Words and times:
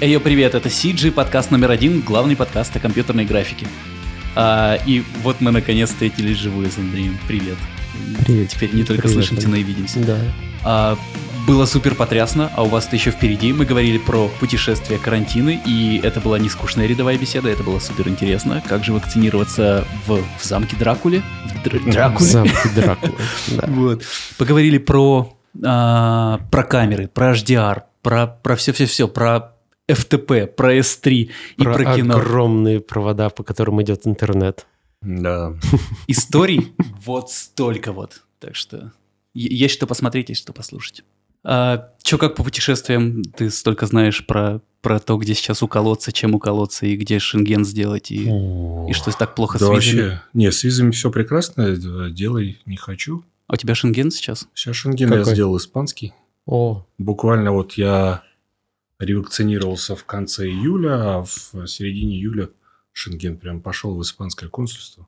Эй, 0.00 0.16
привет, 0.20 0.54
это 0.54 0.68
CG, 0.68 1.10
подкаст 1.10 1.50
номер 1.50 1.72
один, 1.72 2.02
главный 2.02 2.36
подкаст 2.36 2.74
о 2.76 2.78
компьютерной 2.78 3.24
графике. 3.24 3.66
А, 4.36 4.78
и 4.86 5.02
вот 5.24 5.40
мы 5.40 5.50
наконец 5.50 5.88
встретились 5.88 6.36
живую 6.36 6.70
с 6.70 6.78
Андреем. 6.78 7.18
Привет. 7.26 7.56
Привет. 8.24 8.48
Теперь 8.48 8.72
не 8.74 8.84
только 8.84 9.08
Привет, 9.08 9.24
слышимся, 9.24 9.48
но 9.48 9.56
и 9.56 9.64
видимся. 9.64 9.98
Да. 9.98 10.18
А, 10.62 10.98
было 11.48 11.66
супер 11.66 11.96
потрясно, 11.96 12.48
а 12.54 12.62
у 12.62 12.68
вас-то 12.68 12.94
еще 12.94 13.10
впереди. 13.10 13.52
Мы 13.52 13.64
говорили 13.64 13.98
про 13.98 14.28
путешествия, 14.38 14.98
карантины, 14.98 15.60
и 15.66 16.00
это 16.00 16.20
была 16.20 16.38
не 16.38 16.48
скучная 16.48 16.86
рядовая 16.86 17.18
беседа, 17.18 17.48
это 17.48 17.64
было 17.64 17.80
супер 17.80 18.06
интересно. 18.06 18.62
Как 18.68 18.84
же 18.84 18.92
вакцинироваться 18.92 19.84
в, 20.06 20.20
в 20.38 20.44
замке 20.44 20.76
Дракуле? 20.76 21.24
В 21.46 21.64
Др- 21.64 21.90
Дракуле? 21.90 22.30
Замки 22.30 22.68
Дракулы. 22.72 23.14
Да. 23.48 23.64
Вот. 23.66 24.04
Поговорили 24.36 24.78
про, 24.78 25.36
а, 25.64 26.38
про 26.52 26.62
камеры, 26.62 27.08
про 27.08 27.32
HDR, 27.32 27.82
про, 28.02 28.28
про 28.28 28.54
все-все-все, 28.54 29.08
про 29.08 29.57
FTP, 29.88 30.46
про 30.46 30.76
S3 30.76 31.10
и 31.12 31.30
Про 31.62 31.74
про 31.74 31.96
кино. 31.96 32.16
огромные 32.16 32.80
провода, 32.80 33.30
по 33.30 33.42
которым 33.42 33.80
идет 33.82 34.06
интернет. 34.06 34.66
Да. 35.00 35.54
Историй 36.06 36.72
вот 37.04 37.30
столько 37.30 37.92
вот. 37.92 38.22
Так 38.40 38.54
что 38.56 38.92
есть 39.34 39.74
что 39.74 39.86
посмотреть, 39.86 40.28
есть 40.30 40.42
что 40.42 40.52
послушать. 40.52 41.04
А, 41.44 41.90
чё 42.02 42.18
как 42.18 42.34
по 42.34 42.42
путешествиям? 42.44 43.22
Ты 43.22 43.50
столько 43.50 43.86
знаешь 43.86 44.26
про, 44.26 44.60
про 44.82 44.98
то, 44.98 45.16
где 45.16 45.34
сейчас 45.34 45.62
уколоться, 45.62 46.12
чем 46.12 46.34
уколоться, 46.34 46.84
и 46.86 46.96
где 46.96 47.18
шенген 47.20 47.64
сделать, 47.64 48.10
и, 48.10 48.24
и 48.24 48.92
что 48.92 49.10
так 49.16 49.34
плохо 49.36 49.58
Да 49.58 49.66
с 49.66 49.68
визами. 49.84 50.00
вообще, 50.02 50.22
не, 50.34 50.50
с 50.50 50.64
визами 50.64 50.90
все 50.90 51.10
прекрасно, 51.10 51.76
делай, 52.10 52.58
не 52.66 52.76
хочу. 52.76 53.24
А 53.46 53.54
у 53.54 53.56
тебя 53.56 53.74
шенген 53.76 54.10
сейчас? 54.10 54.48
Сейчас 54.52 54.76
Шенген 54.76 55.10
я 55.12 55.18
Какой? 55.18 55.32
сделал 55.34 55.56
испанский. 55.56 56.12
О, 56.44 56.84
Буквально 56.98 57.52
вот 57.52 57.74
я 57.74 58.22
ревакцинировался 58.98 59.94
в 59.96 60.04
конце 60.04 60.48
июля, 60.48 61.18
а 61.18 61.24
в 61.24 61.66
середине 61.66 62.16
июля 62.16 62.50
Шенген 62.92 63.38
прям 63.38 63.60
пошел 63.60 63.96
в 63.96 64.02
испанское 64.02 64.48
консульство 64.48 65.06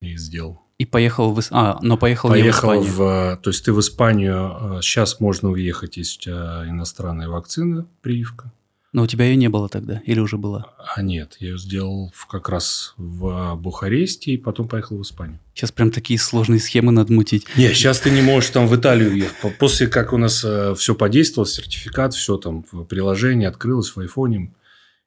и 0.00 0.16
сделал. 0.16 0.60
И 0.78 0.84
поехал 0.84 1.32
в... 1.32 1.38
Ис- 1.38 1.48
А, 1.50 1.78
но 1.82 1.96
поехал, 1.96 2.28
не 2.30 2.34
в 2.34 2.38
Поехал 2.40 2.68
Испанию. 2.82 2.92
в... 2.92 3.36
То 3.42 3.50
есть, 3.50 3.64
ты 3.64 3.72
в 3.72 3.78
Испанию 3.80 4.80
сейчас 4.82 5.20
можно 5.20 5.50
уехать, 5.50 5.96
если 5.96 6.18
у 6.18 6.22
тебя 6.22 6.64
иностранная 6.68 7.28
вакцина, 7.28 7.86
прививка. 8.00 8.52
Но 8.92 9.02
у 9.02 9.06
тебя 9.06 9.24
ее 9.24 9.36
не 9.36 9.48
было 9.48 9.70
тогда? 9.70 10.02
Или 10.04 10.20
уже 10.20 10.36
была? 10.36 10.66
А 10.94 11.00
нет, 11.00 11.36
я 11.40 11.48
ее 11.50 11.58
сделал 11.58 12.12
в- 12.14 12.26
как 12.26 12.50
раз 12.50 12.92
в 12.98 13.54
Бухаресте 13.56 14.32
и 14.32 14.36
потом 14.36 14.68
поехал 14.68 14.98
в 14.98 15.02
Испанию. 15.02 15.38
Сейчас 15.54 15.72
прям 15.72 15.90
такие 15.90 16.18
сложные 16.18 16.60
схемы 16.60 16.92
надо 16.92 17.10
мутить. 17.12 17.46
Не, 17.56 17.72
сейчас 17.72 18.00
ты 18.00 18.10
не 18.10 18.20
можешь 18.20 18.50
там 18.50 18.66
в 18.66 18.76
Италию 18.76 19.12
уехать. 19.12 19.36
По- 19.40 19.48
После 19.50 19.86
как 19.86 20.12
у 20.12 20.18
нас 20.18 20.44
все 20.76 20.94
подействовало, 20.94 21.48
сертификат, 21.48 22.12
все 22.14 22.36
там, 22.36 22.64
приложение 22.88 23.48
открылось 23.48 23.96
в 23.96 24.00
айфоне. 24.00 24.52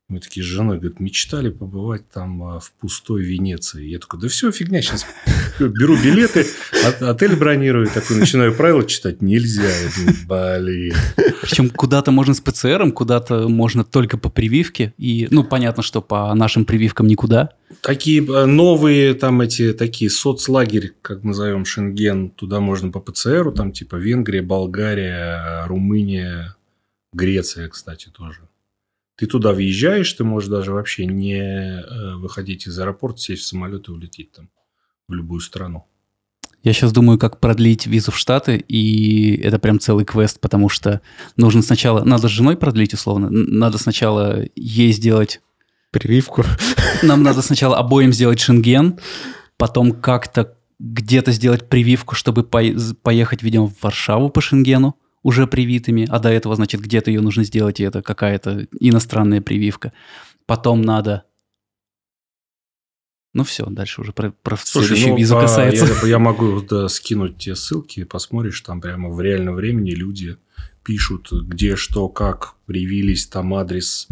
Мы 0.08 0.20
такие 0.20 0.44
с 0.44 0.48
женой, 0.48 0.78
говорит, 0.78 1.00
мечтали 1.00 1.50
побывать 1.50 2.08
там 2.12 2.44
а, 2.44 2.60
в 2.60 2.72
пустой 2.74 3.24
Венеции. 3.24 3.88
Я 3.88 3.98
такой, 3.98 4.20
да 4.22 4.28
все, 4.28 4.52
фигня, 4.52 4.80
сейчас 4.84 5.04
беру 5.60 5.98
билеты, 5.98 6.46
от- 6.86 7.02
отель 7.02 7.36
бронирую, 7.36 7.88
такой 7.88 8.18
начинаю 8.18 8.54
правила 8.54 8.86
читать, 8.86 9.24
нельзя. 9.24 9.64
Я 9.64 9.90
думаю, 9.98 10.62
блин. 10.64 10.94
Причем 11.42 11.72
куда-то 11.72 12.12
можно 12.12 12.36
с 12.36 12.40
ПЦРом, 12.40 12.92
куда-то 12.92 13.50
можно 13.50 13.84
только 13.84 14.20
по 14.20 14.30
прививке. 14.30 14.94
И, 15.00 15.28
ну, 15.32 15.44
понятно, 15.44 15.82
что 15.82 16.04
по 16.04 16.36
нашим 16.36 16.66
прививкам 16.66 17.08
никуда. 17.08 17.54
Такие 17.82 18.24
э, 18.24 18.46
новые 18.46 19.16
там 19.16 19.42
эти 19.42 19.74
такие 19.74 20.12
соцлагерь, 20.12 20.94
как 21.02 21.24
назовем 21.24 21.66
Шенген, 21.66 22.30
туда 22.30 22.60
можно 22.60 22.92
по 22.92 23.00
ПЦРу, 23.00 23.52
там 23.54 23.72
типа 23.72 23.96
Венгрия, 23.96 24.44
Болгария, 24.44 25.66
Румыния, 25.66 26.56
Греция, 27.12 27.70
кстати, 27.70 28.10
тоже. 28.10 28.42
Ты 29.16 29.28
туда 29.28 29.54
въезжаешь, 29.54 30.12
ты 30.14 30.24
можешь 30.24 30.50
даже 30.50 30.74
вообще 30.74 31.06
не 31.06 31.40
э, 31.40 32.16
выходить 32.16 32.68
из 32.68 32.78
аэропорта, 32.78 33.20
сесть 33.20 33.44
в 33.44 33.48
самолет 33.48 33.88
и 33.88 33.92
улететь 33.92 34.32
там 34.32 34.50
в 35.08 35.14
любую 35.14 35.40
страну. 35.40 35.86
Я 36.64 36.74
сейчас 36.74 36.92
думаю, 36.92 37.20
как 37.20 37.40
продлить 37.40 37.86
визу 37.86 38.12
в 38.12 38.18
Штаты, 38.18 38.58
и 38.58 39.38
это 39.38 39.60
прям 39.60 39.80
целый 39.80 40.04
квест, 40.04 40.40
потому 40.40 40.68
что 40.68 41.02
нужно 41.38 41.62
сначала... 41.62 42.04
Надо 42.04 42.28
с 42.28 42.32
женой 42.32 42.58
продлить, 42.58 42.94
условно. 42.94 43.30
Надо 43.30 43.78
сначала 43.78 44.44
ей 44.56 44.92
сделать... 44.92 45.42
прививку. 45.92 46.44
Нам 47.04 47.24
надо 47.24 47.42
сначала 47.42 47.78
обоим 47.78 48.12
сделать 48.12 48.40
шенген, 48.40 49.00
потом 49.58 49.94
как-то 49.94 50.58
где-то 50.80 51.32
сделать 51.32 51.70
прививку, 51.70 52.16
чтобы 52.16 52.42
пое- 52.42 52.96
поехать, 52.96 53.44
видимо, 53.44 53.68
в 53.68 53.82
Варшаву 53.82 54.30
по 54.30 54.42
шенгену 54.42 54.98
уже 55.26 55.48
привитыми, 55.48 56.06
а 56.08 56.20
до 56.20 56.30
этого, 56.30 56.56
значит, 56.56 56.82
где-то 56.82 57.10
ее 57.10 57.20
нужно 57.20 57.44
сделать, 57.44 57.80
и 57.80 57.84
это 57.84 58.04
какая-то 58.04 58.68
иностранная 58.80 59.42
прививка. 59.42 59.92
Потом 60.46 60.84
надо... 60.84 61.24
Ну 63.34 63.44
все, 63.44 63.66
дальше 63.66 64.02
уже 64.02 64.14
про, 64.14 64.32
про 64.44 64.56
следующую 64.56 65.14
ну, 65.14 65.18
визу 65.18 65.40
а, 65.40 65.42
касается. 65.42 65.88
Я, 66.04 66.10
я 66.10 66.20
могу 66.20 66.62
да, 66.62 66.88
скинуть 66.90 67.40
тебе 67.40 67.56
ссылки, 67.56 68.04
посмотришь, 68.04 68.62
там 68.62 68.80
прямо 68.80 69.10
в 69.10 69.20
реальном 69.20 69.56
времени 69.56 69.96
люди 69.96 70.38
пишут, 70.84 71.32
где, 71.32 71.76
что, 71.76 72.08
как 72.08 72.54
привились, 72.68 73.26
там 73.26 73.56
адрес, 73.56 74.08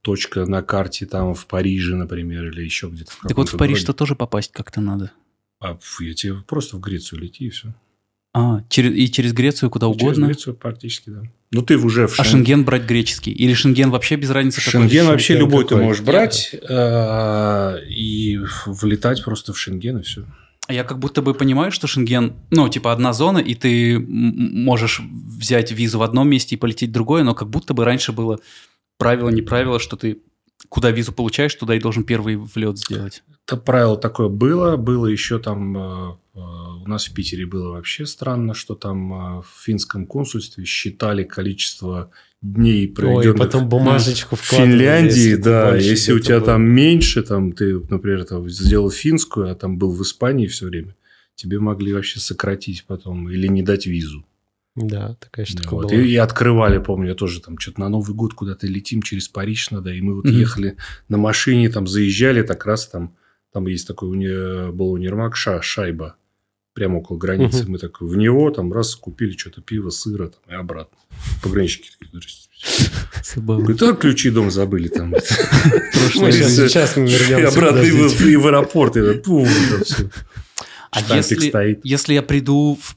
точка 0.00 0.46
на 0.46 0.62
карте, 0.62 1.06
там 1.06 1.34
в 1.34 1.44
Париже, 1.46 1.96
например, 1.96 2.50
или 2.50 2.62
еще 2.62 2.86
где-то. 2.86 3.10
в 3.10 3.18
Так 3.26 3.36
вот 3.36 3.48
в 3.48 3.56
Париж-то 3.56 3.92
тоже 3.94 4.14
попасть 4.14 4.52
как-то 4.52 4.80
надо. 4.80 5.10
А, 5.58 5.76
я 5.98 6.14
тебе 6.14 6.34
просто 6.36 6.76
в 6.76 6.80
Грецию 6.80 7.20
лети 7.20 7.46
и 7.46 7.50
все. 7.50 7.74
А, 8.34 8.62
через, 8.68 8.94
и 8.96 9.10
через 9.12 9.32
Грецию 9.34 9.68
куда 9.70 9.88
Через 9.88 10.00
угодно. 10.02 10.26
Грецию 10.26 10.54
практически, 10.54 11.10
да. 11.10 11.22
Ну, 11.50 11.60
ты 11.60 11.76
уже 11.76 12.06
в 12.06 12.18
А 12.18 12.24
Шен- 12.24 12.38
шенген 12.38 12.64
брать 12.64 12.84
греческий? 12.84 13.30
Или 13.30 13.52
шенген 13.52 13.90
вообще 13.90 14.16
без 14.16 14.30
разницы 14.30 14.64
какой? 14.64 14.88
Шенген 14.88 15.06
вообще 15.06 15.34
Шенген 15.34 15.40
любой 15.46 15.64
ты 15.64 15.68
какой? 15.70 15.84
можешь 15.84 16.02
брать 16.02 16.54
э, 16.54 17.76
и 17.88 18.38
влетать 18.66 19.22
просто 19.22 19.52
в 19.52 19.58
Шенген 19.58 19.98
и 19.98 20.02
все. 20.02 20.24
А 20.68 20.72
Я 20.72 20.84
как 20.84 20.98
будто 20.98 21.20
бы 21.22 21.34
понимаю, 21.34 21.72
что 21.72 21.86
шенген, 21.88 22.34
ну, 22.50 22.68
типа 22.68 22.92
одна 22.92 23.12
зона, 23.12 23.38
и 23.38 23.54
ты 23.54 23.98
можешь 23.98 25.00
взять 25.00 25.72
визу 25.72 25.98
в 25.98 26.02
одном 26.02 26.28
месте 26.30 26.54
и 26.54 26.58
полететь 26.58 26.90
в 26.90 26.92
другое, 26.92 27.24
но 27.24 27.34
как 27.34 27.50
будто 27.50 27.74
бы 27.74 27.84
раньше 27.84 28.12
было 28.12 28.38
правило, 28.96 29.28
не 29.28 29.42
правило, 29.42 29.80
что 29.80 29.96
ты 29.96 30.18
куда 30.68 30.90
визу 30.90 31.12
получаешь, 31.12 31.54
туда 31.54 31.74
и 31.74 31.80
должен 31.80 32.04
первый 32.04 32.36
влет 32.36 32.78
сделать. 32.78 33.22
Это 33.46 33.56
правило 33.56 33.96
такое 33.96 34.28
было. 34.28 34.76
Было 34.76 35.06
еще 35.06 35.38
там... 35.38 35.76
э, 35.76 36.16
э, 36.34 36.38
У 36.38 36.88
нас 36.88 37.06
в 37.06 37.14
Питере 37.14 37.46
было 37.46 37.72
вообще 37.72 38.06
странно, 38.06 38.54
что 38.54 38.74
там 38.74 39.12
э, 39.12 39.42
в 39.42 39.64
финском 39.64 40.06
консульстве 40.06 40.64
считали 40.64 41.24
количество 41.24 42.10
дней, 42.40 42.88
Ой, 42.88 42.94
проведенных 42.94 43.38
потом 43.38 43.68
бумажечку 43.68 44.36
в 44.36 44.40
Финляндии, 44.40 45.30
если 45.30 45.36
да. 45.36 45.76
Если 45.76 46.12
у 46.12 46.18
тебя 46.18 46.38
было. 46.38 46.46
там 46.46 46.62
меньше, 46.62 47.22
там 47.22 47.52
ты, 47.52 47.78
например, 47.88 48.24
там, 48.24 48.48
сделал 48.48 48.90
финскую, 48.90 49.50
а 49.50 49.54
там 49.54 49.78
был 49.78 49.92
в 49.92 50.02
Испании 50.02 50.46
все 50.46 50.66
время, 50.66 50.96
тебе 51.34 51.60
могли 51.60 51.92
вообще 51.92 52.18
сократить 52.18 52.84
потом 52.86 53.30
или 53.30 53.46
не 53.46 53.62
дать 53.62 53.86
визу. 53.86 54.24
Да, 54.74 55.16
такая 55.20 55.44
штука 55.44 55.74
Вот. 55.74 55.90
была. 55.90 56.00
И, 56.00 56.12
и 56.12 56.16
открывали, 56.16 56.78
помню, 56.78 57.08
я 57.10 57.14
тоже 57.14 57.40
там 57.42 57.58
что-то 57.58 57.80
на 57.80 57.90
Новый 57.90 58.14
год 58.14 58.32
куда-то 58.32 58.66
летим 58.66 59.02
через 59.02 59.28
Париж 59.28 59.70
надо, 59.70 59.90
и 59.90 60.00
мы 60.00 60.14
вот 60.14 60.24
Мгм. 60.24 60.34
ехали 60.34 60.76
на 61.08 61.18
машине, 61.18 61.68
там 61.68 61.86
заезжали, 61.86 62.42
так 62.42 62.64
раз 62.64 62.88
там, 62.88 63.14
там 63.52 63.66
есть 63.66 63.86
такой 63.86 64.08
уни- 64.16 64.72
был 64.72 64.92
универмаг 64.92 65.36
Ша, 65.36 65.60
Шайба, 65.60 66.16
прямо 66.72 66.98
около 66.98 67.18
границы. 67.18 67.64
Мгм. 67.64 67.72
Мы 67.72 67.78
так 67.78 68.00
в 68.00 68.16
него 68.16 68.50
там 68.50 68.72
раз 68.72 68.96
купили 68.96 69.36
что-то 69.36 69.60
пиво, 69.60 69.90
сыра 69.90 70.28
там, 70.28 70.40
и 70.48 70.54
обратно. 70.58 70.96
Пограничники 71.42 71.90
такие. 72.00 72.22
Говорит, 73.36 73.82
а 73.82 73.92
ключи 73.94 74.30
дом 74.30 74.50
забыли 74.50 74.88
там. 74.88 75.12
Сейчас, 76.12 76.96
мы 76.96 77.08
вернемся. 77.10 77.48
обратно 77.48 77.78
и 77.80 77.90
в, 77.90 77.96
подождите. 77.96 78.32
и 78.32 78.36
в 78.36 78.46
аэропорт. 78.46 78.96
А 78.96 79.00
Штампик 81.00 81.16
если, 81.16 81.48
стоит. 81.48 81.80
если 81.84 82.14
я 82.14 82.22
приду 82.22 82.78
в, 82.80 82.96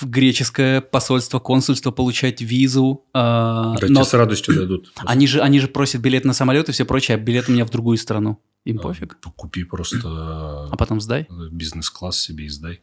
в 0.00 0.08
греческое 0.08 0.80
посольство, 0.80 1.38
консульство 1.38 1.90
получать 1.90 2.40
визу, 2.40 3.04
а, 3.12 3.76
Да 3.80 3.86
но 3.88 3.94
тебе 4.00 4.04
с 4.04 4.14
радостью 4.14 4.54
дадут. 4.54 4.92
они, 5.04 5.26
же, 5.26 5.40
они 5.40 5.60
же 5.60 5.68
просят 5.68 6.00
билет 6.00 6.24
на 6.24 6.32
самолет 6.32 6.68
и 6.68 6.72
все 6.72 6.84
прочее, 6.84 7.16
а 7.16 7.18
билет 7.20 7.48
у 7.48 7.52
меня 7.52 7.64
в 7.64 7.70
другую 7.70 7.96
страну. 7.98 8.38
Им 8.64 8.78
А, 8.78 8.82
пофиг. 8.82 9.16
Купи 9.36 9.64
просто 9.64 9.98
А 10.04 10.74
потом 10.78 11.00
сдай. 11.00 11.26
бизнес-класс 11.50 12.20
себе 12.20 12.44
и 12.46 12.48
сдай. 12.48 12.80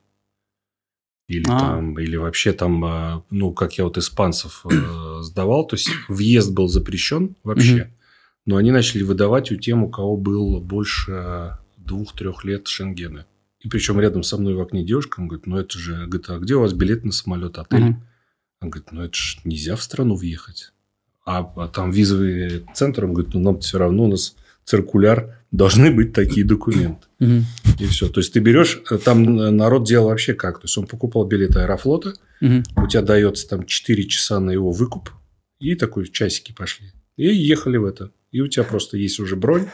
Или 1.27 1.45
А. 1.49 1.59
там, 1.59 1.99
или 1.99 2.15
вообще 2.15 2.53
там, 2.53 2.83
а, 2.85 3.23
ну, 3.29 3.51
как 3.53 3.77
я 3.77 3.83
вот 3.83 3.97
испанцев 3.97 4.65
э, 4.69 5.19
сдавал, 5.21 5.67
то 5.67 5.75
есть 5.75 5.89
въезд 6.07 6.53
был 6.53 6.67
запрещен 6.69 7.35
вообще, 7.43 7.93
но 8.45 8.55
они 8.55 8.71
начали 8.71 9.03
выдавать 9.03 9.51
у 9.51 9.57
тем, 9.57 9.83
у 9.83 9.89
кого 9.89 10.15
было 10.15 10.59
больше 10.61 11.57
двух-трех 11.75 12.45
лет 12.45 12.67
Шенгена. 12.67 13.25
И 13.67 13.69
причем 13.69 13.99
рядом 13.99 14.23
со 14.23 14.37
мной 14.37 14.53
в 14.53 14.61
окне 14.61 14.81
девушка, 14.85 15.19
он 15.19 15.27
говорит, 15.27 15.45
ну 15.45 15.57
это 15.57 15.77
же, 15.77 16.05
говорит, 16.05 16.29
а 16.29 16.39
где 16.39 16.55
у 16.55 16.61
вас 16.61 16.71
билет 16.71 17.03
на 17.03 17.11
самолет, 17.11 17.57
отель? 17.57 17.81
Мгм. 17.81 18.07
Он 18.61 18.69
говорит, 18.69 18.91
ну 18.93 19.01
это 19.01 19.13
же 19.13 19.39
нельзя 19.43 19.75
в 19.75 19.83
страну 19.83 20.15
въехать. 20.15 20.71
А, 21.25 21.39
а 21.57 21.67
там 21.67 21.91
визовый 21.91 22.65
центр, 22.73 23.03
он 23.03 23.11
говорит, 23.11 23.33
ну 23.33 23.41
нам 23.41 23.59
все 23.59 23.77
равно, 23.77 24.05
у 24.05 24.07
нас 24.07 24.37
циркуляр, 24.63 25.43
должны 25.51 25.91
быть 25.91 26.13
такие 26.13 26.45
документы. 26.45 27.07
Мгм. 27.19 27.43
И 27.77 27.85
все. 27.87 28.07
То 28.07 28.21
есть, 28.21 28.31
ты 28.31 28.39
берешь, 28.39 28.81
э, 28.89 28.97
там 28.99 29.37
э, 29.37 29.49
народ 29.49 29.85
делал 29.85 30.07
вообще 30.07 30.33
как? 30.33 30.59
То 30.59 30.63
есть, 30.63 30.77
он 30.77 30.87
покупал 30.87 31.25
билет 31.25 31.57
Аэрофлота, 31.57 32.13
Мгм. 32.39 32.63
у 32.77 32.87
тебя 32.87 33.01
дается 33.01 33.49
там 33.49 33.65
4 33.65 34.07
часа 34.07 34.39
на 34.39 34.51
его 34.51 34.71
выкуп, 34.71 35.09
и 35.59 35.75
такой 35.75 36.07
часики 36.07 36.53
пошли. 36.53 36.93
И 37.17 37.27
ехали 37.27 37.75
в 37.75 37.83
это. 37.83 38.11
И 38.31 38.41
у 38.41 38.47
тебя 38.47 38.63
просто 38.63 38.97
есть 38.97 39.19
уже 39.19 39.35
бронь, 39.35 39.67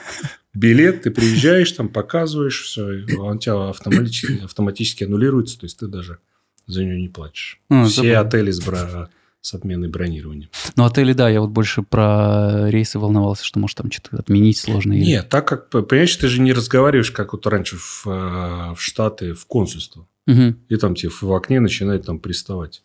билет, 0.54 1.02
ты 1.04 1.12
приезжаешь, 1.12 1.72
там 1.72 1.90
показываешь, 1.90 2.62
все, 2.64 3.04
он 3.18 3.40
тебя 3.40 3.70
автоматически, 3.70 4.44
автоматически 4.44 5.04
аннулируется, 5.06 5.60
то 5.60 5.66
есть 5.66 5.80
ты 5.80 5.88
даже 5.88 6.20
за 6.68 6.84
нее 6.84 7.02
не 7.02 7.10
платишь. 7.10 7.60
А, 7.70 7.86
Все 7.86 8.04
забавно. 8.04 8.20
отели 8.30 8.52
с, 8.52 8.62
бра- 8.64 9.10
с 9.42 9.54
отменой 9.54 9.90
бронирования. 9.90 10.50
Ну, 10.76 10.86
отели, 10.86 11.14
да, 11.14 11.28
я 11.30 11.42
вот 11.42 11.50
больше 11.50 11.82
про 11.82 12.70
рейсы 12.70 13.00
волновался, 13.00 13.44
что 13.44 13.60
может 13.60 13.78
там 13.78 13.92
что-то 13.92 14.18
отменить 14.18 14.58
сложно. 14.58 14.94
или- 14.94 15.04
Нет, 15.04 15.30
так 15.30 15.48
как, 15.48 15.70
понимаешь, 15.70 16.16
ты 16.16 16.28
же 16.28 16.40
не 16.40 16.54
разговариваешь, 16.54 17.12
как 17.12 17.34
вот 17.34 17.46
раньше 17.48 17.78
в, 17.78 18.04
э, 18.08 18.76
в 18.76 18.78
Штаты, 18.78 19.34
в 19.34 19.46
консульство. 19.48 20.08
Мгм. 20.28 20.60
И 20.70 20.78
там 20.78 20.96
тебе 20.96 21.10
в 21.10 21.24
окне 21.34 21.60
начинает 21.60 22.06
там 22.06 22.20
приставать 22.20 22.84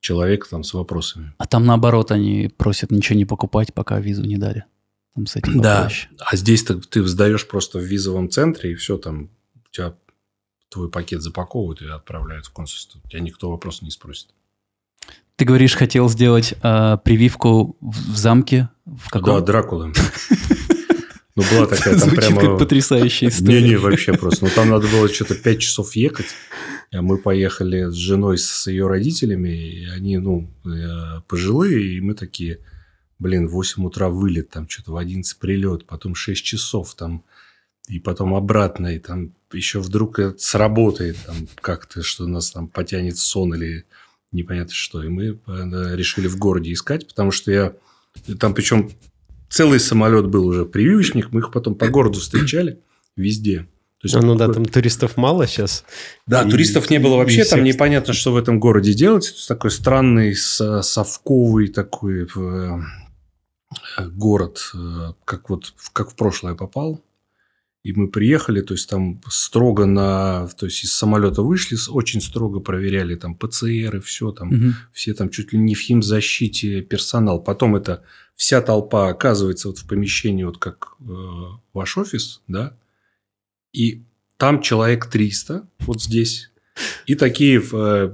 человек 0.00 0.46
там 0.48 0.64
с 0.64 0.72
вопросами. 0.72 1.32
А 1.38 1.46
там 1.46 1.66
наоборот, 1.66 2.10
они 2.12 2.50
просят 2.56 2.90
ничего 2.90 3.18
не 3.18 3.24
покупать, 3.26 3.74
пока 3.74 3.98
визу 4.00 4.22
не 4.22 4.38
дали. 4.38 4.64
Там 5.14 5.26
с 5.26 5.36
этим 5.36 5.60
Да, 5.60 5.82
попроще. 5.82 6.10
а 6.18 6.36
здесь 6.36 6.64
ты, 6.64 6.80
ты 6.80 7.06
сдаешь 7.06 7.46
просто 7.46 7.78
в 7.78 7.82
визовом 7.82 8.30
центре, 8.30 8.72
и 8.72 8.74
все 8.74 8.98
там, 8.98 9.30
у 9.54 9.70
тебя 9.70 9.94
твой 10.68 10.90
пакет 10.90 11.22
запаковывают 11.22 11.82
и 11.82 11.86
отправляют 11.86 12.46
в 12.46 12.50
консульство. 12.50 13.00
Тебя 13.08 13.20
никто 13.20 13.50
вопрос 13.50 13.80
не 13.82 13.90
спросит. 13.90 14.28
Ты 15.36 15.44
говоришь, 15.44 15.74
хотел 15.74 16.08
сделать 16.08 16.54
а, 16.62 16.96
прививку 16.96 17.76
в, 17.80 18.12
в 18.12 18.16
замке? 18.16 18.68
В 18.84 19.10
каком? 19.10 19.34
Да, 19.34 19.40
Дракула. 19.40 19.92
Ну, 21.36 21.42
была 21.50 21.66
такая 21.66 21.98
там 21.98 22.10
Звучит 22.10 22.28
как 22.28 22.40
прямо... 22.40 22.58
потрясающая 22.58 23.28
история. 23.28 23.60
Не-не, 23.60 23.76
вообще 23.76 24.12
просто. 24.12 24.44
Ну, 24.44 24.50
там 24.54 24.70
надо 24.70 24.86
было 24.86 25.08
что-то 25.08 25.34
5 25.34 25.58
часов 25.60 25.96
ехать. 25.96 26.26
А 26.92 27.02
мы 27.02 27.18
поехали 27.18 27.90
с 27.90 27.94
женой, 27.94 28.38
с 28.38 28.68
ее 28.68 28.86
родителями, 28.86 29.48
и 29.48 29.86
они, 29.86 30.18
ну, 30.18 30.48
э, 30.64 31.22
пожилые, 31.26 31.96
и 31.96 32.00
мы 32.00 32.14
такие, 32.14 32.60
блин, 33.18 33.46
в 33.48 33.52
8 33.52 33.84
утра 33.84 34.08
вылет, 34.08 34.50
там 34.50 34.68
что-то 34.68 34.92
в 34.92 34.96
11 34.96 35.38
прилет, 35.38 35.86
потом 35.86 36.14
6 36.14 36.44
часов 36.44 36.94
там, 36.94 37.22
и 37.88 37.98
потом 38.00 38.34
обратно, 38.34 38.94
и 38.94 38.98
там 38.98 39.32
еще 39.52 39.78
вдруг 39.80 40.18
это 40.18 40.38
сработает 40.38 41.16
там 41.26 41.36
как-то, 41.60 42.02
что 42.02 42.26
нас 42.26 42.50
там 42.50 42.66
потянет 42.68 43.16
в 43.16 43.22
сон 43.22 43.54
или 43.54 43.84
непонятно 44.32 44.72
что. 44.74 45.02
И 45.02 45.08
мы 45.08 45.38
э, 45.46 45.96
решили 45.96 46.26
в 46.26 46.36
городе 46.38 46.72
искать, 46.72 47.06
потому 47.06 47.30
что 47.30 47.52
я 47.52 47.72
там 48.40 48.54
причем 48.54 48.90
целый 49.48 49.78
самолет 49.80 50.26
был 50.26 50.46
уже 50.46 50.64
прививочник, 50.64 51.30
мы 51.30 51.40
их 51.40 51.52
потом 51.52 51.74
по 51.74 51.88
городу 51.88 52.18
встречали 52.20 52.80
везде. 53.16 53.66
То 54.00 54.06
есть 54.06 54.16
А, 54.16 54.20
ну 54.22 54.34
да, 54.34 54.52
там 54.52 54.64
туристов 54.66 55.16
мало 55.16 55.46
сейчас. 55.46 55.84
да, 56.26 56.42
И- 56.42 56.50
туристов 56.50 56.90
не 56.90 56.98
было 56.98 57.16
вообще, 57.16 57.44
там 57.44 57.60
всех- 57.60 57.74
непонятно, 57.74 58.12
что 58.12 58.32
в 58.32 58.36
этом 58.36 58.58
городе 58.60 58.92
делать. 58.92 59.28
Это 59.30 59.46
такой 59.48 59.70
странный, 59.70 60.34
со- 60.34 60.82
совковый 60.82 61.68
такой 61.68 62.24
э, 62.34 62.78
город, 63.98 64.70
э, 64.74 65.12
как 65.24 65.50
вот 65.50 65.74
как 65.92 66.10
в 66.10 66.16
прошлое 66.16 66.54
попал. 66.54 67.02
И 67.82 67.92
мы 67.92 68.08
приехали, 68.08 68.62
то 68.62 68.72
есть 68.72 68.88
там 68.88 69.20
строго 69.28 69.84
на, 69.84 70.48
то 70.56 70.64
есть 70.64 70.84
из 70.84 70.94
самолета 70.94 71.42
вышли, 71.42 71.76
очень 71.90 72.22
строго 72.22 72.60
проверяли 72.60 73.14
там 73.14 73.34
ПЦР 73.34 73.96
и 73.96 74.00
все 74.00 74.32
там, 74.32 74.48
Мгм. 74.48 74.74
все 74.92 75.12
там 75.12 75.28
чуть 75.28 75.52
ли 75.52 75.58
не 75.58 75.74
в 75.74 75.80
химзащите 75.80 76.80
персонал. 76.80 77.42
Потом 77.44 77.76
это 77.76 78.02
вся 78.36 78.62
толпа 78.62 79.08
оказывается 79.08 79.68
вот 79.68 79.78
в 79.78 79.86
помещении, 79.86 80.44
вот 80.44 80.56
как 80.56 80.94
э, 81.00 81.12
ваш 81.74 81.98
офис, 81.98 82.40
да, 82.48 82.74
и 83.74 84.02
там 84.38 84.62
человек 84.62 85.06
300, 85.06 85.68
вот 85.80 86.02
здесь, 86.02 86.50
и 87.06 87.14
такие 87.14 87.62
э, 87.70 88.12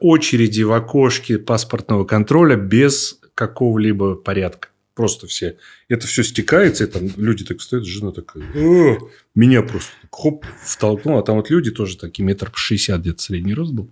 очереди 0.00 0.62
в 0.62 0.72
окошке 0.72 1.38
паспортного 1.38 2.04
контроля 2.04 2.56
без 2.56 3.20
какого-либо 3.34 4.14
порядка. 4.14 4.68
Просто 4.94 5.26
все. 5.26 5.56
Это 5.88 6.06
все 6.06 6.22
стекается, 6.22 6.84
и 6.84 6.86
там 6.86 7.10
люди 7.16 7.44
так 7.44 7.62
стоят, 7.62 7.86
жена 7.86 8.12
такая, 8.12 8.44
«О!» 8.54 8.98
меня 9.34 9.62
просто 9.62 9.90
так 10.02 10.10
хоп, 10.12 10.44
втолкнул. 10.62 11.18
А 11.18 11.22
там 11.22 11.36
вот 11.36 11.48
люди 11.48 11.70
тоже 11.70 11.96
такие, 11.96 12.24
метр 12.24 12.50
шестьдесят 12.54 13.00
где-то 13.00 13.22
средний 13.22 13.54
рост 13.54 13.72
был. 13.72 13.88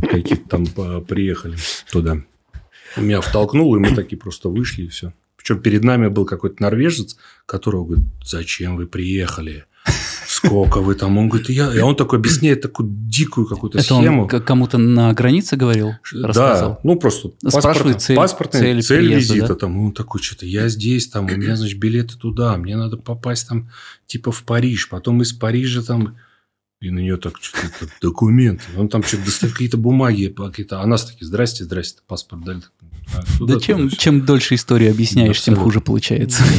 Какие-то 0.00 0.48
там 0.48 0.64
э, 0.64 1.02
приехали 1.02 1.56
туда. 1.90 2.22
Меня 2.96 3.20
втолкнул, 3.20 3.74
и 3.76 3.78
мы 3.78 3.94
такие 3.94 4.18
просто 4.18 4.48
вышли, 4.48 4.84
и 4.84 4.88
все. 4.88 5.12
Причем 5.36 5.60
перед 5.60 5.84
нами 5.84 6.08
был 6.08 6.24
какой-то 6.24 6.62
норвежец, 6.62 7.16
которого 7.46 7.84
говорит, 7.84 8.06
зачем 8.24 8.76
вы 8.76 8.86
приехали? 8.86 9.66
Сколько 10.44 10.80
вы 10.80 10.94
там? 10.94 11.16
Он 11.18 11.28
говорит, 11.28 11.48
я... 11.50 11.72
И 11.74 11.78
он 11.80 11.94
такой 11.96 12.18
объясняет 12.18 12.60
такую 12.60 12.88
дикую 12.90 13.46
какую-то 13.46 13.78
Это 13.78 13.86
схему. 13.94 14.22
он 14.22 14.28
кому-то 14.28 14.78
на 14.78 15.12
границе 15.12 15.56
говорил? 15.56 15.92
Да, 16.12 16.78
ну 16.82 16.96
просто 16.96 17.32
Спрашивает 17.46 17.96
паспорт- 17.96 18.00
цель- 18.02 18.16
паспортная 18.16 18.60
цель 18.62 18.82
цель, 18.82 19.06
приезда, 19.06 19.34
визита. 19.34 19.48
да? 19.48 19.54
Там, 19.54 19.78
он 19.78 19.92
такой, 19.92 20.20
что-то 20.22 20.46
я 20.46 20.68
здесь, 20.68 21.08
там, 21.08 21.26
у 21.26 21.28
меня, 21.28 21.56
значит, 21.56 21.78
билеты 21.78 22.16
туда, 22.16 22.56
мне 22.56 22.76
надо 22.76 22.96
попасть 22.96 23.48
там, 23.48 23.68
типа, 24.06 24.32
в 24.32 24.42
Париж, 24.44 24.88
потом 24.88 25.22
из 25.22 25.32
Парижа 25.32 25.82
там... 25.82 26.16
И 26.80 26.90
на 26.90 26.98
нее 26.98 27.16
так 27.16 27.36
что-то 27.40 27.86
документы. 28.00 28.64
Он 28.76 28.88
там 28.88 29.04
что-то 29.04 29.26
достает 29.26 29.52
какие-то 29.52 29.76
бумаги, 29.76 30.34
какие-то. 30.36 30.80
А 30.80 30.86
нас 30.86 31.04
такие, 31.04 31.24
здрасте, 31.26 31.62
здрасте, 31.62 32.00
паспорт 32.08 32.42
дали. 32.44 32.62
Да 33.40 33.60
чем, 33.60 33.88
чем 33.90 34.24
дольше 34.24 34.54
историю 34.54 34.90
объясняешь, 34.90 35.40
тем 35.40 35.56
хуже 35.56 35.80
получается. 35.80 36.42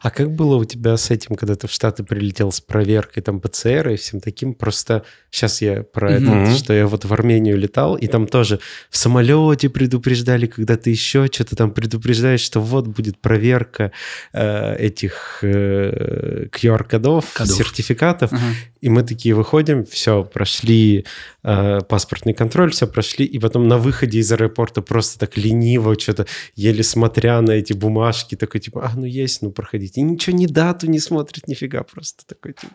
А 0.00 0.10
как 0.10 0.32
было 0.32 0.56
у 0.56 0.64
тебя 0.64 0.96
с 0.96 1.10
этим, 1.10 1.36
когда 1.36 1.54
ты 1.54 1.68
в 1.68 1.70
Штаты 1.70 2.02
прилетел 2.02 2.50
с 2.50 2.60
проверкой 2.60 3.22
там 3.22 3.40
ПЦР 3.40 3.90
и 3.90 3.96
всем 3.96 4.20
таким? 4.20 4.54
Просто 4.54 5.04
сейчас 5.30 5.62
я 5.62 5.82
про 5.82 6.12
это, 6.12 6.52
что 6.54 6.72
я 6.72 6.86
вот 6.86 7.04
в 7.04 7.12
Армению 7.12 7.56
летал, 7.56 7.94
и 7.96 8.06
там 8.06 8.26
тоже 8.26 8.58
в 8.90 8.96
самолете 8.96 9.68
предупреждали, 9.68 10.46
когда 10.46 10.76
ты 10.76 10.90
еще 10.90 11.28
что-то 11.32 11.56
там 11.56 11.70
предупреждаешь, 11.70 12.40
что 12.40 12.60
вот 12.60 12.86
будет 12.86 13.18
проверка 13.20 13.92
э, 14.32 14.76
этих 14.76 15.38
э, 15.42 16.46
QR-кодов, 16.52 17.26
Кодов. 17.34 17.56
сертификатов. 17.56 18.32
И 18.80 18.88
мы 18.88 19.02
такие 19.02 19.34
выходим, 19.34 19.84
все, 19.84 20.22
прошли 20.22 21.06
э, 21.42 21.80
паспортный 21.88 22.34
контроль, 22.34 22.70
все 22.70 22.86
прошли, 22.86 23.24
и 23.24 23.38
потом 23.38 23.68
на 23.68 23.78
выходе 23.78 24.18
из 24.18 24.30
аэропорта 24.30 24.82
просто 24.82 25.18
так 25.18 25.36
лениво, 25.36 25.85
что-то 25.94 26.26
еле 26.54 26.82
смотря 26.82 27.40
на 27.40 27.52
эти 27.52 27.72
бумажки, 27.72 28.34
такой 28.34 28.60
типа, 28.60 28.86
а, 28.86 28.96
ну 28.96 29.04
есть, 29.04 29.42
ну 29.42 29.50
проходите. 29.50 30.00
И 30.00 30.04
ничего, 30.04 30.36
ни 30.36 30.46
дату 30.46 30.88
не 30.88 30.98
смотрит, 30.98 31.48
нифига, 31.48 31.82
просто 31.84 32.26
такой 32.26 32.54
типа. 32.54 32.74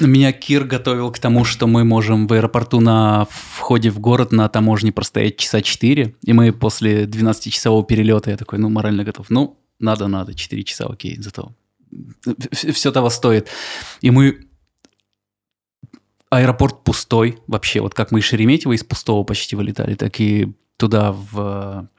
Меня 0.00 0.32
Кир 0.32 0.64
готовил 0.64 1.12
к 1.12 1.18
тому, 1.18 1.44
что 1.44 1.66
мы 1.66 1.84
можем 1.84 2.26
в 2.26 2.32
аэропорту 2.32 2.80
на 2.80 3.26
входе 3.30 3.90
в 3.90 4.00
город 4.00 4.32
на 4.32 4.48
таможне 4.48 4.92
простоять 4.92 5.36
часа 5.36 5.62
4, 5.62 6.16
и 6.22 6.32
мы 6.32 6.52
после 6.52 7.04
12-часового 7.04 7.86
перелета, 7.86 8.30
я 8.30 8.36
такой, 8.36 8.58
ну, 8.58 8.68
морально 8.68 9.04
готов. 9.04 9.30
Ну, 9.30 9.58
надо, 9.78 10.08
надо, 10.08 10.34
4 10.34 10.64
часа, 10.64 10.86
окей, 10.86 11.16
зато 11.20 11.52
все 12.50 12.92
того 12.92 13.10
стоит. 13.10 13.48
И 14.00 14.10
мы... 14.10 14.46
Аэропорт 16.30 16.82
пустой 16.82 17.40
вообще, 17.46 17.80
вот 17.80 17.92
как 17.92 18.10
мы 18.10 18.20
из 18.20 18.24
Шереметьево 18.24 18.72
из 18.72 18.82
пустого 18.82 19.22
почти 19.22 19.54
вылетали, 19.54 19.94
так 19.94 20.18
и 20.18 20.54
туда 20.78 21.12
в, 21.12 21.90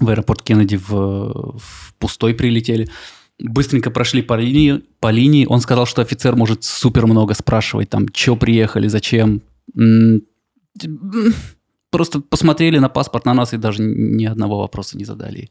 в 0.00 0.08
аэропорт 0.08 0.42
Кеннеди 0.42 0.76
в, 0.76 1.58
в 1.58 1.94
пустой 1.98 2.34
прилетели. 2.34 2.88
Быстренько 3.38 3.90
прошли 3.90 4.22
по 4.22 4.34
линии, 4.34 4.82
по 4.98 5.10
линии. 5.10 5.46
Он 5.46 5.60
сказал, 5.60 5.86
что 5.86 6.02
офицер 6.02 6.36
может 6.36 6.64
супер 6.64 7.06
много 7.06 7.34
спрашивать, 7.34 7.88
там, 7.88 8.06
что 8.12 8.36
приехали, 8.36 8.88
зачем. 8.88 9.42
Просто 11.90 12.20
посмотрели 12.20 12.78
на 12.78 12.88
паспорт 12.88 13.24
на 13.24 13.34
нас 13.34 13.52
и 13.52 13.56
даже 13.56 13.82
ни 13.82 14.24
одного 14.24 14.58
вопроса 14.60 14.96
не 14.96 15.04
задали. 15.04 15.50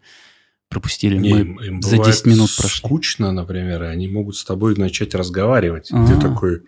Пропустили. 0.70 1.18
Не, 1.18 1.34
Мы 1.34 1.40
им, 1.40 1.60
им 1.62 1.82
за 1.82 1.98
бывает 1.98 2.14
10 2.14 2.26
минут 2.28 2.56
прошли. 2.56 2.78
скучно, 2.78 3.32
например, 3.32 3.84
и 3.84 3.88
они 3.88 4.08
могут 4.08 4.36
с 4.36 4.46
тобой 4.46 4.76
начать 4.76 5.16
разговаривать. 5.16 5.90
А. 5.92 6.06
Ты 6.06 6.20
такой 6.20 6.62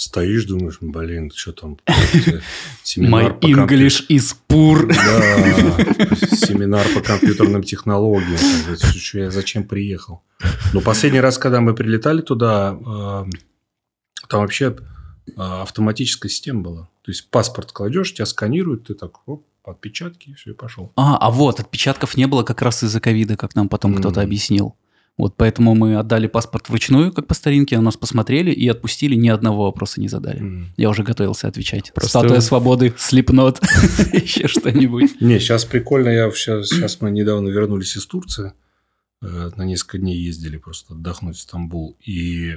стоишь, 0.00 0.44
думаешь, 0.44 0.78
блин, 0.80 1.30
что 1.34 1.52
там? 1.52 1.78
Семинар 2.82 3.32
My 3.32 3.34
по 3.34 3.48
компью- 3.48 3.66
English 3.66 4.06
is 4.08 4.34
poor. 4.48 4.86
Да, 4.86 6.16
семинар 6.36 6.86
по 6.94 7.00
компьютерным 7.00 7.62
технологиям. 7.62 8.38
Я 9.12 9.30
зачем 9.30 9.64
приехал? 9.64 10.22
Но 10.72 10.80
последний 10.80 11.20
раз, 11.20 11.36
когда 11.36 11.60
мы 11.60 11.74
прилетали 11.74 12.22
туда, 12.22 12.78
э, 12.80 13.24
там 14.28 14.40
вообще 14.40 14.74
э, 15.26 15.32
автоматическая 15.36 16.30
система 16.30 16.62
была. 16.62 16.82
То 17.02 17.10
есть 17.10 17.30
паспорт 17.30 17.72
кладешь, 17.72 18.14
тебя 18.14 18.26
сканируют, 18.26 18.86
ты 18.86 18.94
так, 18.94 19.28
оп, 19.28 19.44
отпечатки, 19.64 20.30
и 20.30 20.34
все, 20.34 20.52
и 20.52 20.54
пошел. 20.54 20.92
А, 20.96 21.18
а 21.18 21.30
вот, 21.30 21.60
отпечатков 21.60 22.16
не 22.16 22.26
было 22.26 22.42
как 22.42 22.62
раз 22.62 22.82
из-за 22.82 23.00
ковида, 23.00 23.36
как 23.36 23.54
нам 23.54 23.68
потом 23.68 23.94
кто-то 23.96 24.22
объяснил. 24.22 24.76
Вот 25.20 25.34
поэтому 25.36 25.74
мы 25.74 25.96
отдали 25.96 26.26
паспорт 26.26 26.68
вручную, 26.68 27.12
как 27.12 27.26
по 27.26 27.34
старинке, 27.34 27.76
на 27.76 27.82
нас 27.82 27.96
посмотрели 27.96 28.50
и 28.50 28.66
отпустили, 28.68 29.14
ни 29.14 29.28
одного 29.28 29.64
вопроса 29.64 30.00
не 30.00 30.08
задали. 30.08 30.38
М. 30.40 30.66
Я 30.76 30.88
уже 30.90 31.02
готовился 31.02 31.46
отвечать. 31.48 31.92
Просто- 31.94 32.08
Статуя 32.20 32.40
свободы, 32.40 32.94
слепнот, 32.96 33.60
еще 34.12 34.48
что-нибудь. 34.48 35.20
Не, 35.20 35.38
сейчас 35.38 35.64
прикольно. 35.64 36.08
Я 36.08 36.30
сейчас, 36.30 36.68
сейчас 36.68 37.00
мы 37.00 37.10
недавно 37.10 37.48
вернулись 37.48 37.96
из 37.96 38.06
Турции. 38.06 38.52
э, 39.22 39.50
На 39.56 39.64
несколько 39.64 39.98
дней 39.98 40.16
ездили 40.16 40.56
просто 40.56 40.94
отдохнуть 40.94 41.36
в 41.36 41.40
Стамбул. 41.40 41.96
И 42.04 42.56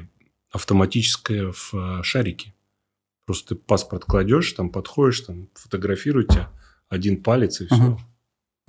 автоматическое 0.51 1.51
в 1.51 1.73
э, 1.73 2.03
шарике. 2.03 2.53
Просто 3.25 3.55
ты 3.55 3.61
паспорт 3.61 4.05
кладешь, 4.05 4.51
там 4.53 4.69
подходишь, 4.69 5.21
там 5.21 5.49
фотографируют 5.55 6.29
тебя. 6.29 6.49
Один 6.89 7.21
палец 7.21 7.59
и 7.61 7.65
все. 7.65 7.97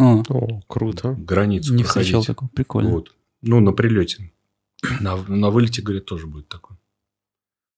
А, 0.00 0.22
О, 0.28 0.60
круто. 0.66 1.14
Границу 1.18 1.74
не 1.74 1.84
встречал 1.84 2.24
такого. 2.24 2.48
Прикольно. 2.48 2.90
Вот. 2.90 3.14
Ну, 3.46 3.60
на 3.60 3.72
прилете. 3.72 4.30
На, 5.00 5.16
на 5.16 5.50
вылете, 5.50 5.82
говорят, 5.82 6.04
тоже 6.04 6.26
будет 6.26 6.48
такое. 6.48 6.76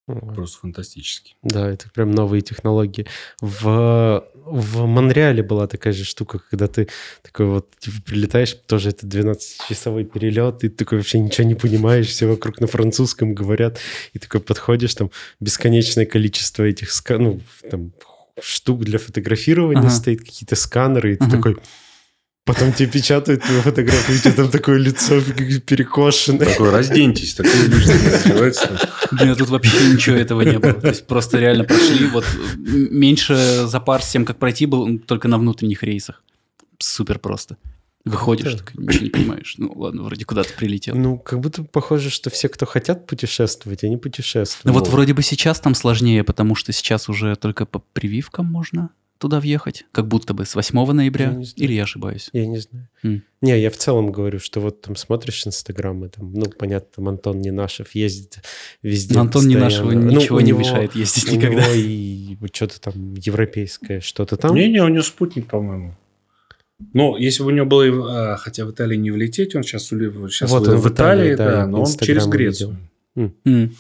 О, 0.09 0.35
Просто 0.35 0.59
фантастически. 0.61 1.35
Да, 1.43 1.69
это 1.69 1.91
прям 1.91 2.13
новые 2.13 2.41
технологии. 2.41 3.07
В, 3.41 4.25
в 4.35 4.87
Монреале 4.87 5.43
была 5.43 5.67
такая 5.67 5.93
же 5.93 6.05
штука, 6.05 6.39
когда 6.39 6.69
ты 6.69 6.89
такой 7.23 7.47
вот 7.47 7.77
типа, 7.81 7.97
прилетаешь, 8.07 8.55
тоже 8.55 8.91
это 8.91 9.05
12-часовой 9.07 10.05
перелет, 10.05 10.63
и 10.63 10.69
ты 10.69 10.77
такой 10.77 10.99
вообще 10.99 11.19
ничего 11.19 11.47
не 11.49 11.57
понимаешь, 11.57 12.07
все 12.07 12.27
вокруг 12.29 12.61
на 12.61 12.69
французском 12.69 13.35
говорят, 13.35 13.79
и 14.13 14.21
такой 14.21 14.41
подходишь, 14.41 14.95
там 14.95 15.11
бесконечное 15.41 16.07
количество 16.07 16.63
этих 16.63 16.91
ска- 16.91 17.19
ну, 17.19 17.41
там, 17.69 17.93
штук 18.41 18.85
для 18.85 18.99
фотографирования 19.01 19.81
Ага. 19.81 19.91
стоит, 19.91 20.21
какие-то 20.21 20.55
сканеры, 20.55 21.15
и 21.15 21.17
ты 21.17 21.25
Ага. 21.25 21.37
такой... 21.37 21.57
Потом 22.47 22.73
тебе 22.73 22.89
печатают 22.89 23.43
твою 23.43 23.61
фотографию, 23.61 24.17
у 24.17 24.21
тебя 24.21 24.33
там 24.33 24.49
такое 24.49 24.79
лицо 24.79 25.21
перекошенное. 25.21 26.47
Такой, 26.47 26.71
разденьтесь, 26.71 27.37
люди 27.41 27.91
называется. 28.25 28.81
Блин, 29.11 29.31
а 29.31 29.35
тут 29.35 29.49
вообще 29.49 29.93
ничего 29.93 30.15
этого 30.15 30.43
не 30.43 30.57
было. 30.57 30.75
То 30.75 30.87
есть 30.87 31.09
просто 31.09 31.41
реально 31.41 31.65
прошли. 31.65 32.07
Вот 32.07 32.25
меньше 32.57 33.67
запар 33.67 34.01
с 34.01 34.11
тем, 34.13 34.25
как 34.25 34.39
пройти, 34.39 34.67
был 34.67 34.87
м, 34.87 35.01
только 35.01 35.27
на 35.27 35.39
внутренних 35.39 35.83
рейсах. 35.83 36.23
Супер 36.79 37.19
просто. 37.19 37.57
Выходишь, 38.05 38.55
так, 38.55 38.77
ничего 38.77 39.05
не 39.07 39.11
понимаешь. 39.11 39.55
Ну 39.59 39.73
ладно, 39.75 40.05
вроде 40.05 40.25
куда 40.25 40.45
ты 40.45 40.55
прилетел. 40.55 40.95
Ну, 40.95 41.19
как 41.19 41.41
будто 41.41 41.65
похоже, 41.65 42.11
что 42.11 42.31
все, 42.31 42.49
кто 42.49 42.65
хотят 42.65 43.09
путешествовать, 43.09 43.83
они 43.83 43.97
путешествуют. 43.97 44.65
Ну 44.65 44.73
вот 44.73 44.87
вроде 44.87 45.15
бы 45.15 45.25
сейчас 45.25 45.59
там 45.59 45.75
сложнее, 45.75 46.23
потому 46.23 46.55
что 46.55 46.73
сейчас 46.73 47.09
уже 47.09 47.35
только 47.35 47.67
по 47.67 47.81
прививкам 47.93 48.47
можно 48.47 48.91
туда 49.19 49.41
въехать. 49.41 49.85
Как 49.93 50.07
будто 50.09 50.35
бы 50.35 50.45
с 50.45 50.55
8 50.55 50.93
ноября. 50.93 51.37
Я. 51.41 51.43
Или 51.57 51.73
я 51.75 51.83
ошибаюсь? 51.85 52.29
Я 52.33 52.47
не 52.47 52.59
знаю. 52.59 52.89
М. 53.03 53.23
Не, 53.41 53.59
я 53.61 53.71
в 53.71 53.77
целом 53.77 54.13
говорю, 54.13 54.39
что 54.39 54.61
вот 54.61 54.81
там 54.83 54.97
смотришь 54.97 55.47
Инстаграм, 55.47 56.05
и 56.05 56.09
там, 56.09 56.33
ну, 56.33 56.47
понятно, 56.59 56.89
там 56.97 57.09
Антон 57.09 57.41
Ненашев 57.41 57.95
ездит 57.95 58.41
везде. 58.83 59.15
Но 59.15 59.21
Антон 59.23 59.43
постоянно. 59.45 59.59
Ненашеву 59.65 59.91
Ну, 59.93 60.11
ничего 60.21 60.37
у 60.37 60.41
не 60.41 60.49
него- 60.49 60.59
мешает 60.61 60.95
ездить 60.95 61.29
у 61.31 61.37
никогда. 61.37 61.63
него 61.63 61.73
и 61.75 62.37
что-то 62.53 62.81
там 62.81 63.15
европейское, 63.15 64.01
что-то 64.01 64.37
там. 64.37 64.55
Не-не, 64.55 64.83
у 64.83 64.89
него 64.89 65.03
спутник, 65.03 65.47
по-моему. 65.47 65.95
Но 66.93 67.17
если 67.17 67.43
бы 67.43 67.49
у 67.49 67.53
него 67.53 67.65
было, 67.67 68.33
а, 68.35 68.37
хотя 68.37 68.67
в 68.67 68.71
Италии 68.71 68.97
не 68.97 69.11
влететь, 69.11 69.55
он 69.55 69.63
сейчас, 69.63 69.85
сейчас 69.85 70.51
Вот 70.51 70.69
он 70.69 70.77
в 70.77 70.89
Италии, 70.89 71.35
Италии, 71.35 71.35
да, 71.37 71.51
да, 71.63 71.67
но 71.67 71.79
он 71.79 71.85
Инстаграме 71.85 72.07
через. 72.21 72.27
Грецию. 72.27 72.77
М. 73.17 73.75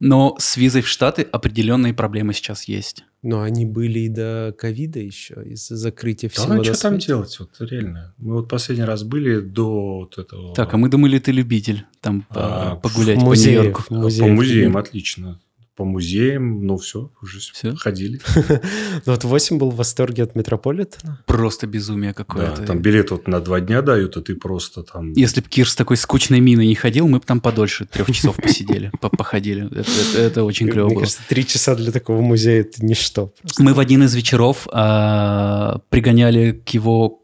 Но 0.00 0.36
с 0.38 0.56
визой 0.56 0.82
в 0.82 0.88
Штаты 0.88 1.22
определенные 1.22 1.94
проблемы 1.94 2.32
сейчас 2.34 2.64
есть. 2.64 3.04
Но 3.22 3.42
они 3.42 3.66
были 3.66 4.00
и 4.00 4.08
до 4.08 4.54
ковида 4.56 5.00
еще, 5.00 5.34
из-за 5.44 5.76
закрытия 5.76 6.28
Да, 6.28 6.40
всего 6.40 6.52
ну 6.54 6.58
на 6.58 6.64
что 6.64 6.80
там 6.80 6.92
свете. 6.92 7.06
делать, 7.08 7.36
вот 7.40 7.50
реально. 7.60 8.14
Мы 8.18 8.34
вот 8.34 8.48
последний 8.48 8.84
раз 8.84 9.02
были 9.02 9.40
до 9.40 9.98
вот 9.98 10.18
этого... 10.18 10.54
Так, 10.54 10.72
а 10.72 10.76
мы 10.76 10.88
думали, 10.88 11.18
ты 11.18 11.32
любитель 11.32 11.84
там 12.00 12.24
А, 12.30 12.76
по- 12.76 12.88
погулять 12.88 13.18
в 13.18 13.24
по 13.24 13.34
Нью-Йорку. 13.34 13.82
в 13.82 13.88
По 13.88 13.94
музеям 14.28 14.76
отлично. 14.76 15.40
По 15.78 15.84
музеям, 15.84 16.66
ну 16.66 16.76
все, 16.76 17.12
уже 17.22 17.38
Всё? 17.38 17.76
ходили. 17.76 18.20
Ну 19.06 19.12
вот 19.12 19.22
8 19.22 19.58
был 19.58 19.70
в 19.70 19.76
восторге 19.76 20.24
от 20.24 20.34
Метрополитена. 20.34 21.22
Просто 21.24 21.68
безумие 21.68 22.10
Да, 22.10 22.14
какое-то. 22.14 22.62
там 22.66 22.80
билет 22.80 23.12
вот 23.12 23.28
на 23.28 23.38
два 23.40 23.60
дня 23.60 23.80
дают, 23.80 24.16
а 24.16 24.20
ты 24.20 24.34
просто 24.34 24.82
там... 24.82 25.12
Если 25.12 25.40
бы 25.40 25.48
Кир 25.48 25.68
с 25.70 25.76
такой 25.76 25.96
скучной 25.96 26.40
миной 26.40 26.66
не 26.66 26.74
ходил, 26.74 27.06
мы 27.06 27.20
бы 27.20 27.24
там 27.24 27.40
подольше 27.40 27.84
трех 27.86 28.10
часов 28.10 28.34
посидели, 28.36 28.90
по- 29.00 29.08
походили. 29.08 29.70
Это, 30.18 30.42
очень 30.42 30.68
клево 30.68 30.86
Мне 30.86 30.94
было. 30.96 31.02
кажется, 31.02 31.22
три 31.28 31.46
часа 31.46 31.76
для 31.76 31.92
такого 31.92 32.20
музея 32.22 32.62
это 32.62 32.84
ничто. 32.84 33.32
Мы 33.60 33.72
в 33.72 33.78
один 33.78 34.02
из 34.02 34.12
вечеров 34.16 34.66
а, 34.72 35.80
пригоняли 35.90 36.60
к 36.66 36.70
его 36.70 37.22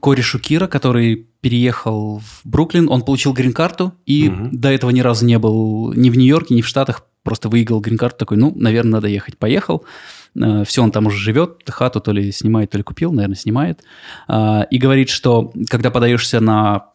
корешу 0.00 0.38
Кира, 0.38 0.66
который 0.66 1.28
переехал 1.46 2.18
в 2.18 2.40
Бруклин. 2.42 2.90
Он 2.90 3.02
получил 3.02 3.32
грин-карту 3.32 3.92
и 4.04 4.28
Мгм. 4.28 4.50
до 4.58 4.68
этого 4.72 4.90
ни 4.90 4.98
разу 5.00 5.24
не 5.24 5.38
был 5.38 5.92
ни 5.92 6.10
в 6.10 6.16
Нью-Йорке, 6.18 6.54
ни 6.56 6.60
в 6.60 6.66
Штатах. 6.66 7.04
Просто 7.22 7.48
выиграл 7.48 7.78
грин-карту. 7.80 8.18
Такой, 8.18 8.36
ну, 8.36 8.52
наверное, 8.56 8.94
надо 8.94 9.06
ехать. 9.06 9.38
Поехал. 9.38 9.84
все, 10.64 10.82
он 10.82 10.90
там 10.90 11.06
уже 11.06 11.18
живет. 11.18 11.62
Хату 11.68 12.00
то 12.00 12.10
ли 12.10 12.32
снимает, 12.32 12.70
то 12.70 12.78
ли 12.78 12.82
купил. 12.82 13.12
Наверное, 13.12 13.36
снимает. 13.36 13.84
А, 14.26 14.66
и 14.72 14.78
говорит, 14.78 15.08
что 15.08 15.52
когда 15.70 15.90
подаешься 15.92 16.40
на, 16.40 16.86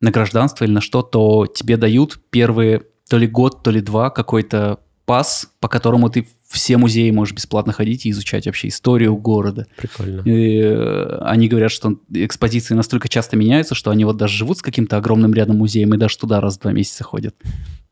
на 0.00 0.10
гражданство 0.10 0.64
или 0.64 0.72
на 0.72 0.80
что, 0.80 1.02
то 1.02 1.46
тебе 1.46 1.76
дают 1.76 2.18
первые 2.30 2.82
то 3.10 3.18
ли 3.18 3.26
год, 3.26 3.62
то 3.62 3.70
ли 3.70 3.82
два 3.82 4.08
какой-то 4.08 4.78
пас, 5.04 5.50
по 5.60 5.68
которому 5.68 6.08
ты 6.08 6.26
все 6.48 6.78
музеи 6.78 7.10
можешь 7.10 7.34
бесплатно 7.34 7.72
ходить 7.72 8.06
и 8.06 8.10
изучать 8.10 8.46
вообще 8.46 8.68
историю 8.68 9.14
города. 9.16 9.66
Прикольно. 9.76 10.22
И, 10.22 10.58
э, 10.60 11.18
они 11.20 11.46
говорят, 11.48 11.70
что 11.70 12.00
экспозиции 12.10 12.74
настолько 12.74 13.08
часто 13.08 13.36
меняются, 13.36 13.74
что 13.74 13.90
они 13.90 14.04
вот 14.06 14.16
даже 14.16 14.36
живут 14.36 14.58
с 14.58 14.62
каким-то 14.62 14.96
огромным 14.96 15.34
рядом 15.34 15.56
музеем 15.58 15.92
и 15.94 15.98
даже 15.98 16.16
туда 16.18 16.40
раз 16.40 16.56
в 16.56 16.60
два 16.62 16.72
месяца 16.72 17.04
ходят. 17.04 17.36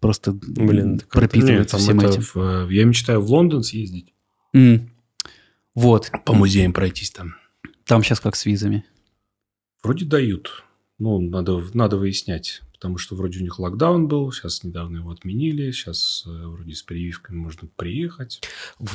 Просто 0.00 0.32
Блин. 0.32 0.94
Нет, 0.94 1.08
пропитываются 1.08 1.76
там 1.76 1.80
всем 1.80 2.00
это 2.00 2.08
этим. 2.10 2.22
в, 2.22 2.36
э, 2.36 2.74
я 2.74 2.84
мечтаю 2.84 3.20
в 3.20 3.30
Лондон 3.30 3.62
съездить, 3.62 4.12
М. 4.54 4.90
Вот. 5.74 6.10
по 6.24 6.32
музеям 6.32 6.72
пройтись 6.72 7.10
там. 7.10 7.34
Там 7.84 8.02
сейчас 8.02 8.20
как 8.20 8.36
с 8.36 8.46
визами. 8.46 8.84
Вроде 9.82 10.06
дают. 10.06 10.64
Ну, 10.98 11.20
надо, 11.20 11.62
надо 11.74 11.98
выяснять. 11.98 12.62
Потому 12.86 12.98
что 12.98 13.16
вроде 13.16 13.40
у 13.40 13.42
них 13.42 13.58
локдаун 13.58 14.06
был, 14.06 14.30
сейчас 14.30 14.62
недавно 14.62 14.98
его 14.98 15.10
отменили, 15.10 15.72
сейчас 15.72 16.22
э, 16.24 16.30
вроде 16.30 16.72
с 16.72 16.84
прививками 16.84 17.36
можно 17.36 17.66
приехать. 17.74 18.40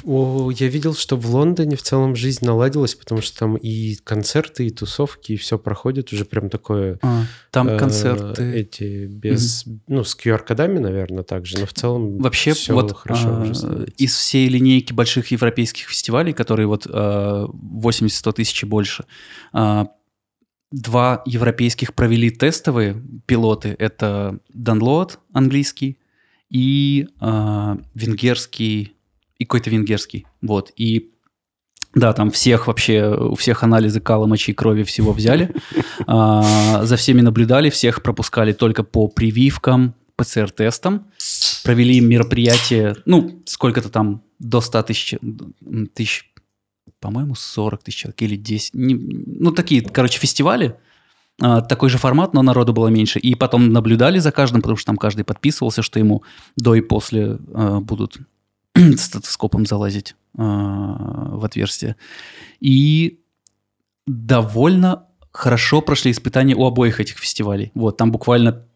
Я 0.05 0.67
видел, 0.69 0.95
что 0.95 1.17
в 1.17 1.29
Лондоне 1.29 1.75
в 1.75 1.81
целом 1.81 2.15
жизнь 2.15 2.45
наладилась, 2.45 2.95
потому 2.95 3.19
что 3.21 3.37
там 3.37 3.57
и 3.57 3.95
концерты, 3.95 4.67
и 4.67 4.69
тусовки, 4.69 5.33
и 5.33 5.35
все 5.35 5.59
проходит 5.59 6.13
уже 6.13 6.23
прям 6.23 6.49
такое... 6.49 6.99
А, 7.01 7.25
там 7.51 7.67
э, 7.67 7.77
концерты. 7.77 8.43
Эти 8.43 9.07
без... 9.07 9.65
Ну, 9.87 10.05
с 10.05 10.15
QR-кодами, 10.15 10.79
наверное, 10.79 11.23
также, 11.23 11.59
но 11.59 11.65
в 11.65 11.73
целом 11.73 12.17
Вообще, 12.19 12.53
всё 12.53 12.75
вот 12.75 12.93
хорошо 12.93 13.27
а, 13.27 13.85
из 13.97 14.15
всей 14.15 14.47
линейки 14.47 14.93
больших 14.93 15.31
европейских 15.31 15.89
фестивалей, 15.89 16.31
которые 16.31 16.67
вот 16.67 16.87
а, 16.89 17.47
80-100 17.47 18.31
тысяч 18.31 18.63
и 18.63 18.65
больше, 18.65 19.03
а, 19.51 19.89
два 20.71 21.21
европейских 21.25 21.93
провели 21.93 22.29
тестовые 22.29 23.01
пилоты. 23.25 23.75
Это 23.77 24.39
Download 24.53 25.11
английский 25.33 25.97
и 26.49 27.07
а, 27.19 27.77
венгерский, 27.93 28.95
и 29.37 29.45
какой-то 29.45 29.69
венгерский. 29.69 30.25
Вот, 30.41 30.71
и 30.75 31.11
да, 31.93 32.13
там 32.13 32.31
всех 32.31 32.67
вообще, 32.67 33.13
у 33.13 33.35
всех 33.35 33.63
анализы 33.63 33.99
кала, 33.99 34.25
мочи, 34.25 34.53
крови 34.53 34.83
всего 34.83 35.11
взяли. 35.11 35.53
А, 36.07 36.83
За 36.83 36.95
всеми 36.95 37.21
наблюдали, 37.21 37.69
всех 37.69 38.01
пропускали 38.01 38.53
только 38.53 38.83
по 38.83 39.07
прививкам, 39.07 39.93
ПЦР-тестам. 40.15 41.07
Провели 41.63 41.99
мероприятие, 41.99 42.95
ну, 43.05 43.43
сколько-то 43.45 43.89
там, 43.89 44.23
до 44.39 44.61
100 44.61 44.83
тысяч, 44.83 45.15
тысяч 45.93 46.30
по-моему, 46.99 47.35
40 47.35 47.83
тысяч 47.83 47.99
человек 47.99 48.21
или 48.21 48.35
10. 48.35 48.73
Не- 48.75 48.95
ну, 48.95 49.51
такие, 49.51 49.81
короче, 49.81 50.19
фестивали. 50.19 50.77
А, 51.41 51.61
Такой 51.61 51.89
же 51.89 51.97
формат, 51.97 52.33
но 52.33 52.41
народу 52.41 52.73
было 52.73 52.87
меньше. 52.87 53.19
И 53.19 53.35
потом 53.35 53.71
наблюдали 53.71 54.19
за 54.19 54.31
каждым, 54.31 54.61
потому 54.61 54.77
что 54.77 54.87
там 54.87 54.97
каждый 54.97 55.23
подписывался, 55.23 55.81
что 55.81 55.99
ему 55.99 56.23
до 56.55 56.75
и 56.75 56.81
после 56.81 57.39
а, 57.53 57.79
будут 57.79 58.19
стетоскопом 58.75 59.65
залазить 59.65 60.15
а, 60.37 61.35
в 61.35 61.45
отверстие. 61.45 61.95
И 62.59 63.21
довольно 64.05 65.07
хорошо 65.31 65.81
прошли 65.81 66.11
испытания 66.11 66.55
у 66.55 66.65
обоих 66.65 66.99
этих 66.99 67.17
фестивалей. 67.17 67.71
Вот, 67.73 67.97
там 67.97 68.11
буквально 68.11 68.67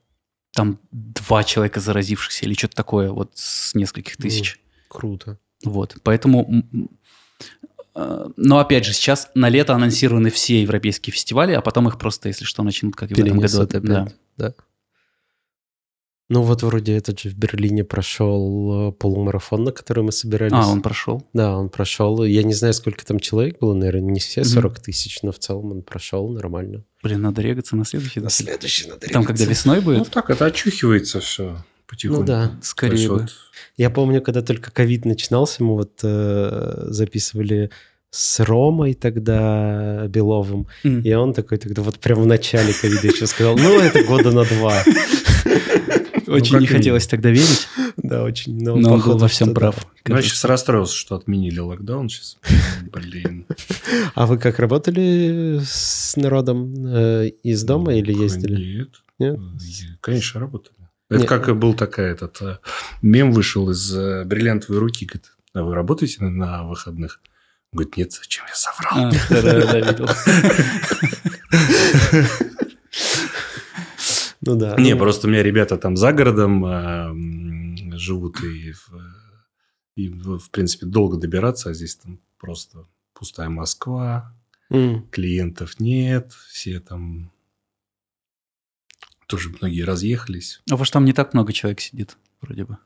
там 0.53 0.79
два 0.91 1.43
человека 1.43 1.81
заразившихся 1.81 2.45
или 2.45 2.53
что-то 2.53 2.75
такое 2.75 3.11
вот 3.11 3.31
с 3.35 3.75
нескольких 3.75 4.17
тысяч. 4.17 4.59
Круто. 4.87 5.37
Вот, 5.63 5.97
поэтому... 6.03 6.63
э, 7.95 8.27
Но 8.37 8.59
опять 8.59 8.85
же, 8.85 8.93
сейчас 8.93 9.29
на 9.35 9.49
лето 9.49 9.73
анонсированы 9.73 10.29
все 10.29 10.61
европейские 10.61 11.13
фестивали, 11.13 11.53
а 11.53 11.61
потом 11.61 11.87
их 11.87 11.97
просто, 11.97 12.27
если 12.29 12.45
что, 12.45 12.63
начнут, 12.63 12.95
как 12.95 13.11
и 13.11 13.13
в 13.13 13.19
этом 13.19 13.39
году. 13.39 13.61
Опять, 13.61 13.81
Да. 13.83 14.07
да. 14.37 14.53
Ну 16.27 16.41
вот 16.41 16.63
вроде 16.63 16.97
этот 16.97 17.19
же 17.19 17.29
в 17.29 17.35
Берлине 17.35 17.83
прошел 17.83 18.89
э, 18.89 18.91
полумарафон, 18.93 19.63
на 19.63 19.71
который 19.71 20.03
мы 20.03 20.11
собирались. 20.11 20.53
А, 20.53 20.67
он 20.67 20.81
прошел. 20.81 21.23
Да, 21.33 21.55
он 21.55 21.69
прошел. 21.69 22.23
Я 22.23 22.41
не 22.41 22.55
знаю, 22.55 22.73
сколько 22.73 23.05
там 23.05 23.19
человек 23.19 23.59
было, 23.59 23.75
наверное, 23.75 24.11
не 24.11 24.19
все 24.19 24.41
Мгм. 24.41 24.49
40 24.49 24.79
тысяч, 24.79 25.21
но 25.21 25.31
в 25.31 25.37
целом 25.37 25.71
он 25.71 25.81
прошел 25.83 26.27
нормально. 26.29 26.83
Блин, 27.03 27.21
надо 27.21 27.43
регаться 27.43 27.75
на 27.75 27.85
следующий. 27.85 28.21
да? 28.21 28.29
следующий 28.29 28.89
надо 28.89 29.07
Там, 29.07 29.23
когда 29.23 29.45
весной 29.45 29.77
Ну 29.77 29.81
будет, 29.83 30.09
так, 30.09 30.31
это 30.31 30.45
очухивается 30.45 31.19
все 31.19 31.63
потихоньку. 31.87 32.21
Ну 32.21 32.27
да. 32.27 32.51
Скорее 32.61 33.07
бы. 33.09 33.19
вот 33.19 33.33
Я 33.77 33.89
помню, 33.89 34.21
когда 34.21 34.41
только 34.41 34.71
ковид 34.71 35.05
начинался, 35.05 35.63
мы 35.63 35.73
вот 35.75 35.99
э, 36.03 36.85
записывали 36.89 37.69
с 38.11 38.39
Ромой 38.39 38.93
тогда 38.93 40.07
Беловым, 40.07 40.67
М. 40.85 41.01
и 41.01 41.13
он 41.13 41.33
такой 41.33 41.57
тогда 41.57 41.81
вот 41.81 41.99
прям 41.99 42.21
в 42.21 42.25
начале 42.25 42.73
ковида 42.73 43.07
еще 43.07 43.27
сказал, 43.27 43.57
ну, 43.57 43.79
это 43.79 44.03
года 44.05 44.31
на 44.31 44.45
два. 44.45 44.81
Очень 46.27 46.53
как 46.53 46.61
не 46.61 46.67
хотелось 46.67 47.07
тогда 47.07 47.29
верить, 47.29 47.67
Да, 47.97 48.23
очень. 48.23 48.59
но 48.63 48.73
он 48.73 48.83
был 49.01 49.17
во 49.17 49.27
всем 49.27 49.53
прав. 49.53 49.85
Ну, 50.07 50.15
я 50.15 50.21
сейчас 50.23 50.43
расстроился, 50.45 50.95
что 50.95 51.15
отменили 51.15 51.59
локдаун 51.59 52.09
сейчас. 52.09 52.37
Блин. 52.91 53.45
А 54.15 54.25
вы 54.25 54.37
как 54.39 54.57
работали 54.59 55.59
с 55.63 56.15
народом 56.17 56.73
э, 56.87 57.27
из 57.43 57.63
дома 57.63 57.93
или 57.93 58.11
Ну, 58.13 58.23
ездили? 58.23 58.77
Нет. 58.79 58.89
Нет? 59.19 59.35
Э, 59.37 59.97
Конечно, 60.01 60.39
работали. 60.39 60.74
Это 61.15 61.21
Нет. 61.21 61.29
как 61.29 61.49
и 61.49 61.53
был 61.53 61.73
такая 61.73 62.11
этот 62.11 62.41
э, 62.41 62.57
мем 63.01 63.31
вышел 63.31 63.69
из 63.69 63.95
э, 63.95 64.23
бриллиантовой 64.25 64.79
руки. 64.79 65.05
Говорит, 65.05 65.31
а 65.53 65.63
вы 65.63 65.73
работаете 65.75 66.23
на, 66.23 66.29
на 66.29 66.63
выходных? 66.63 67.21
Он 67.71 67.77
говорит, 67.77 67.97
нет, 67.97 68.11
зачем 68.13 68.45
я 68.47 68.55
соврал? 68.55 69.05
А, 69.07 69.11
да, 69.29 69.41
да, 69.41 69.79
видел. 69.79 70.07
Ну 74.41 74.55
да. 74.55 74.75
Не, 74.77 74.95
просто 74.95 75.27
у 75.27 75.29
меня 75.31 75.41
ребята 75.43 75.77
там 75.77 75.97
за 75.97 76.13
городом 76.13 76.65
э, 76.65 77.97
живут 77.97 78.43
и, 78.43 78.73
в- 78.73 78.91
и, 79.95 80.09
в 80.09 80.49
принципе, 80.51 80.85
долго 80.85 81.17
добираться, 81.17 81.69
а 81.69 81.73
здесь 81.73 81.95
там 81.95 82.19
просто 82.39 82.85
пустая 83.13 83.49
Москва, 83.49 84.33
клиентов 85.11 85.79
нет, 85.79 86.33
все 86.49 86.79
там 86.79 87.31
тоже 89.27 89.49
многие 89.61 89.81
разъехались. 89.81 90.61
А 90.69 90.75
во 90.75 90.85
что 90.85 90.93
там 90.93 91.05
не 91.05 91.13
так 91.13 91.33
много 91.33 91.53
человек 91.53 91.79
сидит, 91.81 92.17
вроде 92.41 92.65
бы. 92.65 92.77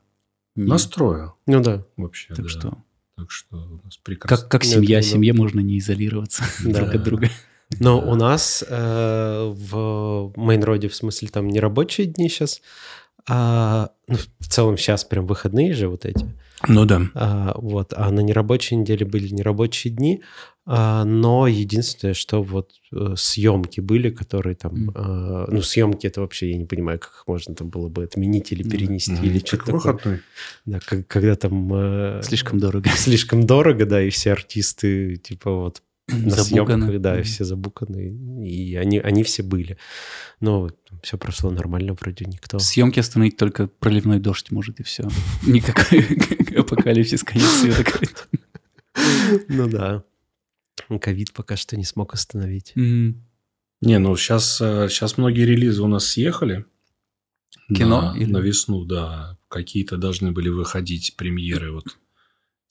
Не. 0.56 0.66
Настроил 0.68 1.34
Ну 1.46 1.60
да. 1.62 1.84
вообще, 1.96 2.34
Так 2.34 2.44
да. 2.44 2.48
что, 2.48 2.78
Так 3.16 3.30
что 3.30 3.56
у 3.56 3.80
нас 3.84 3.96
прекрасно. 3.98 4.36
как, 4.36 4.50
как 4.50 4.64
Ну, 4.64 4.70
семья, 4.70 4.98
да. 4.98 5.02
семье 5.02 5.32
можно 5.32 5.60
не 5.60 5.78
изолироваться 5.78 6.42
Да. 6.64 6.80
друг 6.80 6.94
от 6.94 7.02
друга. 7.02 7.30
Но 7.78 8.00
Да. 8.00 8.06
у 8.08 8.14
нас 8.16 8.64
э, 8.68 9.52
в 9.54 10.32
Мейнроде, 10.36 10.88
в 10.88 10.94
смысле, 10.96 11.28
там 11.28 11.48
не 11.48 11.60
рабочие 11.60 12.06
дни 12.08 12.28
сейчас, 12.28 12.60
а 13.28 13.90
ну, 14.08 14.16
в 14.38 14.48
целом 14.48 14.76
сейчас 14.76 15.04
прям 15.04 15.26
выходные 15.26 15.72
же 15.74 15.88
вот 15.88 16.04
эти. 16.04 16.26
Ну 16.68 16.84
да. 16.84 17.00
А, 17.14 17.54
вот, 17.56 17.94
а 17.96 18.10
на 18.10 18.20
нерабочей 18.20 18.76
неделе 18.76 19.06
были 19.06 19.28
нерабочие 19.32 19.92
дни, 19.94 20.22
а, 20.66 21.04
но 21.04 21.46
единственное, 21.48 22.12
что 22.12 22.42
вот 22.42 22.72
э, 22.92 23.14
съемки 23.16 23.80
были, 23.80 24.10
которые 24.10 24.56
там, 24.56 24.74
Мгм. 24.74 24.92
а, 24.94 25.46
ну 25.50 25.62
съемки 25.62 26.06
это 26.06 26.20
вообще 26.20 26.50
я 26.50 26.58
не 26.58 26.66
понимаю, 26.66 26.98
как 26.98 27.10
их 27.12 27.24
можно 27.26 27.54
там 27.54 27.70
было 27.70 27.88
бы 27.88 28.04
отменить 28.04 28.52
или 28.52 28.62
Мгм. 28.62 28.70
перенести 28.70 29.12
Мгм. 29.12 29.24
или 29.24 29.38
Так 29.38 29.46
что-то 29.48 29.64
такое. 29.64 29.76
выходной. 29.80 30.20
Да, 30.66 30.80
как- 30.84 31.06
когда 31.08 31.34
там 31.34 31.70
э, 31.72 32.20
Слишком 32.22 32.58
дорого. 32.60 32.88
слишком 32.96 33.46
дорого, 33.46 33.86
да, 33.86 34.02
и 34.02 34.10
все 34.10 34.32
артисты 34.32 35.16
типа 35.16 35.50
вот 35.50 35.82
на 36.12 36.30
съемках, 36.36 37.00
да, 37.00 37.14
и 37.14 37.20
Мгм. 37.20 37.24
все 37.24 37.44
забуканы, 37.44 38.46
и 38.46 38.74
они, 38.76 38.98
они 38.98 39.22
все 39.22 39.42
были. 39.42 39.76
Но 40.40 40.70
все 41.02 41.18
прошло 41.18 41.50
нормально, 41.50 41.96
вроде 42.00 42.24
никто. 42.24 42.58
Съемки 42.58 43.00
остановить 43.00 43.36
только 43.36 43.66
проливной 43.66 44.18
дождь 44.20 44.50
может, 44.50 44.80
и 44.80 44.82
все. 44.82 45.08
Никакой 45.46 46.06
апокалипсис, 46.56 47.22
конец 47.22 47.46
света. 47.60 47.84
Ну 49.48 49.68
да. 49.68 50.04
Ковид 51.00 51.32
пока 51.32 51.56
что 51.56 51.76
не 51.76 51.84
смог 51.84 52.14
остановить. 52.14 52.72
Не, 52.74 53.98
ну 53.98 54.16
сейчас, 54.16 54.56
сейчас 54.58 55.16
многие 55.18 55.44
релизы 55.46 55.82
у 55.82 55.86
нас 55.86 56.04
съехали. 56.06 56.64
Кино 57.68 58.12
на, 58.12 58.18
или- 58.18 58.30
на 58.30 58.38
весну, 58.38 58.84
да. 58.84 59.38
Какие-то 59.48 59.96
должны 59.96 60.32
были 60.32 60.48
выходить 60.48 61.14
премьеры 61.16 61.72
вот 61.72 61.84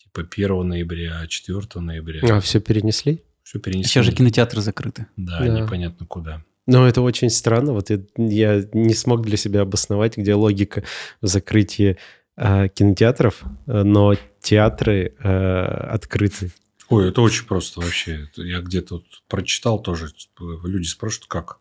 типа 0.04 0.22
1 0.30 0.68
ноября, 0.68 1.26
4 1.28 1.62
ноября. 1.82 2.22
А 2.38 2.40
все 2.42 2.60
перенесли? 2.60 3.24
Все 3.50 3.58
перенесли. 3.58 3.90
Сейчас 3.90 4.06
же 4.06 4.12
кинотеатры 4.12 4.62
закрыты. 4.62 5.08
Да, 5.18 5.40
Да. 5.40 5.48
непонятно 5.48 6.06
куда. 6.06 6.44
Ну, 6.68 6.86
это 6.86 7.02
очень 7.02 7.32
странно. 7.32 7.74
Вот 7.74 7.90
я, 7.90 8.00
я 8.16 8.64
не 8.74 8.94
смог 8.94 9.26
для 9.26 9.38
себя 9.38 9.62
обосновать, 9.62 10.18
где 10.18 10.36
логика 10.36 10.84
в 11.20 11.26
закрытии 11.26 11.98
э, 12.38 12.68
кинотеатров, 12.70 13.42
э, 13.66 13.82
но 13.82 14.14
театры 14.40 15.16
э, 15.18 15.30
открыты. 15.30 16.52
Ой, 16.90 17.10
это 17.10 17.22
очень 17.22 17.48
просто 17.48 17.80
вообще. 17.82 18.30
Я 18.36 18.62
где-то 18.62 18.98
вот 18.98 19.06
прочитал 19.28 19.82
тоже. 19.82 20.12
типа, 20.12 20.60
Люди 20.68 20.86
спрашивают, 20.86 21.26
как? 21.28 21.58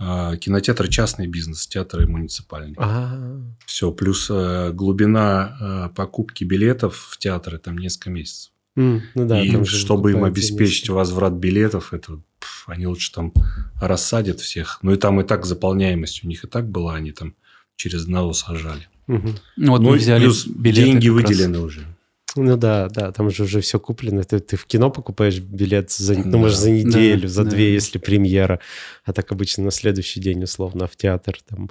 А, 0.00 0.36
кинотеатр 0.36 0.88
частный 0.88 1.28
бизнес, 1.28 1.68
театры 1.68 2.08
муниципальный. 2.08 2.74
А, 2.78 3.40
Все, 3.64 3.92
плюс 3.92 4.28
э, 4.28 4.72
глубина 4.72 5.56
э, 5.60 5.94
покупки 5.94 6.42
билетов 6.42 6.96
в 7.12 7.18
театры 7.18 7.58
там 7.58 7.78
несколько 7.78 8.10
месяцев. 8.10 8.51
М, 8.76 9.02
ну 9.14 9.26
да. 9.26 9.42
и 9.42 9.64
чтобы 9.64 10.12
им 10.12 10.24
обеспечить 10.24 10.84
денежки. 10.84 10.90
возврат 10.90 11.34
билетов, 11.34 11.92
это 11.92 12.20
пф, 12.40 12.64
они 12.68 12.86
лучше 12.86 13.12
там 13.12 13.32
рассадят 13.80 14.40
всех. 14.40 14.78
Ну 14.82 14.92
и 14.92 14.96
там 14.96 15.20
и 15.20 15.24
так 15.24 15.44
заполняемость 15.44 16.24
у 16.24 16.28
них 16.28 16.44
и 16.44 16.46
так 16.46 16.68
была, 16.68 16.94
они 16.94 17.12
там 17.12 17.34
через 17.76 18.02
одного 18.04 18.32
сажали. 18.32 18.88
Мгм. 19.06 19.34
Ну, 19.56 19.72
вот 19.72 19.82
ну 19.82 19.90
мы 19.90 19.96
и 19.96 19.98
взяли 19.98 20.24
плюс 20.24 20.46
билеты 20.46 20.84
деньги 20.84 21.08
как 21.08 21.16
раз. 21.20 21.28
выделены 21.30 21.58
уже. 21.58 21.91
Ну 22.34 22.56
да, 22.56 22.88
да, 22.88 23.12
там 23.12 23.30
же 23.30 23.42
уже 23.42 23.60
все 23.60 23.78
куплено. 23.78 24.22
Ты, 24.24 24.38
ты 24.38 24.56
в 24.56 24.64
кино 24.64 24.88
покупаешь 24.90 25.38
билет 25.38 25.90
за, 25.90 26.14
ну, 26.14 26.30
Да. 26.30 26.38
может, 26.38 26.58
за 26.58 26.70
неделю, 26.70 27.22
Да, 27.22 27.28
за 27.28 27.44
да. 27.44 27.50
две, 27.50 27.74
если 27.74 27.98
премьера. 27.98 28.58
А 29.04 29.12
так 29.12 29.30
обычно 29.32 29.64
на 29.64 29.70
следующий 29.70 30.18
день, 30.20 30.42
условно, 30.42 30.86
в 30.86 30.96
театр 30.96 31.36
там 31.48 31.70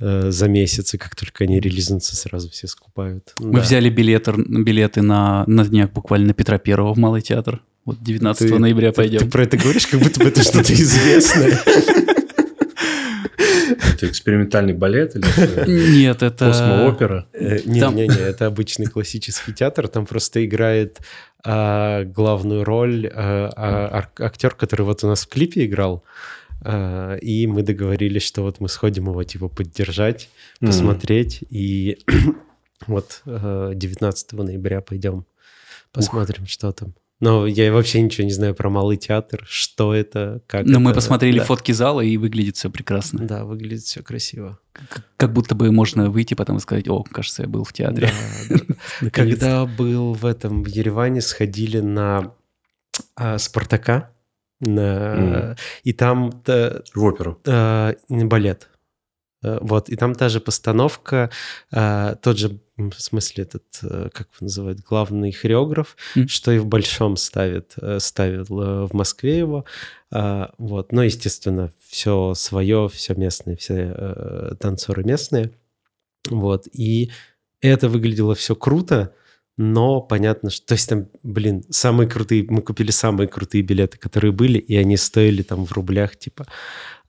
э, 0.00 0.32
за 0.32 0.48
месяц, 0.48 0.94
и 0.94 0.98
как 0.98 1.14
только 1.14 1.44
они 1.44 1.60
релизнутся, 1.60 2.16
сразу 2.16 2.50
все 2.50 2.66
скупают. 2.66 3.32
Мы 3.38 3.54
Да. 3.54 3.60
взяли 3.60 3.90
билеты, 3.90 4.32
билеты 4.36 5.02
на, 5.02 5.44
на 5.46 5.64
днях 5.64 5.92
буквально 5.92 6.28
на 6.28 6.34
Петра 6.34 6.58
Первого 6.58 6.94
в 6.94 6.98
Малый 6.98 7.20
театр. 7.22 7.62
Вот 7.84 8.02
19 8.02 8.48
Ты- 8.48 8.58
ноября 8.58 8.90
ты- 8.90 8.96
пойдем. 8.96 9.18
Ты 9.20 9.26
про 9.26 9.44
это 9.44 9.56
говоришь, 9.56 9.86
как 9.86 10.00
будто 10.00 10.18
бы 10.20 10.26
это 10.30 10.42
что-то 10.42 10.72
известное. 10.72 11.60
Это 14.02 14.10
экспериментальный 14.10 14.72
балет 14.72 15.14
или? 15.14 16.00
Нет, 16.02 16.22
это... 16.22 16.48
космоопера? 16.48 17.26
Э, 17.32 17.60
Не-не-не, 17.64 18.18
это 18.18 18.46
обычный 18.46 18.86
классический 18.86 19.52
театр. 19.52 19.86
Там 19.86 20.06
просто 20.06 20.44
играет 20.44 20.98
а, 21.44 22.02
главную 22.04 22.64
роль 22.64 23.06
а, 23.06 23.50
а, 23.56 24.08
актер, 24.18 24.54
который 24.56 24.82
вот 24.82 25.04
у 25.04 25.06
нас 25.06 25.24
в 25.24 25.28
клипе 25.28 25.66
играл. 25.66 26.02
А, 26.62 27.14
И 27.16 27.46
мы 27.46 27.62
договорились, 27.62 28.24
что 28.24 28.42
вот 28.42 28.58
мы 28.58 28.68
сходим 28.68 29.08
его 29.08 29.22
типа 29.22 29.48
поддержать, 29.48 30.28
посмотреть. 30.58 31.44
И 31.48 31.98
вот 32.88 33.22
э, 33.26 33.72
19 33.74 34.32
ноября 34.32 34.80
пойдем 34.80 35.26
посмотрим, 35.92 36.46
что 36.46 36.72
там. 36.72 36.94
Но 37.22 37.46
я 37.46 37.72
вообще 37.72 38.02
ничего 38.02 38.24
не 38.26 38.32
знаю 38.32 38.52
про 38.52 38.68
малый 38.68 38.96
театр, 38.96 39.44
что 39.48 39.94
это, 39.94 40.40
как 40.48 40.66
Но 40.66 40.80
мы 40.80 40.90
это. 40.90 40.96
посмотрели 40.98 41.38
Да. 41.38 41.44
фотки 41.44 41.70
зала, 41.70 42.00
и 42.00 42.16
выглядит 42.16 42.56
все 42.56 42.68
прекрасно. 42.68 43.24
Да, 43.24 43.44
выглядит 43.44 43.84
все 43.84 44.02
красиво. 44.02 44.58
Как, 44.72 45.04
как 45.16 45.32
будто 45.32 45.54
бы 45.54 45.70
можно 45.70 46.10
выйти 46.10 46.34
потом 46.34 46.56
и 46.56 46.60
сказать, 46.60 46.88
о, 46.88 47.04
кажется, 47.04 47.42
я 47.42 47.48
был 47.48 47.62
в 47.62 47.72
театре. 47.72 48.10
Да. 48.50 49.10
Когда 49.12 49.66
был 49.66 50.14
в 50.14 50.26
этом 50.26 50.64
в 50.64 50.66
Ереване, 50.66 51.20
сходили 51.20 51.78
на 51.78 52.34
а, 53.14 53.38
Спартака, 53.38 54.10
на, 54.60 55.54
и 55.84 55.92
там 55.92 56.32
та- 56.44 56.82
В 56.92 57.04
оперу. 57.04 57.38
а, 57.46 57.94
балет. 58.08 58.68
Э, 59.44 59.58
Вот, 59.60 59.88
и 59.90 59.96
там 59.96 60.14
та 60.14 60.28
же 60.28 60.40
постановка, 60.40 61.30
а, 61.72 62.16
тот 62.16 62.36
же, 62.38 62.58
в 62.90 63.00
смысле, 63.00 63.44
этот, 63.44 63.64
э, 63.82 64.08
как 64.12 64.28
его 64.28 64.38
называют, 64.40 64.80
главный 64.80 65.32
хореограф, 65.32 65.96
Мгм. 66.16 66.28
что 66.28 66.52
и 66.52 66.58
в 66.58 66.66
Большом 66.66 67.16
ставит, 67.16 67.74
э, 67.80 67.98
ставил 68.00 68.60
э, 68.60 68.86
в 68.86 68.92
Москве 68.94 69.38
его. 69.38 69.64
А, 70.10 70.52
Вот, 70.58 70.92
но, 70.92 71.02
естественно, 71.02 71.70
все 71.88 72.34
свое, 72.34 72.88
все 72.92 73.14
местное, 73.14 73.56
все 73.56 74.54
танцоры 74.60 75.04
местные. 75.04 75.52
Вот, 76.28 76.66
и 76.72 77.10
это 77.60 77.88
выглядело 77.88 78.34
все 78.34 78.54
круто, 78.54 79.14
но 79.56 80.00
понятно, 80.00 80.50
что... 80.50 80.66
То 80.66 80.74
есть 80.74 80.88
там, 80.88 81.08
блин, 81.22 81.64
самые 81.70 82.08
крутые... 82.08 82.46
Мы 82.48 82.62
купили 82.62 82.90
самые 82.90 83.28
крутые 83.28 83.62
билеты, 83.62 83.98
которые 83.98 84.32
были, 84.32 84.58
и 84.58 84.76
они 84.76 84.96
стоили 84.96 85.42
там 85.42 85.66
в 85.66 85.72
рублях, 85.72 86.16
типа, 86.16 86.46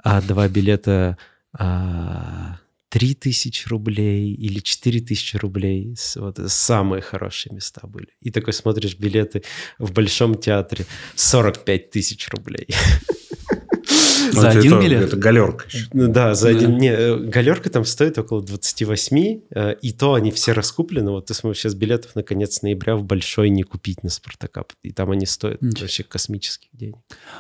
а 0.04 0.22
два 0.22 0.48
билета 0.48 1.18
а, 1.58 2.60
3 2.94 3.16
тысячи 3.16 3.68
рублей 3.70 4.34
или 4.36 4.60
4 4.60 5.00
тысячи 5.02 5.36
рублей. 5.38 5.96
С- 5.98 6.16
Вот 6.22 6.38
самые 6.48 7.02
хорошие 7.02 7.52
места 7.56 7.82
были. 7.88 8.10
И 8.22 8.30
такой 8.30 8.54
смотришь 8.54 8.96
билеты 9.00 9.42
в 9.80 9.92
Большом 9.94 10.36
театре 10.36 10.86
45 11.16 11.90
тысяч 11.90 12.30
рублей. 12.30 12.68
За 14.32 14.50
один 14.50 14.74
это- 14.76 14.84
билет? 14.84 15.04
Это 15.04 15.18
галерка. 15.18 15.66
Ну 15.94 16.08
да, 16.08 16.34
за 16.36 16.52
Да. 16.52 16.58
один... 16.58 16.78
Не, 16.78 16.90
э, 16.92 17.18
галерка 17.18 17.70
там 17.70 17.84
стоит 17.84 18.18
около 18.18 18.42
28, 18.44 19.42
э, 19.56 19.76
и 19.82 19.92
то 19.92 20.14
они 20.14 20.32
все 20.32 20.54
раскуплены. 20.54 21.12
Вот 21.12 21.26
ты 21.26 21.34
смотришь, 21.34 21.62
сейчас 21.62 21.74
билетов 21.76 22.16
на 22.16 22.24
конец 22.24 22.62
ноября 22.62 22.96
в 22.96 23.04
Большой 23.04 23.50
не 23.50 23.64
купить 23.64 24.04
на 24.04 24.10
Спартака. 24.10 24.64
И 24.84 24.92
там 24.92 25.12
они 25.12 25.26
стоят 25.26 25.62
Ничего. 25.62 25.82
вообще 25.82 26.04
космических 26.04 26.70
денег. 26.74 26.96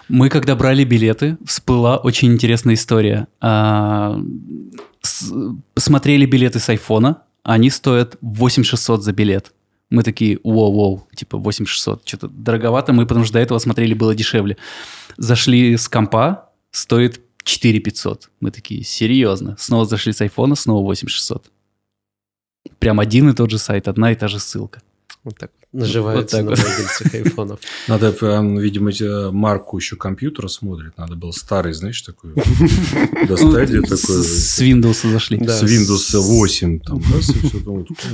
Мы, 0.10 0.30
когда 0.30 0.56
брали 0.56 0.84
билеты, 0.84 1.38
всплыла 1.46 1.98
очень 1.98 2.34
интересная 2.34 2.74
история. 2.76 3.28
С- 5.04 5.32
смотрели 5.78 6.26
билеты 6.26 6.60
с 6.60 6.70
айфона, 6.70 7.22
они 7.44 7.70
стоят 7.70 8.18
8600 8.22 9.04
за 9.04 9.12
билет. 9.12 9.54
Мы 9.89 10.02
такие, 10.04 10.38
воу-воу, 10.44 11.02
типа 11.16 11.38
8600, 11.38 12.08
что-то 12.08 12.28
дороговато. 12.30 12.94
Мы, 12.94 13.06
потому 13.06 13.26
что 13.26 13.34
до 13.34 13.39
этого 13.39 13.60
смотрели, 13.60 13.94
было 13.94 14.16
дешевле. 14.16 14.58
Зашли 15.18 15.78
с 15.78 15.88
компа, 15.88 16.50
стоит 16.72 17.22
4500. 17.44 18.32
Мы 18.39 18.50
такие, 18.52 18.84
серьезно. 18.84 19.56
Снова 19.60 19.86
зашли 19.86 20.13
с 20.13 20.22
айфона, 20.22 20.56
снова 20.56 20.84
8600. 20.86 21.52
Прям 22.80 23.00
один 23.00 23.30
и 23.30 23.34
тот 23.34 23.52
же 23.52 23.60
сайт, 23.60 23.88
одна 23.88 24.12
и 24.12 24.16
та 24.16 24.28
же 24.28 24.39
ссылка. 24.39 24.82
Вот 25.24 25.38
так 25.38 25.52
наживаются 25.74 26.38
так 26.38 26.46
на 26.46 26.52
вот. 26.52 26.60
владельцах 26.60 27.14
айфонов. 27.14 27.60
Надо, 27.88 28.16
он, 28.22 28.60
видимо, 28.60 28.92
те- 28.92 29.32
марку 29.32 29.78
еще 29.78 29.96
компьютера 29.96 30.48
смотрит. 30.48 30.98
Надо 30.98 31.16
было 31.16 31.32
старый, 31.32 31.74
знаешь, 31.74 32.02
такой 32.02 32.34
достать, 33.28 33.70
С 33.70 34.62
Windows 34.62 35.12
зашли. 35.12 35.38
Да. 35.38 35.54
с 35.58 35.64
Windows 35.64 36.18
8. 36.20 36.80
Там, 36.80 37.02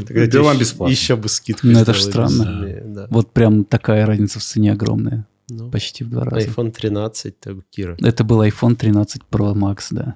Для 0.08 0.42
вам 0.42 0.52
еще- 0.54 0.60
бесплатно. 0.60 0.92
Еще 0.92 1.16
бы 1.16 1.30
скидку 1.30 1.68
Ну, 1.68 1.80
это 1.80 1.94
ж 1.94 2.02
сделали 2.02 2.30
странно. 2.30 3.08
Вот 3.10 3.32
прям 3.34 3.64
такая 3.66 4.06
разница 4.06 4.40
в 4.40 4.44
цене 4.44 4.72
огромная. 4.74 5.26
Ну, 5.52 5.72
Почти 5.72 6.04
в 6.04 6.10
два 6.12 6.26
раза. 6.26 6.46
iPhone 6.48 6.72
13, 6.72 7.40
так, 7.40 7.56
Кира. 7.72 7.98
Это 8.02 8.24
был 8.24 8.42
iPhone 8.44 8.76
13 8.76 9.22
Pro 9.32 9.54
Max, 9.56 9.86
да. 9.92 10.16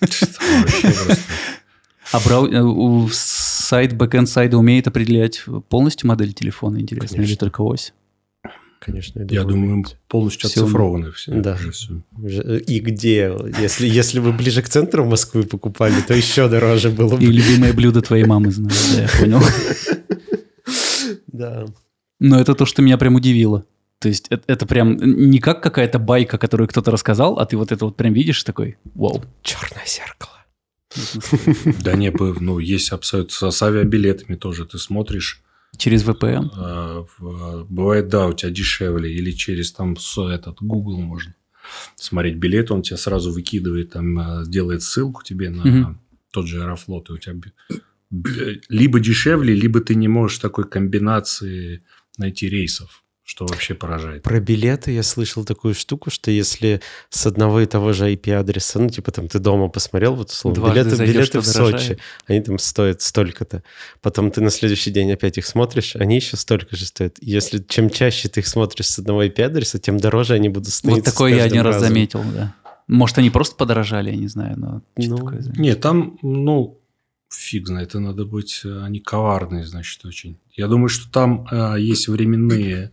Вообще 0.00 0.26
просто. 0.82 1.18
А 2.12 2.18
брау- 2.20 2.48
э, 2.50 3.08
сайт, 3.74 3.96
бэкэнд 3.96 4.28
сайта 4.28 4.56
умеет 4.58 4.86
определять 4.86 5.42
полностью 5.68 6.08
модель 6.08 6.32
телефона, 6.32 6.78
интересно, 6.78 7.16
или 7.16 7.22
Конечно. 7.22 7.36
только 7.40 7.60
ось? 7.62 7.92
Конечно, 8.80 9.20
Я 9.30 9.44
думаю, 9.44 9.72
умеете. 9.72 9.96
полностью 10.08 10.48
Всё. 10.50 10.64
оцифрованы 10.64 11.10
все. 11.12 11.32
Да. 11.40 11.54
уже 11.54 11.70
всё. 11.72 12.02
Уже- 12.22 12.60
И 12.60 12.80
где? 12.80 13.34
Если, 13.58 13.86
если 13.88 14.18
вы 14.20 14.32
ближе 14.32 14.60
к 14.62 14.68
центру 14.68 15.04
Москвы 15.06 15.42
покупали, 15.44 15.94
то 16.06 16.12
еще 16.14 16.48
дороже 16.48 16.90
было 16.90 17.14
И 17.18 17.26
бы. 17.26 17.32
любимое 17.32 17.72
блюдо 17.72 18.02
твоей 18.02 18.24
мамы 18.26 18.50
знаю, 18.50 18.76
да, 18.94 19.02
я 19.02 19.08
понял. 19.20 19.40
Да. 21.28 21.66
Но 22.20 22.38
это 22.38 22.54
то, 22.54 22.66
что 22.66 22.82
меня 22.82 22.98
прям 22.98 23.14
удивило. 23.16 23.64
То 24.00 24.08
есть 24.08 24.26
это, 24.30 24.42
это 24.46 24.66
прям 24.66 24.96
не 25.30 25.38
как 25.38 25.62
какая-то 25.62 25.98
байка, 25.98 26.36
которую 26.38 26.68
кто-то 26.68 26.90
рассказал, 26.90 27.38
а 27.38 27.46
ты 27.46 27.56
вот 27.56 27.72
это 27.72 27.86
вот 27.86 27.96
прям 27.96 28.12
видишь 28.12 28.42
такой, 28.44 28.76
вау. 28.94 29.22
Черное 29.42 29.84
зеркало. 29.86 30.43
Да 31.82 31.94
не, 31.94 32.10
ну, 32.40 32.58
есть 32.58 32.90
абсолютно 32.90 33.50
с 33.50 33.62
авиабилетами 33.62 34.36
тоже. 34.36 34.64
Ты 34.66 34.78
смотришь, 34.78 35.40
Через 35.76 36.04
VPN. 36.04 36.50
в- 37.18 37.66
бывает, 37.68 38.08
да, 38.08 38.26
у 38.28 38.32
тебя 38.32 38.50
дешевле, 38.50 39.12
или 39.12 39.32
через 39.32 39.72
там 39.72 39.96
этот 40.30 40.58
Google 40.60 41.00
можно 41.00 41.34
смотреть 41.96 42.36
билет, 42.36 42.70
он 42.70 42.82
тебя 42.82 42.96
сразу 42.96 43.32
выкидывает, 43.32 43.90
там 43.90 44.18
э, 44.18 44.44
делает 44.46 44.82
ссылку 44.82 45.22
тебе 45.24 45.50
на 45.50 45.98
тот 46.30 46.46
же 46.46 46.62
Аэрофлот, 46.62 47.10
и 47.10 47.12
у 47.14 47.18
тебя 47.18 47.34
либо 48.68 49.00
дешевле, 49.00 49.54
либо 49.54 49.80
ты 49.80 49.94
не 49.94 50.08
можешь 50.08 50.38
такой 50.38 50.68
комбинации 50.68 51.82
найти 52.18 52.48
рейсов, 52.48 53.02
что 53.24 53.46
вообще 53.46 53.74
поражает. 53.74 54.22
Про 54.22 54.38
билеты 54.38 54.92
я 54.92 55.02
слышал 55.02 55.46
такую 55.46 55.74
штуку, 55.74 56.10
что 56.10 56.30
если 56.30 56.82
с 57.08 57.24
одного 57.24 57.60
и 57.62 57.66
того 57.66 57.94
же 57.94 58.12
IP-адреса, 58.12 58.78
ну, 58.78 58.90
типа 58.90 59.12
там 59.12 59.28
ты 59.28 59.38
дома 59.38 59.68
посмотрел, 59.68 60.14
вот 60.14 60.30
условно, 60.30 60.60
Дважды 60.60 60.80
билеты, 60.80 60.96
зайдешь, 60.96 61.14
билеты 61.14 61.40
в 61.40 61.52
дорожает. 61.52 61.80
Сочи, 61.82 61.98
они 62.26 62.40
там 62.42 62.58
стоят 62.58 63.00
столько-то. 63.00 63.62
Потом 64.02 64.30
ты 64.30 64.42
на 64.42 64.50
следующий 64.50 64.90
день 64.90 65.10
опять 65.10 65.38
их 65.38 65.46
смотришь, 65.46 65.96
они 65.96 66.16
еще 66.16 66.36
столько 66.36 66.76
же 66.76 66.84
стоят. 66.84 67.16
Если 67.22 67.64
чем 67.66 67.88
чаще 67.88 68.28
ты 68.28 68.40
их 68.40 68.46
смотришь 68.46 68.88
с 68.88 68.98
одного 68.98 69.24
IP-адреса, 69.24 69.78
тем 69.78 69.98
дороже 69.98 70.34
они 70.34 70.50
будут 70.50 70.68
становиться 70.68 71.10
Вот 71.10 71.14
такое 71.14 71.34
я 71.34 71.44
один 71.44 71.62
раз 71.62 71.76
разом. 71.76 71.88
заметил, 71.88 72.22
да. 72.34 72.54
Может, 72.88 73.16
они 73.16 73.30
просто 73.30 73.56
подорожали, 73.56 74.10
я 74.10 74.16
не 74.16 74.28
знаю, 74.28 74.58
но 74.58 74.82
Ну, 74.96 75.16
такое 75.16 75.40
заметил. 75.40 75.62
Нет, 75.62 75.80
там, 75.80 76.18
ну, 76.20 76.78
фиг 77.30 77.66
знает, 77.66 77.88
это 77.88 78.00
надо 78.00 78.26
быть, 78.26 78.60
э, 78.64 78.82
они 78.84 79.00
коварные, 79.00 79.64
значит, 79.64 80.04
очень. 80.04 80.38
Я 80.52 80.68
думаю, 80.68 80.90
что 80.90 81.10
там 81.10 81.46
э, 81.50 81.76
есть 81.80 82.08
временные 82.08 82.90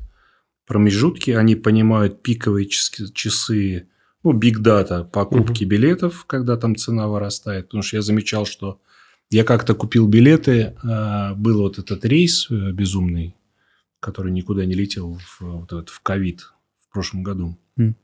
промежутки, 0.71 1.31
они 1.31 1.55
понимают 1.55 2.23
пиковые 2.23 2.65
час- 2.65 3.11
часы, 3.13 3.89
ну, 4.23 4.31
биг 4.31 4.59
дата 4.59 5.03
покупки 5.03 5.65
билетов, 5.65 6.23
когда 6.25 6.55
там 6.55 6.77
цена 6.77 7.09
вырастает. 7.09 7.65
Потому 7.65 7.83
что 7.83 7.97
я 7.97 8.01
замечал, 8.01 8.45
что 8.45 8.79
я 9.29 9.43
как-то 9.43 9.75
купил 9.75 10.07
билеты, 10.07 10.73
э, 10.81 11.33
был 11.35 11.59
вот 11.63 11.77
этот 11.77 12.05
рейс 12.05 12.47
э, 12.49 12.71
безумный, 12.71 13.35
который 13.99 14.31
никуда 14.31 14.63
не 14.63 14.75
летел 14.75 15.17
в, 15.17 15.41
вот 15.41 15.73
этот, 15.73 15.89
в 15.89 15.99
ковид 15.99 16.53
в 16.79 16.93
прошлом 16.93 17.23
году. 17.23 17.57
М. 17.77 17.97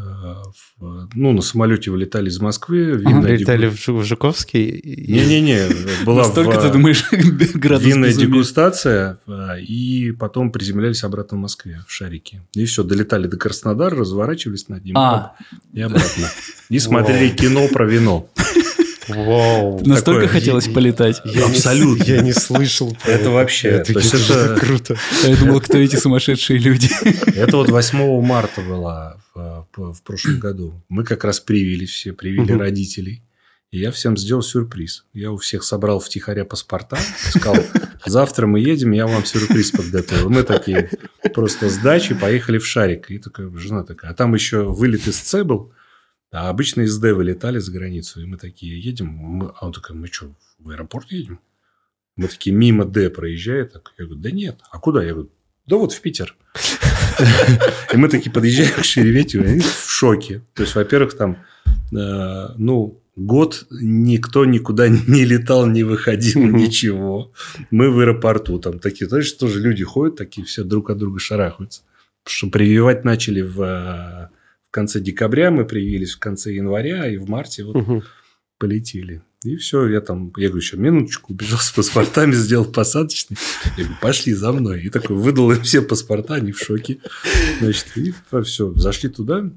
Э, 0.00 0.34
в- 0.78 1.08
ну, 1.14 1.32
на 1.32 1.42
самолете 1.42 1.90
вылетали 1.90 2.28
из 2.28 2.38
Москвы. 2.40 2.92
Винная 2.92 3.22
Прилетали 3.34 3.66
дегу- 3.68 3.74
в 3.76 3.78
Жу- 3.88 3.98
в 4.00 4.04
Жуковский. 4.04 4.80
не-не-не, 5.08 5.66
была 6.04 6.22
Настолько 6.22 6.60
в- 6.60 6.62
ты 6.62 6.70
думаешь, 6.72 7.04
винная 7.12 7.78
безумия? 7.78 8.12
дегустация, 8.14 9.18
э, 9.26 9.60
и 9.62 10.12
потом 10.12 10.52
приземлялись 10.52 11.02
обратно 11.04 11.36
в 11.38 11.40
Москве, 11.40 11.82
в 11.86 11.92
шарике. 11.92 12.42
И 12.54 12.64
все, 12.64 12.84
долетали 12.84 13.26
до 13.26 13.36
Краснодара, 13.36 13.96
разворачивались 13.96 14.68
над 14.68 14.84
ним 14.84 14.96
А, 14.96 15.34
и 15.72 15.80
обратно. 15.80 16.28
И 16.68 16.78
смотрели 16.78 17.30
кино 17.30 17.66
про 17.68 17.86
вино. 17.86 18.28
Вау. 19.08 19.80
настолько 19.84 20.22
такое. 20.22 20.28
хотелось 20.28 20.66
Я- 20.66 20.72
полетать. 20.74 21.20
Я 21.24 21.32
не- 21.46 21.50
Абсолютно. 21.52 22.02
я 22.04 22.20
не 22.20 22.32
слышал. 22.32 22.96
Это 23.04 23.30
вообще, 23.30 23.68
Это, 23.68 23.92
это 23.92 24.00
же 24.00 24.16
это- 24.32 24.48
так 24.48 24.60
круто. 24.60 24.96
Я 25.24 25.36
думал, 25.36 25.60
кто 25.60 25.78
эти 25.78 25.96
сумасшедшие 25.96 26.58
люди. 26.58 26.88
Это 27.36 27.56
вот 27.56 27.70
8 27.70 28.20
марта 28.22 28.60
было 28.60 29.20
в, 29.34 29.66
в- 29.76 29.94
в 29.94 30.02
прошлом 30.02 30.38
году. 30.40 30.82
Мы 30.88 31.04
как 31.04 31.24
раз 31.24 31.40
привились 31.40 31.90
все, 31.90 32.12
привили 32.12 32.52
Мгм. 32.52 32.60
родителей. 32.60 33.22
И 33.70 33.80
я 33.80 33.90
всем 33.92 34.16
сделал 34.16 34.40
сюрприз. 34.40 35.04
Я 35.12 35.30
у 35.30 35.36
всех 35.36 35.62
собрал 35.62 36.00
втихаря 36.00 36.46
паспорта. 36.46 36.96
Сказал, 37.30 37.62
завтра 38.06 38.46
мы 38.46 38.60
едем, 38.60 38.92
я 38.92 39.06
вам 39.06 39.26
сюрприз 39.26 39.72
подготовил. 39.72 40.30
Мы 40.30 40.42
такие 40.42 40.90
просто 41.34 41.68
с 41.68 41.76
дачи 41.76 42.14
поехали 42.14 42.56
в 42.56 42.66
Шарик. 42.66 43.10
И 43.10 43.18
такая 43.18 43.50
жена 43.56 43.84
такая. 43.84 44.12
А 44.12 44.14
там 44.14 44.32
еще 44.34 44.62
вылет 44.62 45.06
из 45.06 45.18
Ц 45.18 45.44
был. 45.44 45.70
А 46.30 46.48
обычно 46.50 46.82
из 46.82 46.98
Д 46.98 47.14
вылетали 47.14 47.58
за 47.58 47.72
границу. 47.72 48.20
И 48.20 48.26
мы 48.26 48.36
такие 48.36 48.78
едем. 48.80 49.06
Мы- 49.08 49.52
А 49.58 49.66
он 49.66 49.72
такой, 49.72 49.96
мы 49.96 50.06
что, 50.08 50.34
в 50.58 50.68
аэропорт 50.70 51.10
едем? 51.10 51.40
Мы 52.16 52.28
такие 52.28 52.54
мимо 52.54 52.84
Д 52.84 53.10
проезжает. 53.10 53.72
Так, 53.72 53.92
Я 53.98 54.04
говорю, 54.04 54.20
да 54.20 54.30
нет. 54.30 54.60
А 54.70 54.78
куда? 54.78 55.02
Я 55.02 55.12
говорю, 55.14 55.30
да 55.66 55.76
вот 55.76 55.92
в 55.92 56.00
Питер. 56.00 56.36
И 57.92 57.96
мы 57.96 58.08
такие 58.08 58.30
подъезжаем 58.32 58.72
к 58.74 58.84
Шереметьево, 58.84 59.44
и 59.44 59.48
они 59.48 59.60
в 59.60 59.90
шоке. 59.90 60.42
То 60.54 60.62
есть, 60.62 60.74
во-первых, 60.74 61.16
там, 61.16 61.38
э, 61.92 62.48
ну, 62.56 63.00
год 63.16 63.66
никто 63.70 64.44
никуда 64.44 64.88
не 64.88 65.24
летал, 65.24 65.66
не 65.66 65.82
выходил, 65.82 66.42
ничего. 66.44 67.32
Мы 67.70 67.90
в 67.90 67.98
аэропорту 68.00 68.58
там 68.58 68.78
такие, 68.78 69.08
знаешь, 69.08 69.32
тоже 69.32 69.60
люди 69.60 69.82
ходят, 69.84 70.16
такие 70.16 70.46
все 70.46 70.62
друг 70.64 70.90
от 70.90 70.98
друга 70.98 71.18
шарахаются. 71.18 71.82
Потому 72.24 72.34
что 72.36 72.46
прививать 72.50 73.04
начали 73.04 73.40
в, 73.40 73.60
э, 73.62 74.28
в 74.70 74.74
конце 74.74 75.00
декабря, 75.00 75.50
мы 75.50 75.64
привились 75.64 76.12
в 76.14 76.18
конце 76.18 76.52
января, 76.52 77.08
и 77.08 77.16
в 77.16 77.28
марте 77.28 77.64
вот 77.64 77.76
Мгм. 77.76 78.02
полетели. 78.58 79.22
И 79.44 79.56
все, 79.56 79.86
я 79.86 80.00
там, 80.00 80.32
я 80.36 80.48
говорю, 80.48 80.56
еще 80.56 80.76
минуточку, 80.76 81.32
убежал 81.32 81.58
с 81.60 81.70
паспортами, 81.70 82.32
сделал 82.32 82.64
посадочный. 82.64 83.36
Я 83.76 83.84
говорю, 83.84 83.98
пошли 84.02 84.32
за 84.34 84.52
мной. 84.52 84.82
И 84.82 84.90
такой 84.90 85.16
выдал 85.16 85.52
им 85.52 85.62
все 85.62 85.80
паспорта, 85.80 86.34
они 86.34 86.50
в 86.52 86.58
шоке. 86.58 86.98
Значит, 87.60 87.86
и 87.96 88.12
все, 88.42 88.74
зашли 88.74 89.08
туда. 89.08 89.48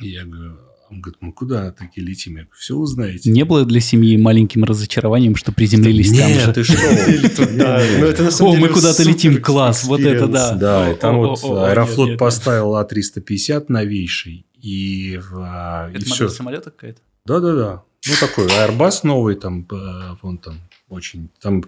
И 0.00 0.08
я 0.08 0.24
говорю, 0.24 0.56
он 0.92 1.00
говорит, 1.00 1.18
мы 1.20 1.32
куда 1.32 1.72
такие 1.72 2.06
летим? 2.06 2.32
Я 2.36 2.42
говорю, 2.42 2.56
все 2.56 2.76
узнаете. 2.76 3.30
Не 3.30 3.44
было 3.44 3.64
для 3.64 3.80
семьи 3.80 4.16
маленьким 4.16 4.64
разочарованием, 4.64 5.36
что 5.36 5.50
приземлились 5.52 6.10
там 6.16 6.28
Нет, 6.28 6.44
же? 6.44 6.52
ты 6.52 6.64
что? 6.64 6.76
Ну, 8.42 8.48
О, 8.48 8.56
мы 8.56 8.68
куда-то 8.68 9.02
летим, 9.02 9.40
класс, 9.42 9.84
вот 9.84 10.00
это 10.00 10.26
да. 10.26 10.54
Да, 10.54 10.92
и 10.92 10.96
там 10.96 11.16
вот 11.18 11.42
Аэрофлот 11.42 12.18
поставил 12.18 12.76
А350 12.76 13.66
новейший. 13.68 14.46
И, 14.60 15.18
а, 15.34 15.90
Это 15.90 16.08
модель 16.08 16.28
самолета 16.28 16.70
какая-то? 16.70 17.00
Да-да-да. 17.24 17.82
Ну, 18.06 18.14
такой 18.20 18.46
Airbus 18.48 19.00
новый, 19.04 19.36
там, 19.36 19.66
э, 19.70 20.16
вон 20.22 20.38
там, 20.38 20.60
очень, 20.88 21.30
там 21.40 21.64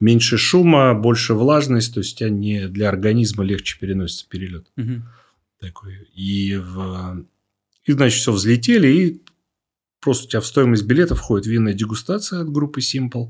меньше 0.00 0.36
шума, 0.38 0.94
больше 0.94 1.34
влажность, 1.34 1.94
то 1.94 2.00
есть 2.00 2.14
у 2.14 2.18
тебя 2.18 2.30
не 2.30 2.68
для 2.68 2.88
организма 2.88 3.44
легче 3.44 3.78
переносится 3.78 4.26
перелет 4.28 4.66
Мгм. 4.76 5.04
такой. 5.60 6.08
И, 6.14 6.56
в, 6.56 7.24
и 7.88 7.92
значит, 7.92 8.20
все, 8.20 8.32
взлетели, 8.32 8.88
и 8.88 9.22
просто 10.00 10.26
у 10.26 10.28
тебя 10.28 10.40
в 10.40 10.46
стоимость 10.46 10.84
билета 10.84 11.14
входит 11.14 11.46
винная 11.46 11.74
дегустация 11.74 12.40
от 12.40 12.50
группы 12.50 12.80
Simple. 12.80 13.28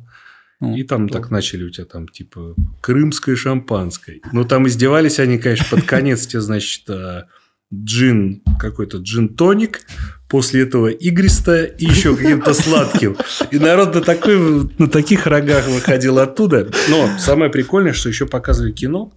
О, 0.61 0.77
И 0.77 0.83
там 0.83 1.09
так 1.09 1.31
начали 1.31 1.64
у 1.64 1.71
тебя 1.71 1.85
там 1.85 2.09
типа 2.09 2.55
крымское 2.81 3.37
шампанское. 3.37 4.21
Ну, 4.33 4.44
там 4.44 4.66
издевались 4.66 5.21
они, 5.21 5.38
конечно, 5.38 5.66
под 5.71 5.87
конец 5.87 6.27
тебе, 6.27 6.40
значит, 6.40 6.88
э, 6.90 7.25
джин, 7.73 8.42
какой-то 8.59 8.99
джин-тоник, 8.99 9.83
после 10.29 10.62
этого 10.62 10.88
игристое 10.88 11.66
и 11.66 11.85
еще 11.85 12.16
каким-то 12.16 12.55
сладким. 12.55 13.16
И 13.51 13.59
народ 13.59 13.94
на, 13.94 14.01
такой, 14.01 14.71
на 14.79 14.88
таких 14.88 15.27
рогах 15.27 15.68
выходил 15.68 16.18
оттуда. 16.18 16.71
Но 16.88 17.09
самое 17.18 17.51
прикольное, 17.51 17.92
что 17.92 18.09
еще 18.09 18.27
показывали 18.27 18.73
кино, 18.73 19.12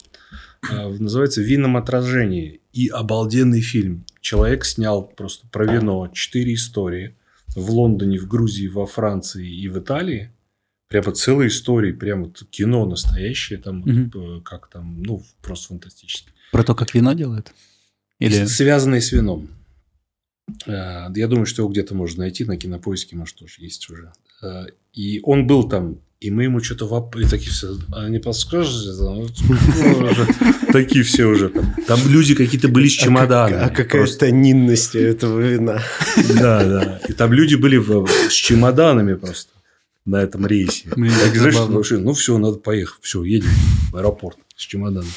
э, 0.70 0.88
называется 0.88 1.42
«В 1.42 1.46
винном 1.46 1.78
отражении». 1.78 2.62
И 2.72 2.88
обалденный 2.88 3.62
фильм. 3.62 4.06
Человек 4.22 4.66
снял 4.66 5.06
просто 5.06 5.48
про 5.48 5.66
вино 5.66 6.08
четыре 6.14 6.54
истории 6.54 7.16
в 7.56 7.72
Лондоне, 7.72 8.20
в 8.20 8.28
Грузии, 8.28 8.68
во 8.68 8.86
Франции 8.86 9.52
и 9.52 9.68
в 9.68 9.80
Италии. 9.80 10.32
Прямо 10.88 11.12
целые 11.14 11.48
истории, 11.48 11.92
прямо 11.92 12.30
кино 12.30 12.86
настоящее, 12.86 13.58
там, 13.60 13.84
э, 13.86 14.42
как 14.42 14.70
там, 14.70 15.02
ну, 15.02 15.24
просто 15.42 15.70
фантастически. 15.70 16.32
Про 16.52 16.64
то, 16.64 16.76
как 16.76 16.94
вино 16.94 17.14
делают? 17.14 17.52
Или... 18.20 18.46
Связанные 18.46 19.02
с 19.02 19.12
вином. 19.12 19.50
Э, 20.68 21.08
Я 21.16 21.28
думаю, 21.28 21.46
что 21.46 21.64
его 21.64 21.72
где-то 21.72 21.96
можно 21.96 22.20
найти 22.22 22.46
на 22.46 22.58
кинопоиске, 22.58 23.16
может, 23.16 23.38
тоже 23.38 23.56
есть 23.60 23.90
уже. 23.90 24.12
Э, 24.42 24.66
И 24.94 25.20
он 25.24 25.48
был 25.48 25.68
там, 25.70 26.00
и 26.20 26.30
мы 26.30 26.44
ему 26.44 26.62
что-то 26.62 26.88
воп... 26.88 27.16
и 27.16 27.26
такие 27.26 27.52
все, 27.52 27.78
а 27.94 28.08
не 28.10 28.20
подскажете? 28.20 28.96
Там, 28.98 29.16
ну, 29.18 30.08
уже 30.08 30.28
Такие 30.72 31.04
все 31.04 31.26
уже 31.26 31.50
там. 31.50 31.76
Там 31.88 32.00
люди 32.08 32.36
какие-то 32.36 32.68
были 32.68 32.88
с 32.88 32.92
чемоданами. 32.92 33.64
А, 33.66 33.70
какая 33.70 34.04
Просто- 34.04 34.20
тонинность 34.28 34.96
этого 34.96 35.40
вина. 35.40 35.82
Да, 36.36 36.64
да. 36.64 37.02
И 37.10 37.14
там 37.14 37.34
люди 37.34 37.56
были 37.56 37.78
с 38.30 38.34
чемоданами 38.34 39.16
просто 39.16 39.52
на 40.06 40.18
этом 40.22 40.46
рейсе. 40.46 40.90
Так, 40.90 41.36
знаешь, 41.36 41.90
ну 41.92 42.14
все, 42.14 42.38
надо 42.38 42.58
поехать. 42.58 43.00
Все, 43.02 43.24
едем 43.24 43.50
в 43.92 43.98
аэропорт 43.98 44.38
с 44.56 44.62
чемоданом. 44.62 45.10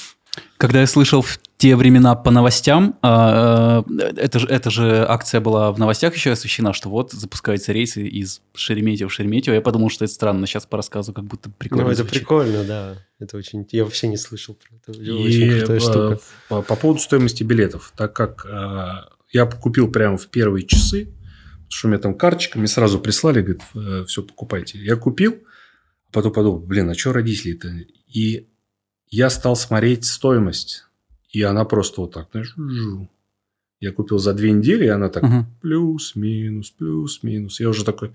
Когда 0.56 0.80
я 0.80 0.86
слышал 0.86 1.22
в 1.22 1.38
те 1.56 1.76
времена 1.76 2.14
по 2.14 2.30
новостям, 2.30 2.98
а, 3.02 3.84
э, 3.88 4.12
это 4.16 4.38
же, 4.38 4.46
это 4.48 4.70
же 4.70 5.04
акция 5.08 5.40
была 5.40 5.72
в 5.72 5.78
новостях 5.78 6.14
еще 6.14 6.32
освещена, 6.32 6.72
что 6.72 6.88
вот 6.88 7.12
запускаются 7.12 7.72
рейсы 7.72 8.06
из 8.06 8.40
Шереметьево 8.54 9.08
в 9.08 9.12
Шереметьево. 9.12 9.54
Я 9.54 9.60
подумал, 9.60 9.90
что 9.90 10.04
это 10.04 10.12
странно, 10.12 10.40
но 10.40 10.46
сейчас 10.46 10.66
по 10.66 10.76
рассказу 10.76 11.12
как 11.12 11.24
будто 11.24 11.50
прикольно 11.50 11.84
Ну, 11.84 11.90
это 11.90 12.02
звучит. 12.02 12.20
прикольно, 12.20 12.64
да. 12.64 12.96
Это 13.18 13.36
очень... 13.36 13.66
Я 13.70 13.84
вообще 13.84 14.08
не 14.08 14.16
слышал 14.16 14.54
про 14.54 14.76
это. 14.76 15.00
И 15.00 15.10
Очень 15.10 15.58
крутая 15.58 15.76
э, 15.76 15.80
штука. 15.80 16.20
по, 16.48 16.62
по 16.62 16.76
поводу 16.76 17.00
стоимости 17.00 17.42
билетов, 17.42 17.92
так 17.96 18.12
как 18.14 18.46
э, 18.46 18.88
я 19.32 19.46
купил 19.46 19.90
прямо 19.90 20.16
в 20.16 20.26
первые 20.28 20.66
часы, 20.66 21.06
потому 21.06 21.70
что 21.70 21.88
у 21.88 21.90
меня 21.90 22.00
там 22.00 22.14
карточка, 22.14 22.58
мне 22.58 22.68
сразу 22.68 22.98
прислали, 22.98 23.40
говорит, 23.42 23.62
все, 24.08 24.22
покупайте. 24.22 24.78
Я 24.78 24.96
купил, 24.96 25.34
а 26.08 26.12
потом 26.12 26.32
подумал, 26.32 26.58
блин, 26.58 26.90
а 26.90 26.94
что 26.94 27.12
родители-то? 27.12 27.68
И 28.08 28.48
я 29.14 29.30
стал 29.30 29.54
смотреть 29.54 30.04
стоимость, 30.04 30.84
и 31.30 31.42
она 31.42 31.64
просто 31.64 32.00
вот 32.00 32.12
так, 32.12 32.28
знаешь, 32.32 32.54
я 33.80 33.92
купил 33.92 34.18
за 34.18 34.34
две 34.34 34.50
недели, 34.50 34.86
и 34.86 34.88
она 34.88 35.08
так 35.08 35.22
Мгм. 35.22 35.46
плюс-минус, 35.60 36.70
плюс-минус. 36.70 37.60
Я 37.60 37.68
уже 37.68 37.84
такой 37.84 38.10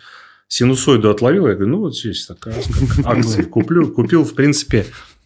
синусоиду 0.47 1.09
отловил, 1.09 1.47
я 1.47 1.53
говорю, 1.53 1.71
ну, 1.71 1.79
вот 1.79 1.95
здесь 1.97 2.25
такая 2.25 2.55
как 2.97 3.05
акции 3.05 3.43
куплю. 3.43 3.91
Купил, 3.93 4.23
в 4.25 4.33
принципе, 4.33 4.85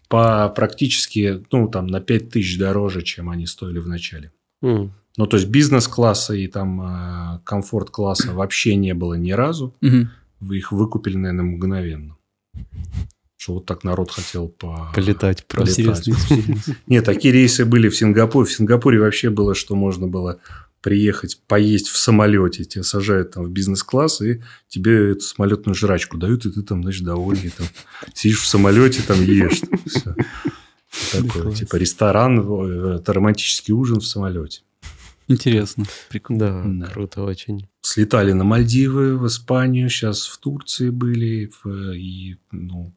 по 0.09 0.49
практически, 0.49 1.43
ну, 1.51 1.67
там, 1.67 1.87
на 1.87 2.01
5 2.01 2.29
тысяч 2.29 2.59
дороже, 2.59 3.01
чем 3.01 3.29
они 3.29 3.47
стоили 3.47 3.79
в 3.79 3.87
начале. 3.87 4.31
М. 4.61 4.91
Ну, 5.17 5.27
то 5.27 5.37
есть, 5.37 5.49
бизнес-класса 5.49 6.33
и 6.35 6.47
там 6.47 6.81
э, 6.81 7.39
комфорт-класса 7.45 8.33
вообще 8.33 8.75
не 8.75 8.93
было 8.93 9.13
ни 9.15 9.31
разу. 9.31 9.73
Мгм. 9.81 10.11
Вы 10.39 10.57
их 10.57 10.71
выкупили, 10.71 11.17
наверное, 11.17 11.45
мгновенно. 11.45 12.15
Что 13.43 13.55
вот 13.55 13.65
так 13.65 13.83
народ 13.83 14.09
хотел 14.09 14.47
по... 14.47 14.89
Полетать 14.95 15.45
просто. 15.45 15.83
Полетать. 15.83 16.07
Нет, 16.87 17.03
такие 17.03 17.33
рейсы 17.33 17.65
были 17.65 17.89
в 17.89 17.95
Сингапуре. 17.97 18.45
В 18.47 18.53
Сингапуре 18.53 19.01
вообще 19.01 19.29
было, 19.29 19.53
что 19.53 19.75
можно 19.75 20.07
было 20.07 20.39
приехать, 20.79 21.41
поесть 21.45 21.89
в 21.89 21.97
самолете. 21.97 22.63
Тебя 22.63 22.83
сажают 22.83 23.31
там 23.31 23.43
в 23.43 23.49
бизнес-класс, 23.51 24.21
и 24.21 24.41
тебе 24.69 25.11
эту 25.11 25.19
самолетную 25.19 25.75
жрачку 25.75 26.17
дают, 26.17 26.45
и 26.45 26.51
ты 26.51 26.61
там, 26.61 26.83
значит, 26.83 27.03
довольный. 27.03 27.49
Там, 27.49 27.67
сидишь 28.13 28.39
в 28.39 28.47
самолете, 28.47 29.01
там 29.05 29.21
ешь. 29.21 29.59
Всё. 29.87 30.15
Такое, 31.11 31.43
Класс. 31.43 31.59
типа 31.59 31.75
ресторан, 31.75 32.39
э, 32.39 32.95
это 33.01 33.11
романтический 33.11 33.73
ужин 33.73 33.99
в 33.99 34.05
самолете. 34.05 34.61
Интересно, 35.27 35.83
прикольно. 36.09 36.39
Да, 36.39 36.85
Да. 36.87 36.93
круто 36.93 37.23
очень. 37.23 37.67
Слетали 37.81 38.31
на 38.31 38.45
Мальдивы, 38.45 39.17
в 39.17 39.27
Испанию, 39.27 39.89
сейчас 39.89 40.27
в 40.27 40.37
Турции 40.37 40.89
были. 40.91 41.51
в- 41.63 41.91
и, 41.93 42.37
ну, 42.51 42.93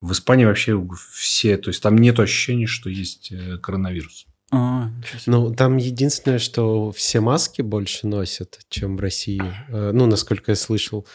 в 0.00 0.12
Испании 0.12 0.44
вообще 0.44 0.80
все... 1.12 1.56
То 1.56 1.68
есть, 1.70 1.82
там 1.82 1.96
нет 1.98 2.18
ощущения, 2.20 2.66
что 2.66 2.88
есть 2.90 3.32
э, 3.32 3.58
коронавирус. 3.58 4.26
А. 4.50 4.90
Ну, 5.26 5.54
там 5.54 5.76
единственное, 5.76 6.38
что 6.38 6.90
все 6.92 7.20
маски 7.20 7.60
больше 7.60 8.06
носят, 8.06 8.60
чем 8.70 8.96
в 8.96 9.00
России. 9.00 9.42
Э, 9.68 9.90
Ну, 9.92 10.06
насколько 10.06 10.52
я 10.52 10.56
слышал. 10.56 11.06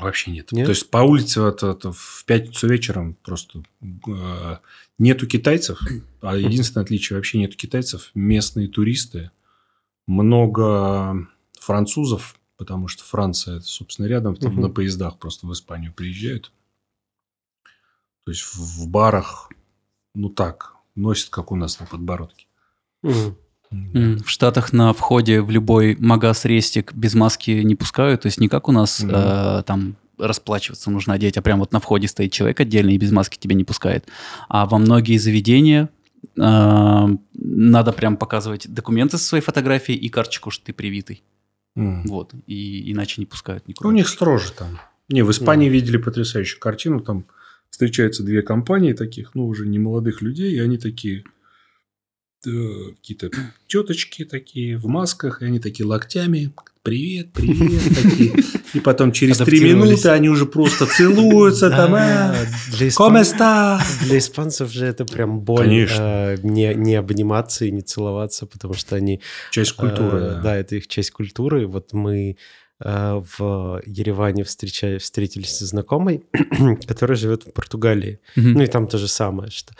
Вообще 0.00 0.30
нет. 0.30 0.52
Нет? 0.52 0.64
То 0.66 0.70
есть 0.70 0.88
по 0.88 0.98
улице 0.98 1.42
вот 1.42 1.62
это 1.62 1.92
в 1.92 2.24
пятницу 2.26 2.66
вечером 2.66 3.14
просто 3.22 3.62
э, 3.82 4.56
нету 4.98 5.26
китайцев, 5.26 5.80
а 6.22 6.36
единственное 6.36 6.84
отличие 6.84 7.16
вообще 7.16 7.38
нету 7.38 7.56
китайцев. 7.56 8.10
Местные 8.14 8.68
туристы, 8.68 9.30
много 10.06 11.28
французов, 11.60 12.36
потому 12.56 12.88
что 12.88 13.04
Франция, 13.04 13.56
это, 13.58 13.66
собственно, 13.66 14.06
рядом, 14.06 14.34
там 14.36 14.52
Мгм. 14.54 14.62
на 14.62 14.68
поездах 14.70 15.18
просто 15.18 15.46
в 15.46 15.52
Испанию 15.52 15.92
приезжают. 15.92 16.52
То 18.28 18.32
есть 18.32 18.42
в, 18.42 18.58
в 18.58 18.88
барах, 18.88 19.48
ну 20.14 20.28
так, 20.28 20.74
носят, 20.94 21.30
как 21.30 21.50
у 21.50 21.56
нас 21.56 21.80
на 21.80 21.86
подбородке. 21.86 22.44
М, 23.02 24.18
В 24.18 24.28
Штатах 24.28 24.74
на 24.74 24.92
входе 24.92 25.40
в 25.40 25.50
любой 25.50 25.96
магаз 25.98 26.44
рестик 26.44 26.92
без 26.92 27.14
маски 27.14 27.52
не 27.62 27.74
пускают, 27.74 28.20
то 28.20 28.26
есть 28.26 28.38
не 28.38 28.50
как 28.50 28.68
у 28.68 28.72
нас 28.72 29.00
Мгм. 29.00 29.14
э, 29.14 29.62
там 29.62 29.96
расплачиваться 30.18 30.90
нужно 30.90 31.14
одеть, 31.14 31.38
а 31.38 31.40
прям 31.42 31.58
вот 31.60 31.72
на 31.72 31.80
входе 31.80 32.06
стоит 32.06 32.30
человек 32.30 32.60
отдельно 32.60 32.90
и 32.90 32.98
без 32.98 33.12
маски 33.12 33.38
тебя 33.38 33.54
не 33.54 33.64
пускает. 33.64 34.06
А 34.50 34.66
во 34.66 34.76
многие 34.76 35.16
заведения 35.16 35.88
э, 36.36 37.08
надо 37.32 37.92
прям 37.94 38.18
показывать 38.18 38.68
документы 38.68 39.16
со 39.16 39.24
своей 39.24 39.42
фотографией 39.42 39.96
и 39.96 40.10
карточку, 40.10 40.50
что 40.50 40.66
ты 40.66 40.74
привитый. 40.74 41.22
М. 41.76 42.02
Вот. 42.04 42.34
И 42.46 42.92
иначе 42.92 43.22
не 43.22 43.26
пускают 43.26 43.64
Ну, 43.66 43.70
никуда. 43.70 43.88
У 43.88 43.92
них 43.92 44.06
строже 44.06 44.52
там. 44.52 44.78
Не, 45.08 45.22
в 45.22 45.30
Испании 45.30 45.70
видели 45.70 45.96
потрясающую 45.96 46.60
картину. 46.60 47.00
Там 47.00 47.24
встречаются 47.70 48.22
две 48.22 48.42
компании 48.42 48.92
таких, 48.92 49.34
ну, 49.34 49.46
уже 49.46 49.66
не 49.66 49.78
молодых 49.78 50.22
людей, 50.22 50.52
и 50.52 50.58
они 50.58 50.78
такие 50.78 51.24
э, 52.46 52.50
какие-то 52.96 53.30
теточки 53.66 54.24
такие 54.24 54.78
в 54.78 54.86
масках, 54.86 55.42
и 55.42 55.46
они 55.46 55.60
такие 55.60 55.86
локтями. 55.86 56.52
Привет, 56.82 57.32
привет, 57.32 57.82
такие. 58.02 58.32
И 58.72 58.80
потом 58.80 59.12
через 59.12 59.38
три 59.38 59.60
минуты 59.60 60.08
они 60.08 60.28
уже 60.28 60.46
просто 60.46 60.86
целуются 60.86 61.68
там. 61.70 61.94
А, 61.94 62.34
«А, 62.34 62.36
Для 64.04 64.18
испанцев 64.18 64.70
же 64.70 64.86
это 64.86 65.04
прям 65.04 65.40
боль 65.40 65.86
э, 65.90 66.36
не, 66.42 66.94
обниматься 66.94 67.64
и 67.64 67.70
не 67.70 67.82
целоваться, 67.82 68.46
потому 68.46 68.74
что 68.74 68.96
они... 68.96 69.20
Часть 69.50 69.72
культуры. 69.72 70.18
э, 70.18 70.40
да. 70.42 70.56
Это 70.56 70.76
их 70.76 70.86
часть 70.88 71.10
культуры. 71.10 71.66
Вот 71.66 71.92
мы 71.92 72.36
в 72.80 73.82
Ереване 73.86 74.44
встреча- 74.44 74.98
встретились 74.98 75.56
со 75.56 75.66
знакомой, 75.66 76.24
которая 76.86 77.16
живет 77.16 77.44
в 77.44 77.52
Португалии. 77.52 78.20
Мгм. 78.36 78.52
Ну 78.52 78.62
и 78.62 78.66
там 78.66 78.86
то 78.86 78.98
же 78.98 79.08
самое, 79.08 79.50
что 79.50 79.74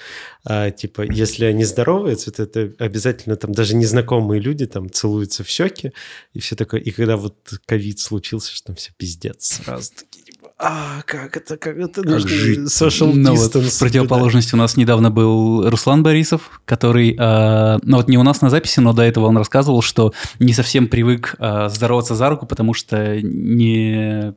а, 0.45 0.71
типа 0.71 1.03
если 1.03 1.45
они 1.45 1.65
здороваются, 1.65 2.33
то 2.33 2.43
это 2.43 2.73
обязательно 2.79 3.37
там 3.37 3.53
даже 3.53 3.77
незнакомые 3.77 4.41
люди 4.41 4.67
там 4.67 4.91
целуются 4.91 5.45
в 5.45 5.49
щеки 5.49 5.93
и 6.33 6.41
все 6.41 6.57
такое. 6.57 6.81
И 6.81 6.91
когда 6.91 7.17
вот 7.17 7.37
ковид 7.67 8.01
случился, 8.01 8.53
что 8.53 8.69
там 8.69 8.77
все 8.77 8.91
пиздец 8.97 9.61
сразу 9.65 9.93
а 10.61 11.03
как 11.07 11.37
это, 11.37 11.57
как 11.57 11.77
это 11.79 12.03
нужно 12.03 12.29
жить? 12.29 12.59
social 12.61 13.13
Ну 13.15 13.35
вот, 13.35 13.55
в 13.55 13.79
противоположность 13.79 14.53
у 14.55 14.57
нас 14.57 14.77
недавно 14.77 15.11
был 15.11 15.69
Руслан 15.71 16.03
Борисов, 16.03 16.61
который, 16.65 17.15
э, 17.19 17.79
ну 17.83 17.97
вот 17.97 18.09
не 18.09 18.19
у 18.19 18.23
нас 18.25 18.41
на 18.41 18.51
записи, 18.51 18.81
но 18.81 18.93
до 18.93 19.03
этого 19.03 19.27
он 19.27 19.37
рассказывал, 19.37 19.83
что 19.83 20.13
не 20.41 20.53
совсем 20.53 20.89
привык 20.89 21.37
э, 21.39 21.69
здороваться 21.69 22.15
за 22.17 22.29
руку, 22.29 22.47
потому 22.47 22.75
что 22.75 23.21
не 23.23 24.33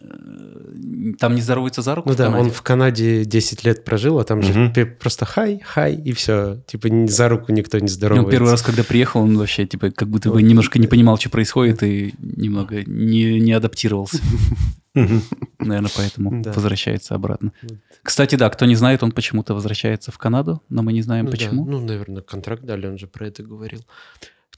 э, 0.00 1.16
там 1.18 1.34
не 1.34 1.40
здороваются 1.40 1.82
за 1.82 1.94
руку. 1.94 2.08
Ну 2.08 2.14
в 2.14 2.18
да, 2.18 2.26
Канаде. 2.26 2.44
он 2.44 2.50
в 2.50 2.62
Канаде 2.62 3.24
10 3.24 3.64
лет 3.64 3.84
прожил, 3.84 4.18
а 4.20 4.24
там 4.24 4.42
же 4.42 4.52
Мгм. 4.52 4.72
пе- 4.72 4.86
просто 4.86 5.24
хай, 5.24 5.60
хай, 5.64 5.94
и 5.94 6.12
все. 6.12 6.60
Типа 6.66 6.88
за 7.08 7.28
руку 7.28 7.52
никто 7.52 7.78
не 7.78 7.88
здоровается. 7.88 8.26
он 8.26 8.30
первый 8.30 8.50
раз, 8.50 8.62
когда 8.62 8.84
приехал, 8.84 9.22
он 9.22 9.36
вообще 9.38 9.66
типа 9.66 9.90
как 9.90 10.08
будто 10.08 10.30
бы 10.30 10.42
немножко 10.42 10.78
не 10.78 10.86
понимал, 10.86 11.18
что 11.18 11.30
происходит, 11.30 11.82
и 11.82 12.14
немного 12.20 12.84
не, 12.84 13.40
не 13.40 13.52
адаптировался. 13.52 14.18
Наверное, 15.58 15.90
поэтому 15.96 16.42
Да. 16.42 16.52
возвращается 16.52 17.14
обратно. 17.14 17.52
Вот. 17.62 17.78
Кстати, 18.02 18.34
да, 18.34 18.50
кто 18.50 18.66
не 18.66 18.74
знает, 18.74 19.02
он 19.02 19.12
почему-то 19.12 19.54
возвращается 19.54 20.10
в 20.12 20.18
Канаду, 20.18 20.62
но 20.68 20.82
мы 20.82 20.92
не 20.92 21.02
знаем 21.02 21.24
Ну 21.26 21.30
да, 21.30 21.36
почему. 21.36 21.64
ну, 21.64 21.80
наверное, 21.80 22.22
контракт 22.22 22.62
дали, 22.64 22.86
он 22.86 22.98
же 22.98 23.06
про 23.06 23.26
это 23.28 23.42
говорил. 23.42 23.80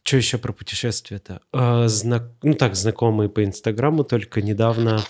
Что 0.03 0.17
еще 0.19 0.39
про 0.39 0.53
путешествия-то? 0.53 1.41
А, 1.53 1.89
знак- 1.89 2.33
Ну 2.43 2.55
так, 2.55 2.75
знакомые 2.75 3.29
по 3.31 3.43
Инстаграму 3.45 4.05
только 4.05 4.43
недавно 4.43 5.01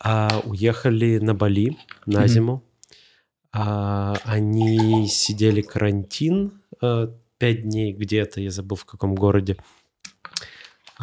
а, 0.00 0.40
уехали 0.44 1.18
на 1.18 1.34
Бали 1.34 1.76
на 2.06 2.26
зиму. 2.26 2.62
А, 3.52 4.14
они 4.24 5.08
сидели 5.08 5.60
карантин 5.62 6.60
пять 7.38 7.62
дней 7.62 7.92
где-то, 7.92 8.40
я 8.40 8.50
забыл 8.50 8.76
в 8.76 8.84
каком 8.84 9.14
городе. 9.14 9.56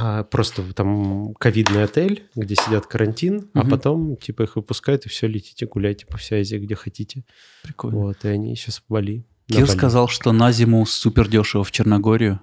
А, 0.01 0.23
просто 0.23 0.63
там 0.73 1.33
ковидный 1.33 1.83
отель, 1.83 2.23
где 2.33 2.55
сидят 2.55 2.85
карантин, 2.87 3.49
а 3.53 3.59
Мгм. 3.63 3.69
потом 3.69 4.15
типа 4.15 4.43
их 4.43 4.55
выпускают 4.55 5.05
и 5.05 5.09
все, 5.09 5.27
летите, 5.27 5.65
гуляйте 5.65 6.05
по 6.05 6.15
всей 6.17 6.39
Азии, 6.39 6.55
где 6.57 6.73
хотите. 6.75 7.25
Прикольно. 7.63 7.97
Вот, 7.99 8.23
и 8.23 8.29
они 8.29 8.55
сейчас 8.55 8.77
в 8.79 8.83
Бали. 8.87 9.25
Кир 9.47 9.65
Бали. 9.65 9.77
сказал, 9.77 10.07
что 10.07 10.31
на 10.31 10.53
зиму 10.53 10.85
супер 10.85 11.27
дешево 11.27 11.65
в 11.65 11.71
Черногорию. 11.71 12.39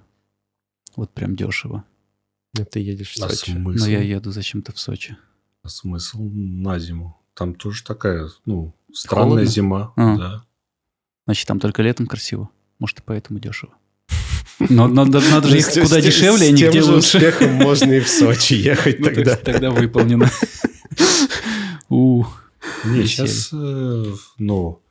Вот 0.95 1.11
прям 1.13 1.35
дешево. 1.35 1.83
Ну, 2.55 2.63
ты 2.65 2.79
едешь 2.79 3.15
в 3.15 3.23
А 3.23 3.29
Сочи. 3.29 3.51
смысл? 3.51 3.83
Но 3.85 3.89
я 3.89 4.01
еду 4.01 4.31
зачем-то 4.31 4.71
в 4.71 4.79
Сочи. 4.79 5.17
А 5.63 5.69
смысл 5.69 6.29
на 6.31 6.77
зиму? 6.77 7.19
Там 7.33 7.55
тоже 7.55 7.83
такая, 7.83 8.29
ну, 8.45 8.75
странная 8.93 9.29
Холодно? 9.29 9.45
зима. 9.49 9.93
А. 9.95 10.17
Да. 10.17 10.45
Значит, 11.25 11.47
там 11.47 11.59
только 11.59 11.81
летом 11.81 12.05
красиво. 12.05 12.49
Может, 12.77 12.99
и 12.99 13.03
поэтому 13.03 13.39
дешево. 13.39 13.73
Но 14.59 14.87
надо, 14.87 15.19
надо 15.31 15.47
же 15.47 15.53
Ну, 15.53 15.59
ехать 15.59 15.73
с- 15.75 15.81
куда 15.87 16.01
с- 16.01 16.03
дешевле, 16.03 16.45
а 16.45 16.49
с 16.49 16.51
нигде 16.51 16.71
тем 16.71 16.83
же 16.83 16.91
лучше. 16.93 17.17
успехом 17.17 17.53
можно 17.53 17.91
и 17.91 17.99
в 17.99 18.07
Сочи 18.09 18.53
ехать 18.55 18.99
Ну, 18.99 19.05
то 19.09 19.15
тогда. 19.15 19.35
Тогда 19.35 19.71
выполнено. 19.71 20.29
У, 21.89 22.23
Не, 22.85 23.05
сейчас, 23.05 23.49
э, 23.53 24.05
ну, 24.39 24.81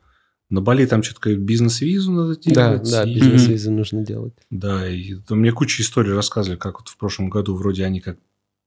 на 0.49 0.61
Бали 0.61 0.85
там 0.85 1.03
что-то 1.03 1.35
бизнес-визу 1.35 2.11
надо 2.11 2.35
Да, 2.45 2.51
делать. 2.77 2.89
да, 2.91 3.03
и- 3.03 3.13
бизнес-визу 3.13 3.71
нужно 3.71 4.03
делать. 4.05 4.33
Да, 4.49 4.87
и 4.89 5.15
то 5.15 5.35
мне 5.35 5.51
куча 5.51 5.81
историй 5.83 6.13
рассказывали, 6.13 6.57
как 6.57 6.79
вот 6.79 6.87
в 6.89 6.97
прошлом 6.97 7.29
году 7.29 7.55
вроде 7.55 7.83
они 7.85 7.99
как 7.99 8.17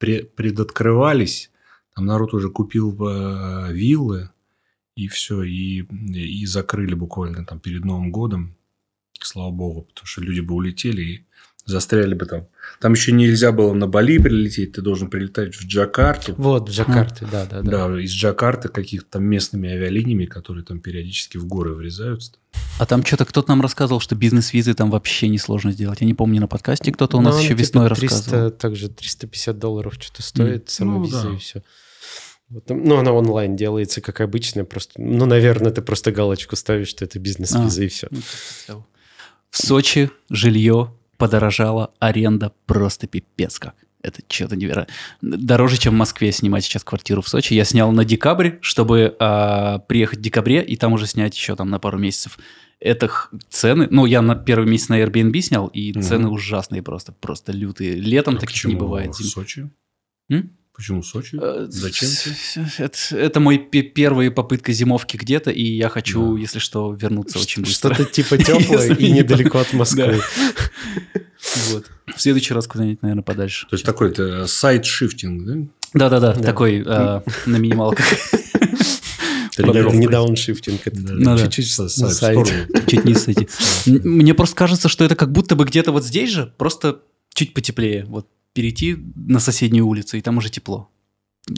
пре- 0.01 0.25
предоткрывались, 0.25 1.51
там 1.95 2.07
народ 2.07 2.35
уже 2.35 2.51
купил 2.51 2.95
э, 3.09 3.73
виллы, 3.73 4.31
и 4.97 5.09
все, 5.09 5.43
и, 5.43 5.83
и 6.15 6.47
закрыли 6.47 6.95
буквально 6.95 7.45
там 7.45 7.59
перед 7.59 7.85
Новым 7.85 8.13
годом, 8.13 8.55
слава 9.27 9.51
богу, 9.51 9.83
потому 9.83 10.07
что 10.07 10.21
люди 10.21 10.41
бы 10.41 10.55
улетели 10.55 11.03
и 11.03 11.25
застряли 11.67 12.15
бы 12.15 12.27
там. 12.27 12.47
Там 12.81 12.93
еще 12.95 13.13
нельзя 13.13 13.53
было 13.53 13.73
на 13.75 13.87
Бали 13.87 14.19
прилететь, 14.19 14.73
ты 14.73 14.83
должен 14.83 15.09
прилетать 15.09 15.55
в 15.55 15.65
Джакарту. 15.67 16.35
Вот, 16.37 16.69
в 16.69 16.73
Джакарте, 16.73 17.27
да, 17.31 17.47
да, 17.47 17.63
да. 17.63 17.89
Да, 17.89 18.01
из 18.01 18.11
Джакарты 18.11 18.69
каких-то 18.69 19.07
там 19.13 19.25
местными 19.25 19.69
авиалиниями, 19.71 20.25
которые 20.25 20.65
там 20.65 20.81
периодически 20.81 21.37
в 21.37 21.47
горы 21.47 21.75
врезаются. 21.75 22.33
А 22.79 22.87
там 22.87 23.05
что-то 23.05 23.27
кто-то 23.27 23.51
нам 23.51 23.61
рассказывал, 23.61 24.01
что 24.01 24.17
бизнес-визы 24.17 24.75
там 24.75 24.91
вообще 24.91 25.29
несложно 25.29 25.71
сделать. 25.73 26.01
Я 26.01 26.07
не 26.07 26.15
помню, 26.15 26.41
на 26.41 26.49
подкасте 26.49 26.91
кто-то 26.93 27.19
у 27.19 27.21
Ну, 27.21 27.27
нас 27.27 27.35
она 27.35 27.43
еще 27.43 27.51
типа 27.55 27.61
весной 27.61 27.89
300, 27.91 28.07
рассказывал. 28.17 28.51
Также 28.53 28.89
350 28.89 29.59
долларов 29.59 29.95
что-то 30.01 30.23
стоит, 30.23 30.71
сама 30.71 30.95
Ну, 30.95 31.05
виза 31.05 31.23
да. 31.29 31.35
и 31.35 31.37
все. 31.37 31.63
ну, 32.69 32.97
она 32.97 33.13
онлайн 33.13 33.55
делается, 33.55 34.01
как 34.01 34.21
обычно. 34.23 34.65
Просто, 34.65 34.95
ну, 35.01 35.27
наверное, 35.27 35.71
ты 35.71 35.83
просто 35.83 36.11
галочку 36.11 36.57
ставишь, 36.57 36.89
что 36.89 37.05
это 37.05 37.19
бизнес-виза, 37.19 37.83
А. 37.83 37.85
и 37.85 37.89
все. 37.89 38.09
Ну, 38.11 38.17
как-то 38.67 38.85
В 39.51 39.59
Сочи 39.59 40.11
жилье 40.31 40.95
подорожало, 41.17 41.93
аренда 41.99 42.53
просто 42.67 43.07
пипец 43.07 43.59
как. 43.59 43.75
Это 44.03 44.23
что-то 44.29 44.57
невероятно. 44.57 44.95
Дороже, 45.21 45.77
чем 45.77 45.93
в 45.93 45.97
Москве 45.99 46.33
снимать 46.33 46.65
сейчас 46.65 46.83
квартиру 46.85 47.21
в 47.21 47.29
Сочи. 47.29 47.53
Я 47.53 47.65
снял 47.65 47.93
на 47.93 48.05
декабрь, 48.07 48.53
чтобы 48.63 49.15
а, 49.19 49.81
приехать 49.81 50.21
в 50.21 50.23
декабре 50.23 50.63
и 50.65 50.77
там 50.77 50.95
уже 50.95 51.07
снять 51.07 51.37
еще 51.37 51.55
там 51.55 51.69
на 51.69 51.79
пару 51.79 51.99
месяцев. 51.99 52.39
Это 52.79 53.11
цены. 53.51 53.89
Ну, 53.91 54.07
я 54.07 54.23
на 54.23 54.35
первый 54.37 54.67
месяц 54.71 54.89
на 54.89 54.99
Airbnb 55.03 55.39
снял, 55.43 55.67
и 55.67 55.93
Мгм. 55.93 56.03
цены 56.03 56.29
ужасные 56.29 56.83
просто, 56.83 57.13
просто 57.13 57.53
лютые. 57.53 57.97
Летом 57.97 58.37
А 58.37 58.39
таких 58.39 58.65
не 58.65 58.75
бывает. 58.75 59.11
в 59.15 59.23
Сочи? 59.23 59.69
М? 60.31 60.57
Почему 60.75 61.03
Сочи? 61.03 61.37
Э, 61.41 61.67
Зачем 61.69 62.09
тебе? 62.09 62.67
Это, 62.79 62.99
это 63.17 63.41
мой 63.41 63.59
пе- 63.59 63.83
первая 63.83 64.31
попытка 64.31 64.73
зимовки 64.73 65.17
где-то, 65.17 65.51
и 65.51 65.63
я 65.63 65.89
хочу, 65.89 66.35
Да. 66.37 66.41
если 66.41 66.59
что, 66.59 66.93
вернуться 66.95 67.39
очень 67.39 67.63
быстро. 67.63 67.93
Что-то 67.95 68.11
типа 68.11 68.39
теплое 68.43 68.95
и 68.95 69.05
не 69.13 69.19
недалеко 69.19 69.59
от 69.59 69.73
Москвы. 69.75 70.21
Вот. 71.73 71.87
В 72.17 72.21
следующий 72.21 72.55
раз 72.55 72.67
куда-нибудь, 72.67 73.03
наверное, 73.03 73.23
подальше. 73.25 73.67
То 73.69 73.75
есть 73.75 73.85
такой 73.85 74.11
это 74.11 74.47
сайт-шифтинг, 74.47 75.45
да? 75.47 75.55
Да-да-да, 75.93 76.35
Да. 76.35 76.43
такой 76.43 76.83
а, 76.87 77.23
на 77.47 77.57
минималках. 77.57 78.07
Это 79.59 79.73
не 79.91 80.07
дауншифтинг, 80.07 80.87
это 80.87 80.97
Да, 81.03 81.37
да. 81.37 81.43
чуть-чуть 81.43 81.71
С- 81.71 81.79
на 81.79 81.89
сайт 81.91 82.13
в 82.13 82.19
сайт. 82.19 82.47
сторону. 82.47 82.67
Чуть 82.87 83.05
не 83.05 83.15
сойти. 83.15 83.49
Мне 83.87 84.33
просто 84.33 84.57
кажется, 84.57 84.89
что 84.89 85.05
это 85.05 85.17
как 85.17 85.33
будто 85.33 85.55
бы 85.55 85.65
где-то 85.67 85.93
вот 85.93 86.03
здесь 86.05 86.31
же, 86.31 86.51
просто 86.57 87.01
чуть 87.35 87.53
потеплее. 87.53 88.07
Вот 88.07 88.27
перейти 88.53 88.97
на 89.15 89.41
соседнюю 89.41 89.87
улицу, 89.87 90.17
и 90.17 90.21
там 90.21 90.39
уже 90.39 90.51
тепло. 90.51 90.89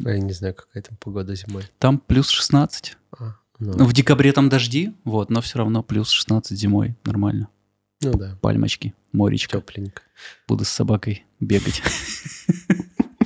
А 0.04 0.10
Я 0.10 0.18
не 0.18 0.32
знаю, 0.32 0.54
какая 0.54 0.82
там 0.82 0.96
погода 0.98 1.34
зимой. 1.34 1.64
Там 1.78 1.98
плюс 1.98 2.28
16. 2.30 2.96
А, 3.18 3.34
ну, 3.58 3.74
Ну, 3.78 3.84
в 3.84 3.92
декабре 3.92 4.32
там 4.32 4.48
дожди, 4.48 4.92
вот, 5.04 5.30
но 5.30 5.40
все 5.40 5.58
равно 5.58 5.82
плюс 5.82 6.10
16 6.10 6.56
зимой. 6.58 6.96
Нормально. 7.04 7.48
ну 8.02 8.12
да, 8.14 8.38
Пальмочки, 8.40 8.94
моречко. 9.12 9.58
тепленько. 9.58 10.02
Буду 10.48 10.64
с 10.64 10.68
собакой 10.68 11.24
бегать. 11.40 11.82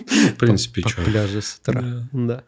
В 0.06 0.34
принципе, 0.38 0.82
По 0.82 0.88
что. 0.88 1.02
пляжу 1.02 1.42
с 1.42 1.56
утра. 1.58 2.08
Да. 2.12 2.44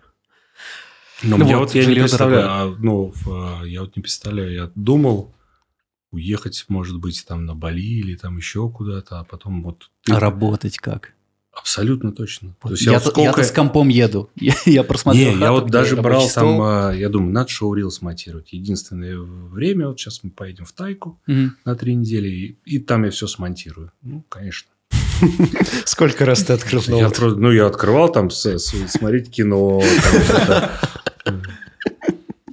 Но 1.23 1.37
Ну 1.37 1.45
мне 1.45 1.57
вот, 1.57 1.67
вот 1.69 1.75
я 1.75 1.85
не 1.85 1.95
представляю, 1.97 2.47
а, 2.49 2.77
ну, 2.79 3.13
в- 3.15 3.65
я 3.65 3.81
вот 3.81 3.97
не 3.97 4.03
представляю, 4.03 4.53
я 4.53 4.71
думал 4.75 5.35
уехать, 6.11 6.65
может 6.69 6.99
быть, 6.99 7.25
там 7.27 7.45
на 7.47 7.55
Бали 7.55 7.83
или 7.83 8.15
там 8.17 8.37
еще 8.39 8.69
куда-то, 8.71 9.21
а 9.21 9.25
потом 9.25 9.63
вот 9.63 9.91
ты- 10.05 10.13
А 10.13 10.21
работать 10.21 10.79
как? 10.79 11.13
абсолютно 11.53 12.13
точно. 12.13 12.55
То 12.63 12.71
есть 12.71 12.83
Я, 12.85 12.93
я, 12.93 12.99
вот 13.01 13.09
сколько... 13.09 13.21
я-то 13.23 13.43
с 13.43 13.51
компом 13.51 13.89
еду. 13.89 14.31
Я, 14.37 14.55
я 14.65 14.85
просмотрел 14.85 15.35
Не, 15.35 15.41
я 15.41 15.51
вот 15.51 15.69
даже 15.71 15.97
брал 15.97 16.21
стол. 16.29 16.45
там, 16.57 16.61
а, 16.63 16.93
я 16.93 17.09
думаю, 17.09 17.33
надо 17.33 17.49
шоурил 17.49 17.91
смонтировать. 17.91 18.53
Единственное 18.53 19.19
время, 19.19 19.89
вот 19.89 19.99
сейчас 19.99 20.21
мы 20.23 20.31
поедем 20.31 20.65
в 20.67 20.73
Тайку 20.73 21.21
Мгм. 21.27 21.57
на 21.65 21.75
три 21.75 21.97
недели, 21.97 22.29
и, 22.29 22.59
и 22.65 22.79
там 22.79 23.05
я 23.05 23.11
все 23.11 23.27
смонтирую. 23.27 23.91
Ну, 24.03 24.25
конечно. 24.29 24.71
Сколько 25.85 26.25
раз 26.25 26.45
ты 26.45 26.53
открыл 26.53 26.81
Я 26.87 27.09
ноут? 27.09 27.19
ну, 27.39 27.51
я 27.51 27.67
открывал 27.67 28.13
там 28.13 28.31
смотреть 28.31 29.29
кино. 29.31 29.83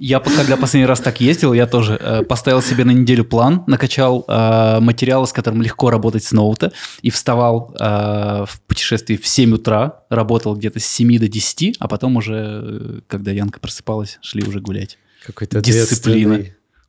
Я 0.06 0.20
по- 0.20 0.30
когда 0.30 0.56
последний 0.56 0.86
раз 0.86 1.00
так 1.00 1.20
ездил, 1.20 1.52
я 1.52 1.66
тоже 1.66 1.98
э, 2.00 2.22
поставил 2.22 2.62
себе 2.62 2.84
на 2.84 2.92
неделю 2.92 3.24
план, 3.24 3.64
накачал 3.66 4.24
э, 4.28 4.78
материалы, 4.78 5.26
с 5.26 5.32
которым 5.32 5.62
легко 5.62 5.90
работать 5.90 6.22
с 6.22 6.30
ноута, 6.30 6.72
и 7.02 7.10
вставал 7.10 7.74
э, 7.80 8.44
в 8.46 8.60
путешествии 8.68 9.16
в 9.16 9.26
7 9.26 9.54
утра, 9.54 10.04
работал 10.08 10.54
где-то 10.54 10.78
с 10.78 10.86
7 10.86 11.18
до 11.18 11.26
10, 11.26 11.78
а 11.80 11.88
потом 11.88 12.14
уже, 12.14 12.34
э, 12.36 13.00
когда 13.08 13.32
Янка 13.32 13.58
просыпалась, 13.58 14.18
шли 14.22 14.44
уже 14.44 14.60
гулять. 14.60 14.96
Какой-то 15.26 15.60
Дисциплина. 15.60 16.40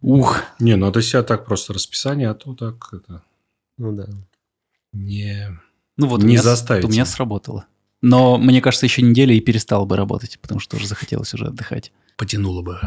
Ух, 0.01 0.43
Не, 0.59 0.75
ну 0.75 0.87
это 0.87 1.01
себя 1.01 1.23
так 1.23 1.45
просто 1.45 1.73
расписание, 1.73 2.29
а 2.29 2.35
то 2.35 2.53
так 2.53 2.75
это 2.93 3.23
Ну 3.79 3.93
да. 3.93 4.05
не... 4.93 5.59
ну 5.97 6.05
вот 6.05 6.19
Не 6.19 6.25
у 6.25 6.29
меня, 6.29 6.43
заставить 6.43 6.85
у 6.85 6.87
меня 6.87 7.05
сработало. 7.07 7.65
Но 8.03 8.37
мне 8.37 8.61
кажется, 8.61 8.85
еще 8.85 9.01
неделя 9.01 9.33
и 9.33 9.39
перестал 9.39 9.87
бы 9.87 9.97
работать, 9.97 10.37
потому 10.39 10.59
что 10.59 10.77
уже 10.77 10.87
захотелось 10.87 11.33
уже 11.33 11.47
отдыхать. 11.47 11.91
Потянуло 12.17 12.61
бы. 12.61 12.79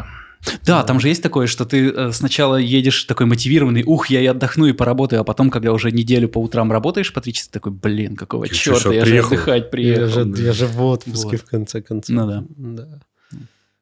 Да, 0.65 0.83
там 0.83 0.99
же 0.99 1.07
есть 1.07 1.21
такое, 1.21 1.45
что 1.47 1.65
ты 1.65 1.89
э, 1.89 2.11
сначала 2.11 2.55
едешь 2.55 3.03
такой 3.05 3.27
мотивированный, 3.27 3.83
ух, 3.85 4.07
я 4.09 4.21
и 4.21 4.25
отдохну 4.25 4.65
и 4.65 4.73
поработаю, 4.73 5.21
а 5.21 5.23
потом, 5.23 5.51
когда 5.51 5.71
уже 5.71 5.91
неделю 5.91 6.27
по 6.29 6.39
утрам 6.39 6.71
работаешь 6.71 7.13
по 7.13 7.21
три 7.21 7.31
часа, 7.33 7.49
такой, 7.51 7.71
блин, 7.71 8.15
какого 8.15 8.45
Я 8.45 8.49
черта, 8.51 8.79
чё, 8.81 8.91
я 8.91 9.05
же 9.05 9.11
приехал? 9.11 9.27
отдыхать 9.35 9.63
Я 9.63 9.69
приехал. 9.69 10.07
же, 10.07 10.25
да. 10.25 10.41
я 10.41 10.53
же 10.53 10.65
в 10.65 10.81
отпуске, 10.83 11.27
Вот. 11.29 11.41
в 11.41 11.45
конце 11.45 11.81
концов. 11.81 12.15
Ну 12.15 12.27
да. 12.27 12.43
Да. 12.57 12.99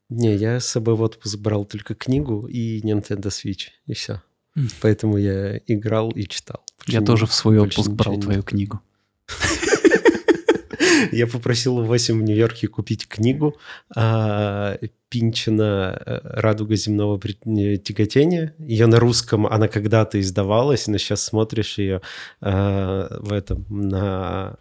Не, 0.10 0.36
я 0.36 0.60
с 0.60 0.66
собой 0.66 0.96
в 0.96 1.02
отпуск 1.02 1.38
брал 1.38 1.64
только 1.66 1.96
книгу 1.96 2.46
и 2.48 2.82
Nintendo 2.82 3.28
Switch, 3.28 3.68
и 3.86 3.94
все. 3.94 4.22
Поэтому 4.82 5.18
я 5.18 5.60
играл 5.68 6.10
и 6.12 6.24
читал. 6.28 6.62
Я 6.88 7.00
Больше 7.00 7.06
тоже 7.12 7.26
в 7.28 7.34
свой 7.34 7.60
отпуск 7.60 7.90
брал 7.92 8.18
твою 8.20 8.44
книгу. 8.44 8.82
Я 11.12 11.28
попросил 11.28 11.78
у 11.78 11.86
Васи 11.86 12.12
в 12.12 12.22
Нью-Йорке 12.22 12.68
купить 12.68 13.08
книгу 13.08 13.58
а, 13.96 14.78
Пинчина 15.10 16.02
э, 16.06 16.20
«Радуга 16.24 16.76
земного 16.76 17.20
тяготения». 17.20 18.54
Ее 18.60 18.86
на 18.86 19.00
русском, 19.00 19.48
она 19.48 19.68
когда-то 19.68 20.20
издавалась, 20.20 20.88
но 20.88 20.98
сейчас 20.98 21.24
смотришь 21.24 21.80
ее 21.80 22.02
а, 22.42 23.20
в 23.20 23.34
этом, 23.34 23.66
на... 23.70 24.58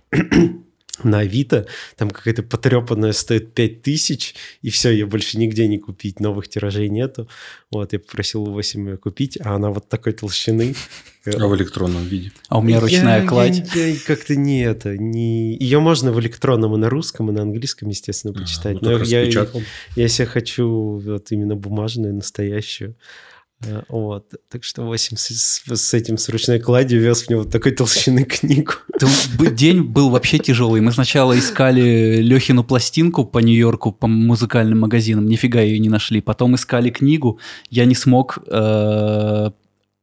на 1.04 1.20
Авито, 1.20 1.66
там 1.96 2.10
какая-то 2.10 2.42
потрепанная 2.42 3.12
стоит 3.12 3.54
5000, 3.54 4.34
и 4.62 4.70
все, 4.70 4.90
ее 4.90 5.06
больше 5.06 5.38
нигде 5.38 5.66
не 5.68 5.78
купить, 5.78 6.20
новых 6.20 6.48
тиражей 6.48 6.88
нету. 6.88 7.28
Вот, 7.70 7.92
я 7.92 7.98
попросил 7.98 8.42
у 8.44 8.52
Васи 8.52 8.78
ее 8.78 8.96
купить, 8.96 9.38
а 9.40 9.54
она 9.54 9.70
вот 9.70 9.88
такой 9.88 10.12
толщины. 10.12 10.74
А 11.26 11.46
в 11.46 11.54
электронном 11.56 12.04
виде. 12.04 12.32
А 12.48 12.58
у 12.58 12.62
меня 12.62 12.80
ручная 12.80 13.20
Я- 13.20 13.26
кладь. 13.28 13.62
я- 13.74 13.86
я 13.88 13.96
как-то 14.06 14.34
не 14.34 14.62
это, 14.62 14.96
не... 14.96 15.58
Ее 15.58 15.78
можно 15.78 16.10
в 16.10 16.18
электронном 16.20 16.74
и 16.74 16.78
на 16.78 16.88
русском, 16.88 17.28
и 17.28 17.32
на 17.34 17.42
английском, 17.42 17.90
естественно, 17.90 18.32
А, 18.34 18.40
почитать. 18.40 18.80
ну, 18.80 18.88
Но 18.88 18.92
я, 18.92 18.98
распечатал. 19.20 19.60
я 19.94 20.08
себе 20.08 20.24
хочу 20.26 20.66
вот 21.04 21.30
именно 21.30 21.54
бумажную, 21.54 22.14
настоящую. 22.14 22.94
Э, 23.64 23.82
Вот. 23.88 24.32
Так 24.50 24.62
что 24.64 24.82
8 24.82 25.16
с, 25.16 25.62
с- 25.66 25.94
этим 25.94 26.16
с 26.16 26.28
ручной 26.28 26.60
кладью 26.60 27.00
вез 27.00 27.24
в 27.24 27.30
него 27.30 27.44
такой 27.44 27.72
толщины 27.72 28.24
книгу. 28.24 28.72
День 29.52 29.82
был 29.82 30.10
вообще 30.10 30.38
тяжелый. 30.38 30.80
Мы 30.80 30.92
сначала 30.92 31.36
искали 31.38 32.16
Лехину 32.22 32.62
пластинку 32.64 33.24
по 33.24 33.38
Нью-Йорку, 33.40 33.92
по 33.92 34.06
музыкальным 34.06 34.78
магазинам, 34.80 35.26
нифига 35.26 35.60
ее 35.60 35.78
не 35.80 35.88
нашли. 35.88 36.20
Потом 36.20 36.54
искали 36.54 36.90
книгу. 36.90 37.38
Я 37.70 37.84
не 37.84 37.94
смог 37.94 38.38
э, 38.46 39.50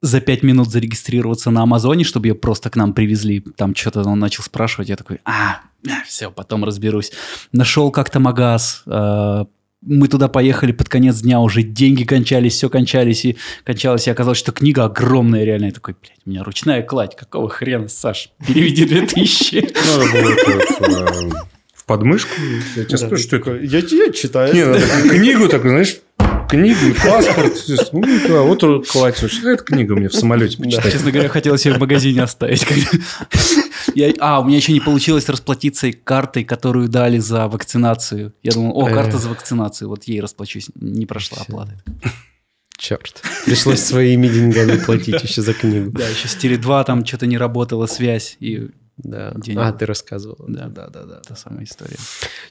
за 0.02 0.22
пять 0.22 0.44
минут 0.44 0.70
зарегистрироваться 0.70 1.50
на 1.52 1.62
Амазоне, 1.64 2.04
чтобы 2.04 2.28
ее 2.28 2.36
просто 2.36 2.70
к 2.70 2.76
нам 2.76 2.94
привезли. 2.94 3.40
Там 3.40 3.74
что-то 3.74 4.02
он 4.04 4.20
начал 4.20 4.44
спрашивать. 4.44 4.90
Я 4.90 4.98
такой, 4.98 5.20
а, 5.26 5.62
все, 6.06 6.30
потом 6.30 6.64
разберусь. 6.66 7.12
Нашел 7.54 7.90
как-то 7.92 8.20
магаз. 8.20 8.84
э, 8.86 9.46
мы 9.86 10.08
туда 10.08 10.28
поехали 10.28 10.72
под 10.72 10.90
конец 10.90 11.22
дня, 11.22 11.40
уже 11.40 11.64
деньги 11.64 12.04
кончались, 12.04 12.54
все 12.54 12.70
кончались, 12.70 13.26
и 13.26 13.38
кончалось, 13.64 14.08
и 14.08 14.12
оказалось, 14.12 14.38
что 14.38 14.52
книга 14.52 14.86
огромная 14.86 15.44
реально. 15.44 15.66
Я 15.66 15.72
такой, 15.72 15.96
блядь, 16.02 16.20
у 16.26 16.30
меня 16.30 16.44
ручная 16.44 16.82
кладь, 16.82 17.16
какого 17.16 17.50
хрена, 17.50 17.88
Саш, 17.88 18.30
переведи 18.46 18.86
2000. 18.86 19.56
Надо 19.88 20.12
было 20.12 20.34
это 20.34 20.52
вот, 20.52 20.90
э, 20.90 21.38
в 21.74 21.86
подмышку. 21.86 22.32
Я 22.76 22.86
тебе 22.86 22.98
скажу, 22.98 23.18
что 23.18 23.38
это... 23.38 23.56
Я, 23.58 23.80
я 23.80 24.12
читаю. 24.12 24.54
Не, 24.54 24.66
надо 24.66 25.10
книгу 25.10 25.48
такую, 25.48 25.72
знаешь, 25.72 25.98
книгу 26.48 26.86
и 26.88 26.94
паспорт. 26.94 27.54
Ну, 27.92 28.02
да, 28.28 28.42
вот 28.42 28.88
кладешь. 28.88 29.44
Это 29.44 29.64
книга 29.64 29.96
мне 29.96 30.10
в 30.10 30.14
самолете 30.14 30.58
почитать. 30.58 30.92
Честно 30.92 31.12
говоря, 31.12 31.30
хотел 31.30 31.58
себе 31.58 31.76
в 31.76 31.80
магазине 31.80 32.24
оставить. 32.24 32.66
Я, 33.96 34.14
а, 34.20 34.42
у 34.42 34.46
меня 34.46 34.58
еще 34.58 34.74
не 34.74 34.80
получилось 34.80 35.30
расплатиться 35.30 35.92
картой, 35.92 36.44
которую 36.44 36.90
дали 36.90 37.18
за 37.20 37.48
вакцинацию. 37.48 38.34
Я 38.44 38.52
думал, 38.52 38.78
о, 38.78 38.90
карта 38.90 39.18
за 39.18 39.30
вакцинацию, 39.30 39.90
вот 39.90 40.04
ей 40.06 40.20
расплачусь. 40.22 40.70
Не 40.76 41.06
прошла 41.06 41.40
оплата. 41.42 41.82
Черт. 42.78 43.22
Пришлось 43.46 43.80
своими 43.80 44.28
деньгами 44.28 44.78
платить 44.78 45.24
еще 45.24 45.42
за 45.42 45.54
книгу. 45.54 45.92
Да, 45.92 46.08
еще 46.08 46.28
с 46.28 46.36
Теле2 46.36 46.84
там 46.86 47.06
что-то 47.06 47.26
не 47.26 47.38
работала 47.38 47.86
связь. 47.86 48.38
И 48.40 48.70
да. 48.98 49.34
Денег. 49.36 49.62
А, 49.62 49.72
ты 49.74 49.86
рассказывал. 49.86 50.46
Да, 50.48 50.68
да, 50.68 50.88
да, 50.88 51.04
да, 51.04 51.20
та 51.20 51.36
самая 51.36 51.66
история. 51.66 51.98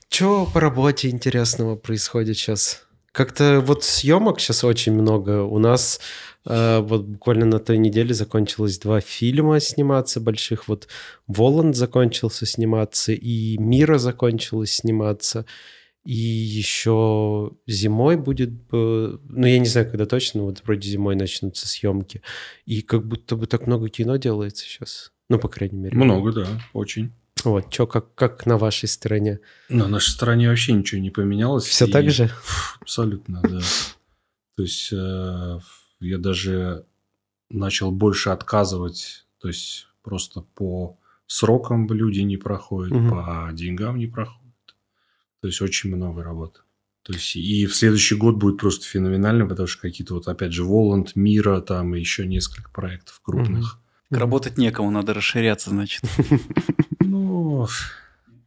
Что 0.08 0.46
по 0.46 0.60
работе 0.60 1.08
интересного 1.08 1.76
происходит 1.76 2.36
сейчас? 2.36 2.82
Как-то 3.14 3.60
вот 3.60 3.84
съемок 3.84 4.40
сейчас 4.40 4.64
очень 4.64 4.92
много. 4.92 5.44
У 5.44 5.60
нас 5.60 6.00
э, 6.46 6.80
вот 6.80 7.04
буквально 7.04 7.46
на 7.46 7.60
той 7.60 7.78
неделе 7.78 8.12
закончилось 8.12 8.80
два 8.80 9.00
фильма 9.00 9.60
сниматься 9.60 10.20
больших. 10.20 10.66
Вот 10.66 10.88
Воланд 11.28 11.76
закончился 11.76 12.44
сниматься, 12.44 13.12
и 13.12 13.56
Мира 13.58 13.98
закончилась 13.98 14.72
сниматься. 14.72 15.46
И 16.04 16.12
еще 16.12 17.52
зимой 17.68 18.16
будет, 18.16 18.50
ну 18.72 19.46
я 19.46 19.60
не 19.60 19.66
знаю, 19.66 19.88
когда 19.88 20.06
точно, 20.06 20.42
вот 20.42 20.62
вроде 20.64 20.90
зимой 20.90 21.14
начнутся 21.14 21.68
съемки. 21.68 22.20
И 22.66 22.82
как 22.82 23.06
будто 23.06 23.36
бы 23.36 23.46
так 23.46 23.68
много 23.68 23.90
кино 23.90 24.16
делается 24.16 24.64
сейчас. 24.64 25.12
Ну, 25.28 25.38
по 25.38 25.46
крайней 25.46 25.78
мере. 25.78 25.96
Много, 25.96 26.32
да, 26.32 26.48
очень. 26.72 27.12
Вот, 27.44 27.72
что, 27.72 27.86
как, 27.86 28.14
как 28.14 28.46
на 28.46 28.56
вашей 28.56 28.88
стороне? 28.88 29.40
На 29.68 29.86
нашей 29.86 30.10
стороне 30.10 30.48
вообще 30.48 30.72
ничего 30.72 31.00
не 31.00 31.10
поменялось. 31.10 31.64
Все 31.64 31.86
и... 31.86 31.90
так 31.90 32.10
же? 32.10 32.30
Абсолютно, 32.80 33.40
да. 33.42 33.60
То 34.56 34.62
есть, 34.62 34.90
э, 34.92 35.58
я 36.00 36.18
даже 36.18 36.86
начал 37.50 37.90
больше 37.90 38.30
отказывать, 38.30 39.26
то 39.40 39.48
есть, 39.48 39.88
просто 40.02 40.40
по 40.40 40.98
срокам 41.26 41.90
люди 41.92 42.20
не 42.20 42.36
проходят, 42.36 42.92
угу. 42.92 43.10
по 43.10 43.50
деньгам 43.52 43.98
не 43.98 44.06
проходят. 44.06 44.42
То 45.40 45.48
есть, 45.48 45.60
очень 45.60 45.94
много 45.94 46.22
работы. 46.22 46.60
То 47.02 47.12
есть, 47.12 47.36
и 47.36 47.66
в 47.66 47.76
следующий 47.76 48.14
год 48.14 48.36
будет 48.36 48.58
просто 48.58 48.86
феноменально, 48.86 49.46
потому 49.46 49.66
что 49.66 49.82
какие-то 49.82 50.14
вот, 50.14 50.26
опять 50.26 50.52
же, 50.52 50.64
Воланд, 50.64 51.16
Мира, 51.16 51.60
там 51.60 51.94
и 51.94 52.00
еще 52.00 52.26
несколько 52.26 52.70
проектов 52.70 53.20
крупных. 53.22 53.74
Угу. 54.10 54.18
Работать 54.18 54.58
некому, 54.58 54.90
надо 54.90 55.12
расширяться, 55.12 55.70
значит. 55.70 56.02
Ну, 57.04 57.66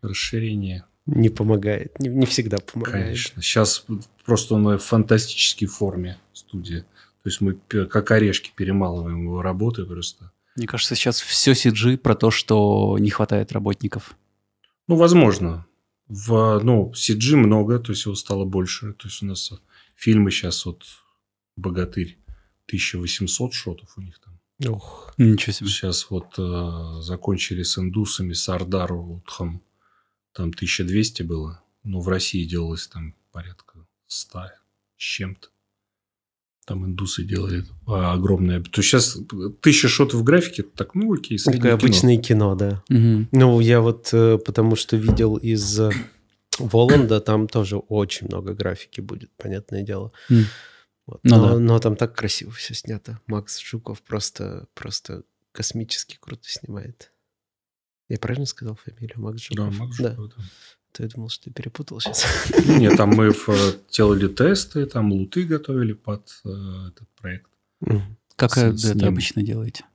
расширение. 0.01 0.85
Не 1.05 1.29
помогает, 1.29 1.99
не, 1.99 2.09
не 2.09 2.25
всегда 2.25 2.57
помогает. 2.57 3.05
Конечно. 3.05 3.41
Сейчас 3.41 3.85
просто 4.25 4.55
он 4.55 4.77
в 4.77 4.79
фантастической 4.79 5.67
форме 5.67 6.17
студия. 6.33 6.81
То 7.23 7.29
есть 7.29 7.41
мы 7.41 7.53
как 7.85 8.11
орешки 8.11 8.51
перемалываем 8.55 9.23
его 9.23 9.41
работы 9.41 9.85
просто. 9.85 10.31
Мне 10.55 10.67
кажется, 10.67 10.95
сейчас 10.95 11.21
все 11.21 11.51
CG 11.51 11.97
про 11.97 12.15
то, 12.15 12.31
что 12.31 12.97
не 12.99 13.09
хватает 13.09 13.51
работников. 13.51 14.17
Ну, 14.87 14.95
возможно. 14.95 15.65
В, 16.07 16.59
ну, 16.63 16.91
CG 16.95 17.35
много, 17.35 17.79
то 17.79 17.91
есть 17.91 18.05
его 18.05 18.15
стало 18.15 18.45
больше. 18.45 18.93
То 18.93 19.07
есть 19.07 19.21
у 19.21 19.25
нас 19.25 19.51
фильмы 19.95 20.31
сейчас 20.31 20.65
вот 20.65 20.83
«Богатырь» 21.55 22.17
1800 22.67 23.53
шотов 23.53 23.97
у 23.97 24.01
них 24.01 24.19
там. 24.19 24.26
Ох, 24.65 25.13
ничего 25.17 25.53
себе. 25.53 25.69
Сейчас 25.69 26.09
вот 26.09 26.33
э, 26.37 27.01
закончили 27.01 27.63
с 27.63 27.77
индусами, 27.77 28.33
с 28.33 28.49
Ардарутхом. 28.49 29.61
Там 30.33 30.49
1200 30.49 31.23
было. 31.23 31.61
Но 31.83 31.99
в 31.99 32.07
России 32.07 32.43
делалось 32.43 32.87
там 32.87 33.15
порядка 33.31 33.85
100 34.07 34.39
с 34.97 35.01
чем-то. 35.01 35.49
Там 36.65 36.85
индусы 36.85 37.23
делали 37.23 37.63
а, 37.85 38.13
огромное. 38.13 38.61
То 38.61 38.81
сейчас 38.81 39.17
тысяча 39.61 39.87
шотов 39.87 40.19
в 40.19 40.23
графике, 40.23 40.63
так, 40.63 40.95
ну 40.95 41.13
окей, 41.13 41.37
Такое 41.37 41.73
обычное 41.73 42.17
кино, 42.17 42.55
да. 42.55 42.83
Угу. 42.89 43.27
Ну, 43.31 43.59
я 43.61 43.79
вот 43.79 44.09
э, 44.11 44.37
потому 44.37 44.75
что 44.75 44.97
видел 44.97 45.37
из 45.37 45.79
э, 45.79 45.91
Воланда, 46.59 47.21
там 47.21 47.47
тоже 47.47 47.77
очень 47.77 48.27
много 48.27 48.53
графики 48.53 48.99
будет, 48.99 49.31
понятное 49.37 49.83
дело. 49.83 50.11
Mm. 50.29 50.43
Вот. 51.07 51.21
Ну, 51.23 51.37
но, 51.37 51.47
да. 51.47 51.59
но 51.59 51.79
там 51.79 51.95
так 51.95 52.15
красиво 52.15 52.51
все 52.51 52.73
снято. 52.73 53.19
Макс 53.27 53.59
Жуков 53.59 54.01
просто, 54.01 54.67
просто 54.73 55.23
космически 55.53 56.17
круто 56.19 56.43
снимает. 56.47 57.13
Я 58.09 58.19
правильно 58.19 58.45
сказал 58.45 58.75
фамилию 58.75 59.19
Макс 59.19 59.41
Жуков? 59.41 59.71
Да, 59.71 59.83
Макс 59.83 59.95
Жуков, 59.95 60.29
да. 60.29 60.35
да. 60.37 60.43
То 60.91 61.03
я 61.03 61.09
думал, 61.09 61.29
что 61.29 61.45
ты 61.45 61.51
перепутал 61.51 61.99
сейчас. 61.99 62.25
Нет, 62.67 62.97
там 62.97 63.09
мы 63.09 63.33
делали 63.91 64.27
тесты, 64.27 64.85
там 64.85 65.11
луты 65.11 65.43
готовили 65.43 65.93
под 65.93 66.29
э, 66.45 66.49
этот 66.89 67.07
проект. 67.15 67.49
Как 68.35 68.57
это 68.57 69.07
обычно 69.07 69.43
делаете? 69.43 69.85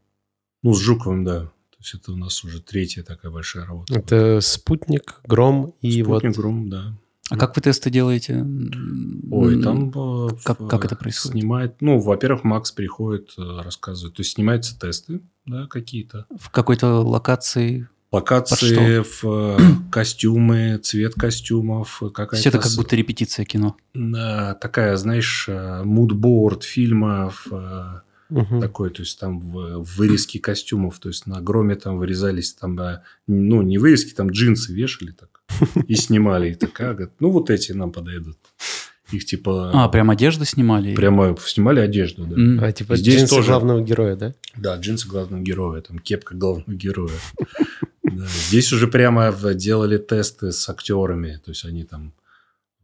Ну, 0.63 0.75
с 0.75 0.81
Жуковым, 0.81 1.25
да. 1.25 1.41
То 1.71 1.77
есть 1.79 1.95
это 1.95 2.13
у 2.13 2.17
нас 2.17 2.43
уже 2.45 2.61
третья 2.61 3.03
такая 3.03 3.31
большая 3.31 3.67
работа. 3.67 3.95
Это 3.95 4.41
спутник, 4.41 5.21
гром 5.25 5.75
и 5.81 6.03
спутник, 6.03 6.07
вот... 6.07 6.37
гром, 6.37 6.71
да. 6.71 6.97
А 7.33 7.37
как 7.39 7.57
вы 7.57 7.63
тесты 7.63 7.91
делаете? 7.91 8.47
Ой, 9.31 9.63
там... 9.63 9.91
Как, 10.45 10.61
в, 10.61 10.69
как 10.69 10.85
это 10.85 10.97
происходит? 10.97 11.33
Снимает... 11.33 11.77
Ну, 11.81 11.99
во-первых, 11.99 12.45
Макс 12.45 12.73
приходит, 12.73 13.33
э, 13.39 13.61
рассказывает. 13.63 14.15
То 14.17 14.21
есть, 14.21 14.33
снимаются 14.33 14.79
тесты, 14.79 15.23
да, 15.47 15.67
какие-то. 15.67 16.27
В 16.39 16.51
какой-то 16.51 17.01
локации? 17.01 17.89
Локации, 18.11 19.03
в 19.03 19.25
э, 19.25 19.59
костюмы, 19.91 20.79
цвет 20.83 21.15
костюмов, 21.15 22.03
какая-то... 22.13 22.37
Все 22.37 22.51
это 22.51 22.59
как 22.59 22.73
будто 22.77 22.97
репетиция 22.97 23.47
кино. 23.47 23.77
Такая, 24.61 24.97
знаешь, 24.97 25.49
мудборд 25.49 26.65
фильмов, 26.65 27.47
угу. 28.41 28.61
такой, 28.61 28.91
то 28.91 29.03
есть 29.03 29.19
там 29.19 29.41
в, 29.41 29.83
вырезки 29.97 30.39
костюмов, 30.39 30.99
то 30.99 31.09
есть 31.09 31.27
на 31.27 31.41
громе 31.41 31.75
там 31.77 31.99
вырезались 31.99 32.53
там, 32.55 32.79
ну, 33.27 33.63
не 33.63 33.79
вырезки, 33.79 34.13
там 34.13 34.31
джинсы 34.31 34.73
вешали 34.73 35.13
так 35.13 35.43
и 35.89 35.95
снимали. 35.95 36.51
И 36.51 36.55
такая, 36.55 36.93
говорит, 36.93 37.15
ну, 37.21 37.31
вот 37.31 37.51
эти 37.51 37.73
нам 37.73 37.93
подойдут. 37.93 38.39
Их 39.11 39.27
типа... 39.27 39.71
А, 39.75 39.89
прям 39.89 40.11
одежду 40.11 40.45
снимали? 40.45 40.95
Прямо 40.95 41.37
снимали 41.45 41.81
одежду, 41.81 42.25
да. 42.25 42.37
Mm. 42.37 42.65
А, 42.65 42.73
типа 42.73 42.97
Здесь 42.97 43.21
джинсы 43.21 43.35
тоже... 43.35 43.49
главного 43.49 43.83
героя, 43.83 44.17
да? 44.17 44.35
Да, 44.57 44.77
джинсы 44.77 45.07
главного 45.07 45.43
героя, 45.43 45.83
там 45.83 45.99
кепка 45.99 46.35
главного 46.35 46.73
героя. 46.73 47.19
Здесь 48.49 48.73
уже 48.73 48.89
прямо 48.89 49.33
делали 49.55 49.99
тесты 49.99 50.53
с 50.53 50.69
актерами, 50.69 51.41
то 51.45 51.51
есть 51.51 51.65
они 51.65 51.85
там 51.85 52.15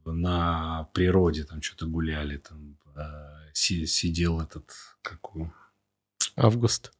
на 0.04 0.88
природе 0.92 1.44
там 1.44 1.62
что-то 1.62 1.86
гуляли, 1.86 2.38
там 2.38 2.76
а, 2.94 3.28
сидел 3.52 4.40
этот, 4.40 4.70
как 5.08 5.52
Август. 6.36 6.92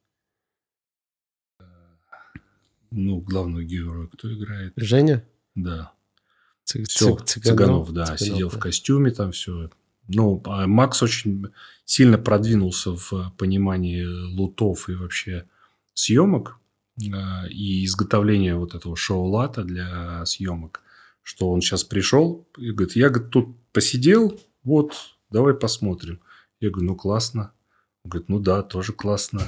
Ну, 2.91 3.19
главного 3.19 3.63
героя 3.63 4.07
кто 4.07 4.33
играет? 4.33 4.73
Женя? 4.75 5.23
Да. 5.55 5.93
Ц- 6.63 6.83
все, 6.83 7.15
Цыганов, 7.15 7.27
Цыганов, 7.27 7.93
да, 7.93 8.05
Цыганов, 8.05 8.19
сидел 8.19 8.49
да. 8.49 8.57
в 8.57 8.59
костюме 8.59 9.11
там 9.11 9.31
все. 9.31 9.69
Ну, 10.07 10.41
а 10.45 10.65
Макс 10.65 11.03
очень 11.03 11.45
сильно 11.85 12.17
продвинулся 12.17 12.95
в 12.95 13.33
понимании 13.37 14.03
лутов 14.03 14.89
и 14.89 14.95
вообще 14.95 15.47
съемок 15.93 16.59
а, 17.13 17.45
и 17.47 17.85
изготовления 17.85 18.55
вот 18.55 18.73
этого 18.73 18.95
шоу-лата 18.95 19.63
для 19.63 20.25
съемок, 20.25 20.81
что 21.21 21.49
он 21.49 21.61
сейчас 21.61 21.83
пришел 21.83 22.47
и 22.57 22.71
говорит, 22.71 22.95
я 22.95 23.09
говорит, 23.09 23.29
тут 23.31 23.55
посидел, 23.71 24.39
вот, 24.63 24.93
давай 25.29 25.53
посмотрим. 25.53 26.19
Я 26.59 26.71
говорю, 26.71 26.87
ну 26.89 26.95
классно. 26.95 27.53
Он 28.03 28.09
говорит, 28.11 28.29
ну 28.29 28.39
да, 28.39 28.61
тоже 28.61 28.93
классно. 28.93 29.41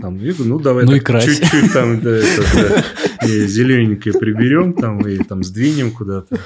Там, 0.00 0.16
я 0.16 0.32
говорю, 0.34 0.50
ну 0.50 0.58
давай 0.60 0.84
ну 0.84 1.00
так, 1.00 1.22
чуть-чуть 1.22 1.72
там 1.72 2.00
да, 2.00 2.10
это, 2.10 2.84
да, 3.22 3.26
зелененькое 3.26 4.18
приберем 4.18 4.74
там 4.74 5.06
и 5.06 5.18
там 5.18 5.42
сдвинем 5.42 5.90
куда-то. 5.90 6.38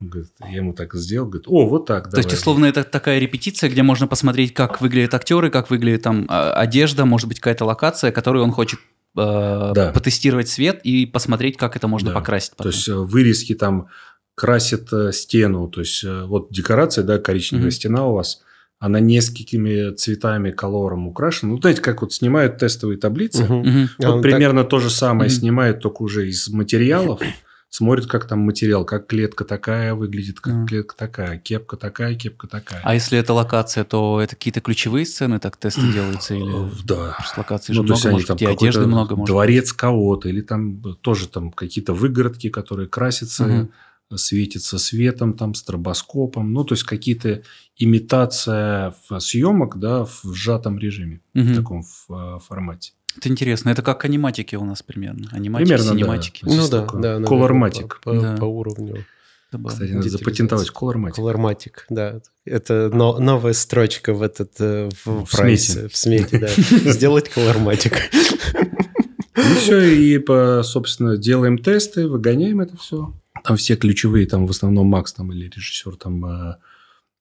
Говорит, 0.00 0.30
я 0.40 0.56
ему 0.56 0.72
так 0.72 0.94
сделал, 0.94 1.28
говорит, 1.28 1.46
о, 1.46 1.68
вот 1.68 1.84
так. 1.84 2.04
То 2.04 2.10
давай. 2.12 2.24
есть, 2.24 2.36
условно, 2.36 2.64
это 2.64 2.84
такая 2.84 3.18
репетиция, 3.18 3.68
где 3.68 3.82
можно 3.82 4.06
посмотреть, 4.08 4.54
как 4.54 4.80
выглядят 4.80 5.14
актеры, 5.14 5.50
как 5.50 5.68
выглядит 5.68 6.02
там 6.02 6.24
а, 6.28 6.54
одежда, 6.54 7.04
может 7.04 7.28
быть, 7.28 7.38
какая-то 7.38 7.66
локация, 7.66 8.10
которую 8.10 8.42
он 8.42 8.50
хочет 8.50 8.80
э, 8.80 9.72
да. 9.74 9.92
потестировать 9.92 10.48
свет 10.48 10.80
и 10.84 11.04
посмотреть, 11.04 11.58
как 11.58 11.76
это 11.76 11.86
можно 11.86 12.08
да. 12.08 12.14
покрасить. 12.14 12.52
Потом. 12.52 12.72
То 12.72 12.76
есть, 12.76 12.88
э, 12.88 12.94
вырезки 12.94 13.54
там 13.54 13.88
красят 14.34 14.90
э, 14.90 15.12
стену, 15.12 15.68
то 15.68 15.80
есть, 15.80 16.02
вот 16.02 16.50
декорация, 16.50 17.04
да, 17.04 17.18
коричневая 17.18 17.68
mm-hmm. 17.68 17.70
стена 17.70 18.06
у 18.06 18.14
вас, 18.14 18.40
она 18.80 18.98
несколькими 18.98 19.94
цветами, 19.94 20.50
колором 20.50 21.06
украшена. 21.06 21.52
Ну, 21.52 21.60
знаете, 21.60 21.82
как 21.82 22.00
вот 22.00 22.14
снимают 22.14 22.56
тестовые 22.56 22.98
таблицы. 22.98 23.44
Угу. 23.44 23.88
Вот 23.98 24.18
а 24.18 24.22
примерно 24.22 24.62
так... 24.62 24.70
то 24.70 24.78
же 24.80 24.88
самое 24.88 25.30
угу. 25.30 25.36
снимают, 25.36 25.80
только 25.80 26.02
уже 26.02 26.28
из 26.28 26.48
материалов. 26.48 27.20
Смотрят, 27.72 28.06
как 28.06 28.26
там 28.26 28.40
материал, 28.40 28.84
как 28.84 29.06
клетка 29.06 29.44
такая 29.44 29.94
выглядит, 29.94 30.40
как 30.40 30.54
mm. 30.54 30.66
клетка 30.66 30.96
такая, 30.96 31.38
кепка 31.38 31.76
такая, 31.76 32.16
кепка 32.16 32.48
такая. 32.48 32.80
А 32.82 32.94
если 32.94 33.16
это 33.16 33.32
локация, 33.32 33.84
то 33.84 34.20
это 34.20 34.34
какие-то 34.34 34.60
ключевые 34.60 35.06
сцены, 35.06 35.38
так 35.38 35.56
тесты 35.56 35.82
делаются? 35.82 36.34
Или 36.34 36.52
да. 36.84 37.14
Просто 37.16 37.38
локаций 37.38 37.72
ну, 37.76 37.86
же 37.86 37.92
много, 37.92 38.10
может, 38.10 38.42
и 38.42 38.44
одежды 38.44 38.86
много. 38.88 39.14
Может 39.14 39.32
дворец 39.32 39.72
кого-то, 39.72 40.28
или 40.28 40.40
там 40.40 40.82
тоже 41.00 41.28
там 41.28 41.52
какие-то 41.52 41.92
выгородки, 41.94 42.48
которые 42.48 42.88
красятся, 42.88 43.44
mm 43.44 43.68
светится 44.16 44.78
светом, 44.78 45.34
там, 45.34 45.54
стробоскопом. 45.54 46.52
Ну, 46.52 46.64
то 46.64 46.74
есть, 46.74 46.84
какие-то 46.84 47.42
имитация 47.76 48.94
в- 49.08 49.20
съемок, 49.20 49.78
да, 49.78 50.04
в 50.04 50.22
сжатом 50.34 50.78
режиме, 50.78 51.20
в 51.34 51.38
Мгм. 51.38 51.54
таком 51.54 51.82
в, 51.82 52.12
э, 52.36 52.38
формате. 52.40 52.92
Это 53.16 53.28
интересно. 53.28 53.70
Это 53.70 53.82
как 53.82 54.04
аниматики 54.04 54.54
у 54.56 54.64
нас 54.64 54.82
примерно. 54.82 55.28
Аниматики, 55.32 55.68
Примерно, 55.68 55.90
да. 55.90 55.96
синематики. 55.96 56.44
Есть 56.44 56.56
Ну 56.56 56.68
да, 56.68 56.86
да. 56.86 57.18
Colormatic. 57.20 57.88
По, 58.04 58.12
по- 58.12 58.20
Да. 58.20 58.36
по 58.36 58.44
уровню. 58.44 59.04
Кстати, 59.66 59.90
надо 59.90 60.08
запатентовать 60.08 60.70
Colormatic. 60.70 61.14
Colormatic, 61.16 61.72
да. 61.88 62.20
Это 62.44 62.88
но- 62.94 63.18
новая 63.18 63.52
строчка 63.52 64.14
в 64.14 64.22
этот 64.22 64.52
э, 64.60 64.88
в, 65.04 65.24
В 65.24 65.30
прайсе, 65.30 65.72
смете. 65.72 65.88
в 65.88 65.96
смете, 65.96 66.38
да. 66.38 66.48
Сделать 66.92 67.28
Colormatic. 67.34 67.94
Ну 69.36 69.54
все, 69.56 69.80
и, 69.80 70.24
собственно, 70.62 71.16
делаем 71.16 71.58
тесты, 71.58 72.06
выгоняем 72.06 72.60
это 72.60 72.76
все. 72.76 73.12
Там 73.44 73.56
все 73.56 73.76
ключевые, 73.76 74.26
там 74.26 74.46
в 74.46 74.50
основном 74.50 74.86
Макс 74.86 75.12
там, 75.12 75.32
или 75.32 75.48
режиссер, 75.48 75.96
там 75.96 76.24
э, 76.24 76.56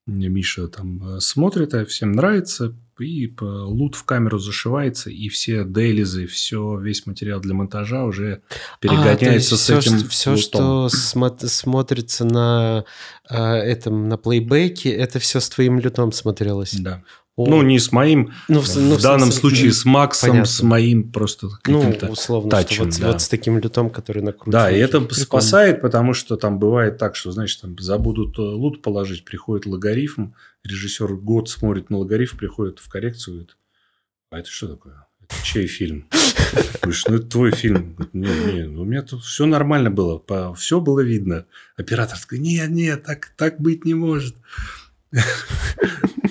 Миша 0.08 0.68
там 0.68 1.18
э, 1.18 1.20
смотрит, 1.20 1.74
а 1.74 1.86
всем 1.86 2.12
нравится, 2.12 2.76
и 3.00 3.28
по- 3.28 3.44
лут 3.44 3.96
в 3.96 4.04
камеру 4.04 4.40
зашивается, 4.40 5.10
и 5.10 5.30
все 5.30 5.64
дейлизы, 5.64 6.28
все, 6.28 6.78
весь 6.80 7.06
материал 7.06 7.40
для 7.40 7.54
монтажа 7.54 8.04
уже 8.04 8.42
перегоняется 8.80 9.56
с 9.58 9.70
этим 9.70 10.08
все, 10.10 10.32
лутом. 10.32 10.42
что 10.42 10.88
смо- 10.88 11.48
смотрится 11.48 12.26
на 12.26 12.86
э, 13.30 13.36
этом 13.38 14.10
на 14.10 14.18
плейбеке, 14.18 14.92
это 14.92 15.20
все 15.20 15.40
с 15.40 15.50
твоим 15.50 15.80
лютом 15.80 16.12
смотрелось. 16.12 16.74
Да. 16.74 17.04
О, 17.40 17.46
Ну, 17.46 17.62
не 17.62 17.80
с 17.80 17.94
моим, 17.94 18.34
ну, 18.50 18.60
в, 18.60 18.76
ну, 18.76 18.96
в 18.96 19.02
данном 19.02 19.32
смысле, 19.32 19.40
случае 19.40 19.68
ну, 19.68 19.72
с 19.72 19.86
Максом, 19.86 20.30
понятно. 20.32 20.52
с 20.52 20.62
моим 20.62 21.10
просто 21.10 21.48
Ну, 21.68 21.82
каким-то... 21.82 22.08
условно, 22.10 22.52
тачем, 22.52 22.84
вот, 22.84 23.00
да. 23.00 23.08
вот 23.08 23.22
с 23.22 23.30
таким 23.30 23.58
лютом, 23.58 23.90
который 23.90 24.22
накручен. 24.22 24.52
Да, 24.52 24.70
и 24.70 24.78
это 24.78 25.00
Прикольно. 25.00 25.24
спасает, 25.24 25.82
потому 25.82 26.14
что 26.14 26.36
там 26.36 26.60
бывает 26.60 26.98
так, 26.98 27.16
что, 27.16 27.32
значит, 27.32 27.62
там 27.62 27.80
забудут 27.80 28.38
э, 28.38 28.42
лут 28.42 28.82
положить, 28.82 29.24
приходит 29.24 29.68
логарифм, 29.68 30.34
режиссер 30.66 31.14
год 31.14 31.48
смотрит 31.50 31.90
на 31.90 32.00
логарифм, 32.00 32.36
приходит 32.38 32.80
в 32.80 32.90
коррекцию, 32.90 33.36
говорит, 33.36 33.58
а 34.32 34.40
это 34.40 34.50
что 34.50 34.68
такое? 34.68 35.08
Это 35.24 35.36
чей 35.42 35.68
фильм? 35.68 36.10
Говоришь, 36.82 37.06
ну, 37.08 37.16
это 37.16 37.26
твой 37.26 37.52
фильм. 37.52 37.94
Говорит, 37.94 38.14
Не, 38.14 38.54
не, 38.54 38.64
у 38.78 38.84
меня 38.84 39.02
тут 39.02 39.24
все 39.24 39.46
нормально 39.46 39.92
было, 39.92 40.22
все 40.56 40.82
было 40.82 41.00
видно. 41.00 41.46
Оператор 41.78 42.20
такой, 42.20 42.40
нет, 42.40 42.70
нет, 42.70 43.04
так, 43.04 43.32
так 43.38 43.62
быть 43.62 43.86
не 43.86 43.94
может. 43.94 44.36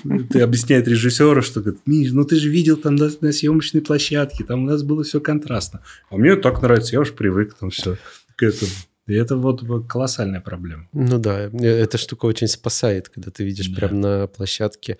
Ты 0.31 0.41
объясняет 0.41 0.89
режиссеру, 0.89 1.43
что 1.43 1.61
говорит, 1.61 1.81
Миш, 1.87 2.13
ну 2.13 2.25
ты 2.25 2.37
же 2.37 2.49
видел 2.49 2.77
там 2.77 2.97
на, 2.97 3.11
на 3.21 3.33
съемочной 3.33 3.81
площадке, 3.83 4.45
там 4.45 4.65
у 4.65 4.67
нас 4.67 4.83
было 4.83 5.03
все 5.05 5.21
контрастно. 5.21 5.81
А 6.11 6.17
мне 6.17 6.37
так 6.37 6.63
нравится, 6.63 6.95
я 6.95 7.01
уж 7.01 7.13
привык 7.13 7.55
там 7.55 7.71
все 7.71 7.97
к 8.37 8.43
этому. 8.43 8.71
И 9.07 9.15
это 9.15 9.37
вот 9.37 9.63
колоссальная 9.89 10.41
проблема. 10.41 10.87
Ну 10.93 11.19
да, 11.19 11.49
э, 11.51 11.59
эта 11.67 11.97
штука 11.99 12.27
очень 12.27 12.47
спасает, 12.49 13.09
когда 13.09 13.31
ты 13.31 13.43
видишь 13.45 13.69
Да. 13.69 13.77
прямо 13.77 13.95
на 13.99 14.27
площадке 14.27 14.99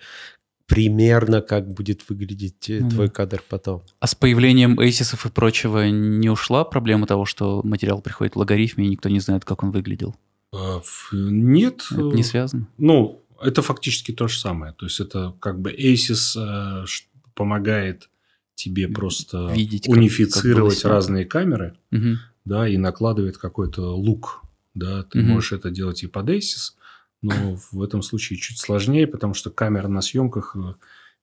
примерно, 0.65 1.41
как 1.41 1.67
будет 1.73 2.01
выглядеть 2.09 2.65
Ну 2.69 2.89
твой 2.89 3.07
да. 3.07 3.13
кадр 3.13 3.43
потом. 3.49 3.81
А 3.99 4.07
с 4.07 4.13
появлением 4.15 4.79
эйсисов 4.79 5.25
и 5.25 5.29
прочего 5.29 5.89
не 5.89 6.29
ушла 6.29 6.63
проблема 6.63 7.07
того, 7.07 7.25
что 7.25 7.61
материал 7.63 8.01
приходит 8.01 8.35
в 8.35 8.39
логарифме, 8.39 8.85
и 8.85 8.89
никто 8.89 9.09
не 9.09 9.19
знает, 9.19 9.45
как 9.45 9.63
он 9.63 9.71
выглядел? 9.71 10.15
А, 10.53 10.81
Нет. 11.11 11.81
Это 11.91 12.01
не 12.01 12.23
связано? 12.23 12.67
Ну, 12.77 13.23
это 13.41 13.61
фактически 13.61 14.11
то 14.11 14.27
же 14.27 14.39
самое. 14.39 14.73
То 14.73 14.85
есть, 14.85 14.99
это 14.99 15.35
как 15.39 15.59
бы 15.59 15.71
ASIS 15.71 16.35
э, 16.37 16.85
помогает 17.33 18.09
тебе 18.55 18.87
просто 18.87 19.53
Видеть, 19.53 19.83
как- 19.83 19.93
как 19.93 19.97
унифицировать 19.97 20.55
было 20.63 20.71
снято. 20.73 20.89
разные 20.89 21.25
камеры, 21.25 21.77
Мгм. 21.91 22.19
да, 22.45 22.67
и 22.67 22.77
накладывает 22.77 23.37
какой-то 23.37 23.95
лук. 23.95 24.41
Да, 24.75 25.03
ты 25.03 25.19
Мгм. 25.19 25.27
можешь 25.29 25.51
это 25.53 25.71
делать 25.71 26.03
и 26.03 26.07
под 26.07 26.29
ASIS, 26.29 26.73
но 27.21 27.55
в 27.71 27.81
этом 27.81 28.01
случае 28.01 28.37
чуть 28.39 28.59
сложнее, 28.59 29.07
потому 29.07 29.33
что 29.33 29.49
камера 29.49 29.87
на 29.87 30.01
съемках 30.01 30.55
э, 30.55 30.73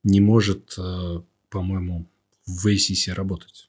не 0.05 0.21
может, 0.21 0.75
э, 0.79 1.21
по-моему, 1.51 2.07
в 2.47 2.67
ASIS 2.67 3.13
работать. 3.15 3.69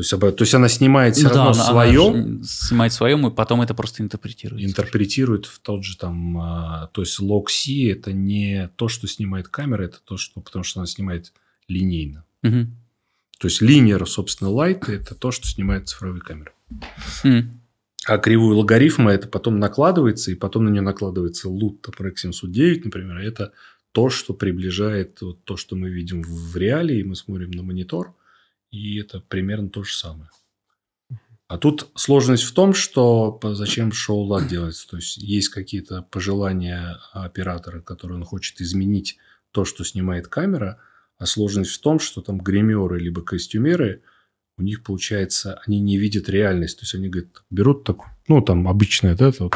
То 0.00 0.16
есть, 0.16 0.36
то 0.36 0.42
есть 0.42 0.54
она 0.54 0.68
снимает 0.68 1.14
все 1.14 1.24
Ну 1.24 1.28
да, 1.28 1.36
равно 1.36 1.50
она 1.52 1.64
свое, 1.64 2.42
снимает 2.42 2.92
своем, 2.94 3.26
и 3.26 3.30
потом 3.30 3.60
это 3.60 3.74
просто 3.74 4.02
интерпретирует. 4.02 4.64
интерпретирует 4.64 5.44
в 5.44 5.58
тот 5.58 5.84
же 5.84 5.98
там, 5.98 6.38
а, 6.38 6.86
то 6.94 7.02
есть 7.02 7.20
лог 7.20 7.50
C 7.50 7.90
это 7.90 8.12
не 8.12 8.70
то, 8.76 8.88
что 8.88 9.06
снимает 9.06 9.48
камера, 9.48 9.82
это 9.82 9.98
то, 10.02 10.16
что, 10.16 10.40
потому 10.40 10.62
что 10.64 10.80
она 10.80 10.86
снимает 10.86 11.34
линейно. 11.68 12.24
Мгм. 12.42 12.76
То 13.38 13.48
есть 13.48 13.60
линер, 13.60 14.06
собственно, 14.08 14.48
light 14.48 14.90
это 14.90 15.14
то, 15.14 15.30
что 15.30 15.46
снимает 15.46 15.88
цифровые 15.88 16.22
камеры. 16.22 16.52
М. 17.24 17.60
А 18.06 18.16
кривую 18.16 18.56
логарифма 18.56 19.12
это 19.12 19.28
потом 19.28 19.58
накладывается, 19.58 20.30
и 20.30 20.34
потом 20.34 20.64
на 20.64 20.70
нее 20.70 20.82
накладывается 20.82 21.50
лут 21.50 21.86
Rec 21.86 22.16
709, 22.16 22.86
например, 22.86 23.18
и 23.18 23.26
это 23.26 23.52
то, 23.92 24.08
что 24.08 24.32
приближает 24.32 25.20
вот 25.20 25.44
то, 25.44 25.58
что 25.58 25.76
мы 25.76 25.90
видим 25.90 26.22
в 26.22 26.56
реалии, 26.56 27.02
мы 27.02 27.16
смотрим 27.16 27.50
на 27.50 27.62
монитор, 27.62 28.14
и 28.70 28.98
это 28.98 29.20
примерно 29.20 29.68
то 29.68 29.82
же 29.84 29.96
самое. 29.96 30.30
А 31.48 31.58
тут 31.58 31.90
сложность 31.96 32.44
в 32.44 32.52
том, 32.54 32.74
что 32.74 33.40
зачем 33.42 33.90
шоу-лад 33.90 34.46
делается. 34.46 34.88
То 34.88 34.96
есть, 34.98 35.16
есть 35.16 35.48
какие-то 35.48 36.02
пожелания 36.02 36.98
оператора, 37.12 37.80
которые 37.80 38.18
он 38.18 38.24
хочет 38.24 38.60
изменить 38.60 39.18
то, 39.50 39.64
что 39.64 39.82
снимает 39.84 40.28
камера, 40.28 40.78
а 41.18 41.26
сложность 41.26 41.72
в 41.72 41.80
том, 41.80 41.98
что 41.98 42.20
там 42.20 42.38
гримеры 42.38 43.00
либо 43.00 43.22
костюмеры, 43.22 44.02
у 44.58 44.62
них, 44.62 44.84
получается, 44.84 45.60
они 45.66 45.80
не 45.80 45.98
видят 45.98 46.28
реальность. 46.28 46.78
То 46.78 46.84
есть, 46.84 46.94
они 46.94 47.08
говорят, 47.08 47.42
берут 47.50 47.82
так, 47.82 47.96
ну, 48.28 48.40
там, 48.42 48.68
обычное, 48.68 49.16
да, 49.16 49.32
вот, 49.40 49.54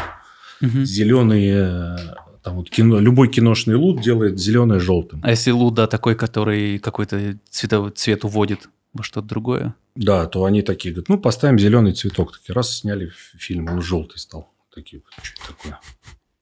Мгм. 0.61 0.85
зеленые, 0.85 2.17
там 2.43 2.57
вот 2.57 2.71
кино, 2.71 2.99
любой 2.99 3.29
киношный 3.29 3.77
лут 3.77 4.03
делает 4.03 4.41
зеленое 4.41 4.81
желтым. 4.81 5.21
А 5.23 5.31
если 5.31 5.53
луда 5.53 5.87
такой, 5.87 6.17
который 6.17 6.81
какой-то 6.81 7.39
цветовой 7.51 7.93
цвет 7.93 8.25
уводит 8.25 8.69
во 8.95 9.03
что-то 9.03 9.29
другое? 9.29 9.75
Да, 9.95 10.27
то 10.27 10.45
они 10.45 10.63
такие 10.63 10.93
говорят, 10.95 11.09
ну, 11.09 11.19
поставим 11.21 11.59
зеленый 11.59 11.93
цветок. 11.93 12.39
Такие, 12.39 12.55
раз 12.55 12.79
сняли 12.79 13.11
фильм, 13.37 13.69
он 13.69 13.83
желтый 13.83 14.19
стал. 14.19 14.53
Такие, 14.75 15.03
что 15.23 15.43
это 15.43 15.53
такое? 15.53 15.81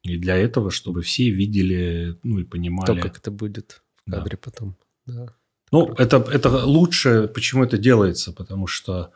И 0.02 0.16
для 0.16 0.36
этого, 0.36 0.70
чтобы 0.70 1.02
все 1.02 1.30
видели, 1.30 2.18
ну, 2.22 2.38
и 2.38 2.44
понимали. 2.44 2.86
То, 2.86 3.00
как 3.08 3.18
это 3.18 3.30
будет 3.30 3.82
в 4.06 4.10
Да. 4.10 4.18
кадре 4.18 4.36
потом. 4.36 4.76
Да. 5.06 5.34
Ну, 5.70 5.92
это, 5.94 6.16
это 6.16 6.48
лучше. 6.64 7.28
Почему 7.28 7.64
это 7.64 7.78
делается? 7.78 8.32
Потому 8.32 8.66
что 8.66 9.12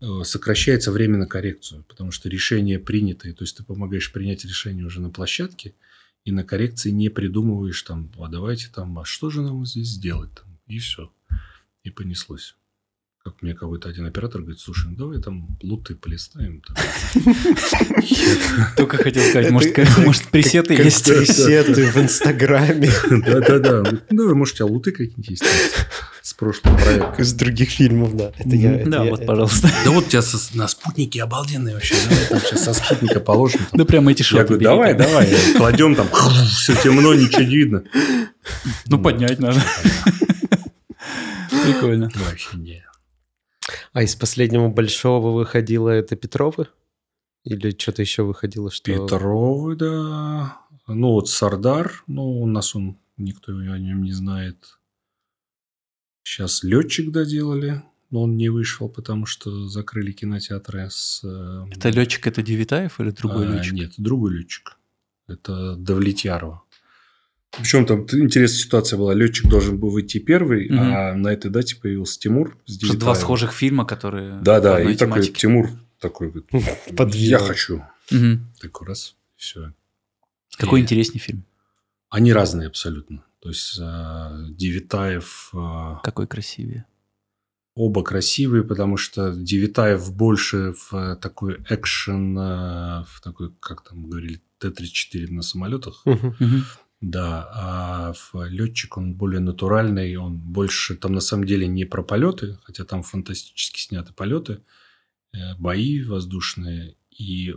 э, 0.00 0.06
сокращается 0.24 0.92
время 0.92 1.18
на 1.18 1.26
коррекцию. 1.26 1.84
Потому 1.84 2.10
что 2.10 2.28
решение 2.28 2.78
принятое. 2.78 3.32
То 3.34 3.44
есть, 3.44 3.56
ты 3.56 3.64
помогаешь 3.64 4.12
принять 4.12 4.44
решение 4.44 4.84
уже 4.84 5.00
на 5.00 5.10
площадке. 5.10 5.74
И 6.24 6.32
на 6.32 6.42
коррекции 6.44 6.90
не 6.90 7.08
придумываешь 7.08 7.80
там, 7.82 8.10
а 8.18 8.28
давайте 8.28 8.68
там, 8.68 8.98
а 8.98 9.04
что 9.04 9.30
же 9.30 9.42
нам 9.42 9.64
здесь 9.64 9.88
сделать? 9.88 10.30
Там, 10.34 10.58
и 10.66 10.78
все. 10.78 11.12
И 11.84 11.90
понеслось. 11.90 12.56
Как 13.26 13.42
мне 13.42 13.54
какой-то 13.54 13.88
один 13.88 14.06
оператор 14.06 14.40
говорит, 14.40 14.60
слушай, 14.60 14.86
ну 14.88 14.96
давай 14.96 15.20
там 15.20 15.58
луты 15.60 15.96
полистаем. 15.96 16.62
там». 16.62 16.76
Только 18.76 18.98
хотел 18.98 19.20
сказать, 19.24 19.50
может, 19.50 20.28
пресеты 20.30 20.74
есть? 20.74 21.04
пресеты 21.04 21.90
в 21.90 21.96
Инстаграме 21.96 22.88
Да-да-да. 23.10 23.82
Ну, 24.10 24.16
давай, 24.16 24.34
может, 24.34 24.54
у 24.54 24.56
тебя 24.58 24.66
луты 24.66 24.92
какие-нибудь 24.92 25.28
есть 25.28 25.42
с 26.22 26.34
прошлого 26.34 26.76
проекта. 26.76 27.20
из 27.20 27.32
других 27.32 27.70
фильмов, 27.70 28.16
да. 28.16 28.30
Это 28.38 28.54
я, 28.54 28.84
Да, 28.86 29.02
вот, 29.02 29.26
пожалуйста. 29.26 29.72
Да 29.84 29.90
вот 29.90 30.06
у 30.06 30.08
тебя 30.08 30.22
на 30.54 30.68
спутнике 30.68 31.20
обалденные 31.24 31.74
вообще. 31.74 31.96
Давай 32.08 32.26
там 32.26 32.38
сейчас 32.38 32.62
со 32.62 32.74
спутника 32.74 33.18
положим. 33.18 33.60
Да 33.72 33.84
прямо 33.84 34.12
эти 34.12 34.22
шоты 34.22 34.38
Я 34.38 34.44
говорю, 34.44 34.62
давай, 34.62 34.94
да. 34.94 35.04
давай. 35.04 35.34
Кладем 35.56 35.96
там, 35.96 36.08
все 36.46 36.76
темно, 36.76 37.12
ничего 37.12 37.42
не 37.42 37.56
видно. 37.56 37.82
Ну, 38.86 39.02
поднять 39.02 39.40
надо. 39.40 39.60
Прикольно. 41.64 42.08
Вообще 42.14 42.56
не. 42.56 42.85
А 43.92 44.02
из 44.02 44.14
последнего 44.14 44.68
большого 44.68 45.32
выходило 45.32 45.88
это 45.88 46.16
Петровы? 46.16 46.68
Или 47.44 47.70
что-то 47.78 48.02
еще 48.02 48.22
выходило, 48.22 48.70
что... 48.70 48.92
Петровы, 48.92 49.76
да. 49.76 50.60
Ну, 50.88 51.12
вот 51.12 51.28
Сардар, 51.28 52.02
ну, 52.06 52.40
у 52.40 52.46
нас 52.46 52.74
он, 52.74 52.98
никто 53.16 53.52
о 53.52 53.78
нем 53.78 54.02
не 54.02 54.12
знает. 54.12 54.78
Сейчас 56.24 56.64
летчик 56.64 57.12
доделали, 57.12 57.82
но 58.10 58.22
он 58.22 58.36
не 58.36 58.48
вышел, 58.48 58.88
потому 58.88 59.26
что 59.26 59.68
закрыли 59.68 60.12
кинотеатры 60.12 60.88
с... 60.90 61.22
э, 61.22 61.66
Это 61.72 61.90
летчик, 61.90 62.26
это 62.26 62.42
Девитаев 62.42 63.00
или 63.00 63.10
другой 63.10 63.46
а, 63.46 63.50
летчик? 63.52 63.74
Нет, 63.74 63.92
другой 63.96 64.38
летчик. 64.38 64.76
Это 65.28 65.76
Давлетьярова. 65.76 66.62
Причем 67.58 67.86
там 67.86 68.00
интересная 68.02 68.58
ситуация 68.58 68.98
была. 68.98 69.14
Летчик 69.14 69.48
должен 69.48 69.78
был 69.78 69.90
выйти 69.90 70.18
первый, 70.18 70.68
Мгм. 70.68 70.78
а 70.80 71.14
на 71.14 71.28
этой 71.28 71.50
дате 71.50 71.76
появился 71.76 72.18
Тимур 72.18 72.58
с 72.66 72.78
Просто 72.78 72.98
два 72.98 73.14
схожих 73.14 73.52
фильма, 73.52 73.84
которые... 73.84 74.40
Да, 74.40 74.60
да, 74.60 74.80
и 74.80 74.94
такой 74.94 74.96
тематике. 74.96 75.40
Тимур 75.40 75.70
такой 75.98 76.30
говорит, 76.30 76.48
я 77.14 77.38
хочу. 77.38 77.82
Мгм. 78.10 78.52
Такой 78.60 78.86
раз, 78.88 79.16
все. 79.36 79.72
Какой 80.56 80.80
И 80.80 80.82
интереснее 80.82 81.20
фильм? 81.20 81.44
Они 82.10 82.32
разные 82.32 82.68
абсолютно. 82.68 83.24
То 83.40 83.48
есть 83.50 83.78
э, 83.80 84.30
Девитаев, 84.50 85.50
э, 85.54 85.94
Какой 86.02 86.26
красивее? 86.26 86.84
оба 87.74 88.02
красивые, 88.02 88.64
потому 88.64 88.96
что 88.96 89.32
Девитаев 89.34 90.12
больше 90.14 90.74
в 90.90 91.16
такой 91.16 91.62
экшен, 91.68 92.36
э, 92.38 93.04
в 93.06 93.20
такой, 93.22 93.52
как 93.60 93.82
там 93.86 94.08
говорили, 94.08 94.40
Т-34 94.58 95.30
на 95.30 95.42
самолетах. 95.42 96.02
Мгм. 96.06 96.64
Да, 97.00 97.48
а 97.52 98.12
в 98.14 98.48
летчик 98.48 98.96
он 98.96 99.14
более 99.14 99.40
натуральный, 99.40 100.16
он 100.16 100.38
больше 100.38 100.96
там 100.96 101.12
на 101.12 101.20
самом 101.20 101.44
деле 101.44 101.66
не 101.68 101.84
про 101.84 102.02
полеты, 102.02 102.58
хотя 102.64 102.84
там 102.84 103.02
фантастически 103.02 103.80
сняты 103.80 104.12
полеты, 104.14 104.62
э, 105.34 105.54
бои 105.58 106.02
воздушные, 106.02 106.96
и 107.10 107.54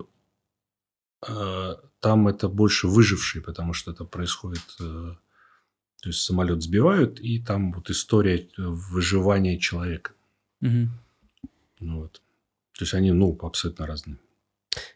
э, 1.27 1.75
там 2.01 2.27
это 2.27 2.49
больше 2.49 2.87
выжившие, 2.87 3.41
потому 3.41 3.73
что 3.73 3.91
это 3.91 4.03
происходит, 4.03 4.63
э, 4.81 5.15
то 6.01 6.09
есть 6.09 6.19
самолет 6.19 6.61
сбивают, 6.61 7.21
и 7.21 7.39
там 7.41 7.71
вот 7.71 7.89
история 7.89 8.49
выживания 8.57 9.57
человека. 9.57 10.11
Ну 11.79 12.01
вот. 12.01 12.21
То 12.77 12.83
есть 12.83 12.93
они, 12.93 13.11
ну, 13.13 13.37
абсолютно 13.41 13.85
разные. 13.87 14.17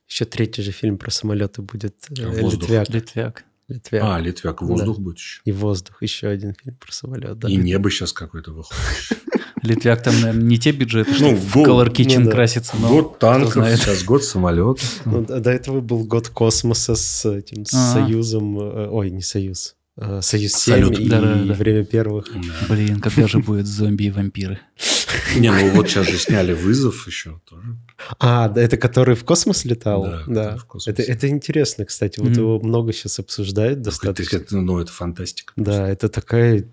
Еще 0.07 0.25
третий 0.25 0.61
же 0.61 0.71
фильм 0.71 0.97
про 0.97 1.11
самолеты 1.11 1.61
будет. 1.61 1.95
э, 2.17 2.41
Воздух. 2.41 2.63
Литвяк. 2.63 2.89
Литвяк. 2.89 3.45
Литвяк. 3.68 4.03
А, 4.03 4.20
Литвяк, 4.20 4.61
воздух 4.61 4.99
будет 4.99 5.18
еще. 5.18 5.41
И 5.45 5.51
воздух. 5.51 6.01
Еще 6.01 6.28
один 6.28 6.53
фильм 6.53 6.76
про 6.76 6.91
самолет. 6.91 7.39
Да. 7.39 7.49
И 7.49 7.55
небо 7.55 7.89
сейчас 7.89 8.11
какое-то 8.14 8.51
выходит. 8.51 8.82
Литвяк 9.64 10.03
там, 10.03 10.14
наверное, 10.20 10.43
не 10.43 10.57
те 10.59 10.72
бюджеты, 10.74 11.14
что 11.14 11.24
Ну, 11.32 11.36
в 11.36 11.53
год- 11.53 11.68
Color 11.68 11.93
Kitchen 11.93 12.20
ну 12.20 12.26
да. 12.26 12.32
красится, 12.32 12.76
но 12.78 12.89
год 12.89 13.20
танков, 13.20 13.66
сейчас 13.78 14.03
год 14.03 14.24
самолетов. 14.24 14.84
Ну, 15.05 15.24
до 15.26 15.49
этого 15.49 15.80
был 15.80 16.03
год 16.05 16.28
космоса 16.28 16.95
с 16.95 17.26
этим 17.30 17.66
с. 17.66 17.72
Союзом. 17.93 18.59
э, 18.59 18.89
Ой, 18.89 19.09
не 19.09 19.22
Союз. 19.22 19.76
э, 19.95 20.20
Союз 20.22 20.51
7 20.53 20.74
Салют. 20.74 20.99
и 20.99 21.07
время 21.53 21.86
первых. 21.86 22.28
Да. 22.34 22.41
Блин, 22.76 22.99
когда 22.99 23.28
же 23.28 23.39
будет 23.39 23.66
зомби 23.66 24.03
и 24.03 24.11
вампиры? 24.11 24.59
Не, 25.36 25.51
ну 25.51 25.69
вот 25.71 25.89
сейчас 25.89 26.07
же 26.07 26.17
сняли 26.17 26.53
вызов 26.53 27.07
еще 27.07 27.39
тоже. 27.49 27.75
А, 28.19 28.49
да, 28.49 28.61
это 28.61 28.77
который 28.77 29.15
в 29.15 29.23
космос 29.23 29.65
летал? 29.65 30.03
Да, 30.03 30.23
Да. 30.27 30.57
в 30.57 30.65
космос. 30.65 30.88
Это, 30.88 31.01
это 31.03 31.27
интересно, 31.27 31.86
кстати. 31.86 32.19
Вот 32.19 32.29
Мгм. 32.31 32.39
его 32.39 32.59
много 32.59 32.93
сейчас 32.93 33.19
обсуждают 33.19 33.81
достаточно. 33.81 34.38
это, 34.38 34.57
ну, 34.57 34.79
это 34.79 34.91
фантастика. 34.91 35.53
Да, 35.55 35.88
это 35.89 36.09
такая 36.09 36.65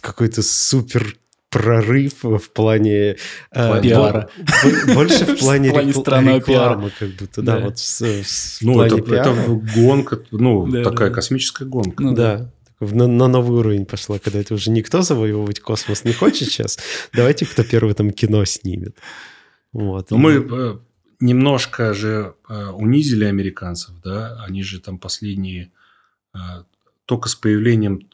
какой-то 0.00 0.42
супер 0.42 1.16
прорыв 1.50 2.14
в 2.22 2.50
плане 2.54 3.16
э, 3.52 3.82
Пиара. 3.82 4.30
бо- 4.38 4.70
бо- 4.86 4.94
больше 4.94 5.26
в 5.26 5.38
плане, 5.38 5.68
В 5.92 6.02
плане 6.02 6.36
рекламы, 6.36 6.90
как 6.98 7.10
будто, 7.10 7.42
да, 7.42 7.58
Да. 7.58 7.64
вот 7.66 7.78
с- 7.78 8.00
с- 8.00 8.58
в 8.60 8.62
Ну, 8.62 8.72
плане 8.74 9.00
это, 9.00 9.34
гонка, 9.76 10.20
ну, 10.30 10.66
Да, 10.66 10.82
такая 10.82 11.10
да. 11.10 11.14
космическая 11.14 11.66
гонка. 11.66 12.02
Ну 12.02 12.14
да. 12.14 12.50
На, 12.90 13.06
на 13.06 13.28
новый 13.28 13.58
уровень 13.60 13.86
пошла, 13.86 14.18
когда 14.18 14.40
это 14.40 14.54
уже 14.54 14.70
никто 14.70 15.02
завоевывать 15.02 15.60
космос 15.60 16.04
не 16.04 16.12
хочет 16.12 16.48
сейчас. 16.48 16.78
Давайте, 17.12 17.46
кто 17.46 17.62
первый 17.64 17.94
там 17.94 18.10
кино 18.10 18.44
снимет. 18.44 18.96
Вот. 19.72 20.10
Но 20.10 20.18
мы 20.18 20.32
э, 20.32 20.78
немножко 21.20 21.94
же 21.94 22.34
э, 22.48 22.66
унизили 22.70 23.24
американцев, 23.24 23.94
да, 24.04 24.42
они 24.46 24.62
же 24.62 24.80
там 24.80 24.98
последние, 24.98 25.70
э, 26.34 26.38
только 27.06 27.28
с 27.28 27.34
появлением 27.34 28.08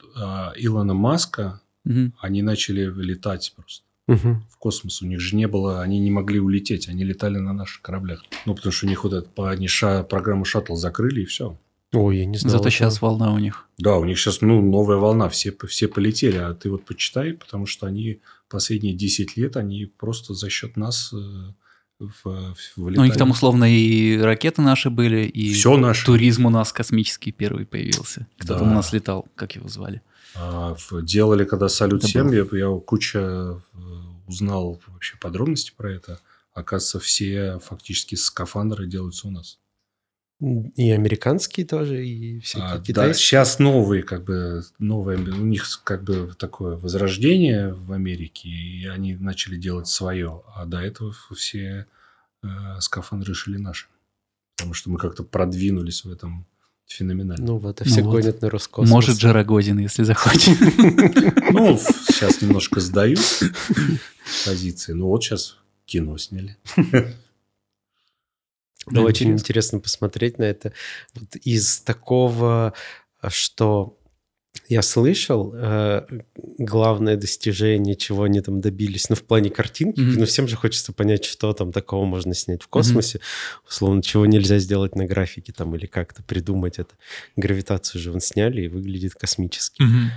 Илона 0.57 0.93
Маска, 0.93 1.61
они 2.19 2.41
начали 2.41 2.85
летать 3.01 3.53
просто 3.55 3.83
Мгм. 4.07 4.43
в 4.51 4.57
космос. 4.57 5.01
У 5.01 5.05
них 5.05 5.19
же 5.19 5.35
не 5.35 5.47
было, 5.47 5.81
они 5.81 5.99
не 5.99 6.11
могли 6.11 6.39
улететь, 6.39 6.87
они 6.89 7.03
летали 7.03 7.37
на 7.37 7.53
наших 7.53 7.81
кораблях. 7.81 8.23
Ну, 8.45 8.55
потому 8.55 8.71
что 8.73 8.85
у 8.85 8.89
них 8.89 9.03
вот 9.03 9.13
эту 9.13 9.29
по- 9.29 9.49
они 9.51 9.67
ша- 9.67 10.03
программу 10.03 10.45
шаттл 10.45 10.75
закрыли, 10.75 11.21
и 11.21 11.25
все. 11.25 11.57
Ой, 11.93 12.19
я 12.19 12.25
не 12.25 12.37
знал. 12.37 12.51
Зато 12.51 12.61
этого. 12.67 12.71
сейчас 12.71 13.01
волна 13.01 13.33
у 13.33 13.39
них. 13.39 13.65
Да, 13.77 13.97
у 13.97 14.05
них 14.05 14.19
сейчас, 14.19 14.41
ну, 14.41 14.61
новая 14.61 14.97
волна, 14.97 15.27
все, 15.29 15.55
все 15.67 15.87
полетели, 15.87 16.37
а 16.37 16.53
ты 16.53 16.69
вот 16.69 16.85
почитай, 16.85 17.33
потому 17.33 17.65
что 17.65 17.87
они 17.87 18.21
последние 18.47 18.93
10 18.93 19.37
лет, 19.37 19.57
они 19.57 19.85
просто 19.85 20.33
за 20.35 20.49
счет 20.49 20.77
нас 20.77 21.11
э, 21.13 21.17
в, 21.99 22.13
в, 22.23 22.55
Ну, 22.77 23.01
у 23.01 23.05
них 23.05 23.17
там 23.17 23.31
условно 23.31 23.65
и 23.71 24.17
ракеты 24.17 24.61
наши 24.61 24.89
были, 24.89 25.25
и 25.25 25.51
все 25.53 25.77
наше. 25.77 26.05
туризм 26.05 26.45
у 26.45 26.49
нас 26.49 26.71
космический 26.71 27.31
первый 27.31 27.65
появился. 27.65 28.27
Кто 28.37 28.53
Да. 28.53 28.59
там 28.59 28.71
у 28.71 28.75
нас 28.75 28.93
летал, 28.93 29.27
как 29.35 29.55
его 29.55 29.67
звали? 29.67 30.01
А, 30.35 30.75
делали, 31.01 31.43
когда 31.43 31.69
Салют 31.69 32.03
Это 32.03 32.11
7, 32.11 32.33
я, 32.33 32.45
я 32.57 32.79
куча 32.79 33.19
э, 33.19 33.59
узнал 34.27 34.79
вообще 34.87 35.17
подробности 35.19 35.73
про 35.75 35.91
это. 35.91 36.19
Оказывается, 36.53 36.99
все 36.99 37.59
фактически 37.59 38.15
скафандры 38.15 38.87
делаются 38.87 39.27
у 39.27 39.31
нас. 39.31 39.59
И 40.41 40.91
американские 40.91 41.65
тоже, 41.65 42.05
и 42.07 42.39
всякие 42.39 42.69
А, 42.69 42.77
да, 42.77 42.83
китайские. 42.83 43.25
сейчас 43.25 43.59
новые, 43.59 44.03
как 44.03 44.23
бы, 44.23 44.63
новые, 44.79 45.17
у 45.17 45.45
них 45.45 45.81
как 45.83 46.03
бы 46.03 46.33
такое 46.37 46.77
возрождение 46.77 47.73
в 47.73 47.91
Америке, 47.91 48.47
и 48.47 48.87
они 48.87 49.15
начали 49.15 49.57
делать 49.57 49.87
свое, 49.87 50.43
а 50.55 50.65
до 50.65 50.79
этого 50.79 51.13
все 51.35 51.87
э, 52.41 52.47
скафандры 52.79 53.33
шили 53.33 53.57
наши. 53.57 53.87
Потому 54.55 54.73
что 54.73 54.89
мы 54.89 54.97
как-то 54.97 55.23
продвинулись 55.23 56.05
в 56.05 56.11
этом 56.11 56.45
феноменально. 56.87 57.45
Ну 57.45 57.57
вот, 57.57 57.81
а 57.81 57.83
Ну 57.85 57.91
все 57.91 58.01
вот. 58.01 58.11
гонят 58.11 58.41
на 58.41 58.49
Роскосмос. 58.49 58.89
Может, 58.89 59.17
Джарагодин, 59.17 59.77
если 59.79 60.03
захочет. 60.03 60.57
Ну, 61.51 61.77
сейчас 61.77 62.41
немножко 62.41 62.79
сдаю 62.79 63.17
позиции. 64.45 64.93
Ну, 64.93 65.07
вот 65.07 65.23
сейчас 65.23 65.57
кино 65.85 66.17
сняли. 66.17 66.57
Да, 68.87 69.01
очень 69.01 69.27
Интересно. 69.27 69.39
интересно 69.41 69.79
посмотреть 69.79 70.39
на 70.39 70.43
это. 70.43 70.73
Вот 71.13 71.35
из 71.35 71.79
такого, 71.81 72.73
что 73.27 73.97
я 74.67 74.81
слышал, 74.81 75.53
э, 75.55 76.05
главное 76.57 77.15
достижение, 77.17 77.95
чего 77.95 78.23
они 78.23 78.41
там 78.41 78.61
добились, 78.61 79.09
ну, 79.09 79.15
в 79.15 79.23
плане 79.23 79.49
картинки, 79.49 79.99
Мгм. 79.99 80.19
ну, 80.19 80.25
всем 80.25 80.47
же 80.47 80.55
хочется 80.55 80.93
понять, 80.93 81.25
что 81.25 81.53
там 81.53 81.71
такого 81.71 82.05
можно 82.05 82.33
снять 82.33 82.61
в 82.63 82.67
космосе, 82.67 83.19
условно, 83.67 84.01
чего 84.01 84.25
нельзя 84.25 84.59
сделать 84.59 84.95
на 84.95 85.05
графике 85.05 85.53
там 85.53 85.75
или 85.75 85.85
как-то 85.85 86.23
придумать 86.23 86.79
это. 86.79 86.95
Гравитацию 87.35 88.01
же 88.01 88.11
вон 88.11 88.21
сняли 88.21 88.61
и 88.63 88.67
выглядит 88.67 89.15
космически. 89.15 89.81
Мгм. 89.81 90.11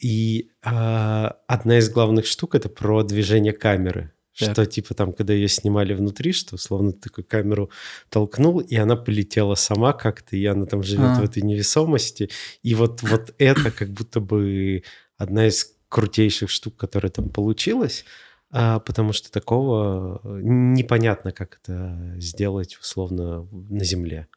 И 0.00 0.50
а, 0.62 1.36
одна 1.46 1.78
из 1.78 1.88
главных 1.88 2.26
штук 2.26 2.56
это 2.56 2.68
про 2.68 3.02
движение 3.04 3.52
камеры. 3.52 4.10
Так. 4.46 4.52
Что 4.54 4.66
типа 4.66 4.94
там, 4.94 5.12
когда 5.12 5.32
ее 5.32 5.48
снимали 5.48 5.94
внутри, 5.94 6.32
что 6.32 6.56
условно 6.56 6.92
ты 6.92 7.00
такую 7.00 7.24
камеру 7.24 7.70
толкнул, 8.08 8.60
и 8.60 8.76
она 8.76 8.96
полетела 8.96 9.54
сама 9.54 9.92
как-то, 9.92 10.36
и 10.36 10.44
она 10.46 10.66
там 10.66 10.82
живет 10.82 11.18
А. 11.18 11.20
в 11.20 11.24
этой 11.24 11.42
невесомости. 11.42 12.30
И 12.62 12.74
вот, 12.74 13.02
вот 13.02 13.34
это 13.38 13.70
как 13.70 13.90
будто 13.90 14.20
бы 14.20 14.82
одна 15.16 15.46
из 15.46 15.74
крутейших 15.88 16.50
штук, 16.50 16.76
которая 16.76 17.10
там 17.10 17.28
получилась, 17.28 18.04
а, 18.50 18.80
потому 18.80 19.12
что 19.12 19.30
такого 19.30 20.20
э, 20.24 20.40
непонятно, 20.42 21.32
как 21.32 21.58
это 21.62 22.14
сделать 22.18 22.78
условно 22.80 23.46
на 23.50 23.84
Земле. 23.84 24.28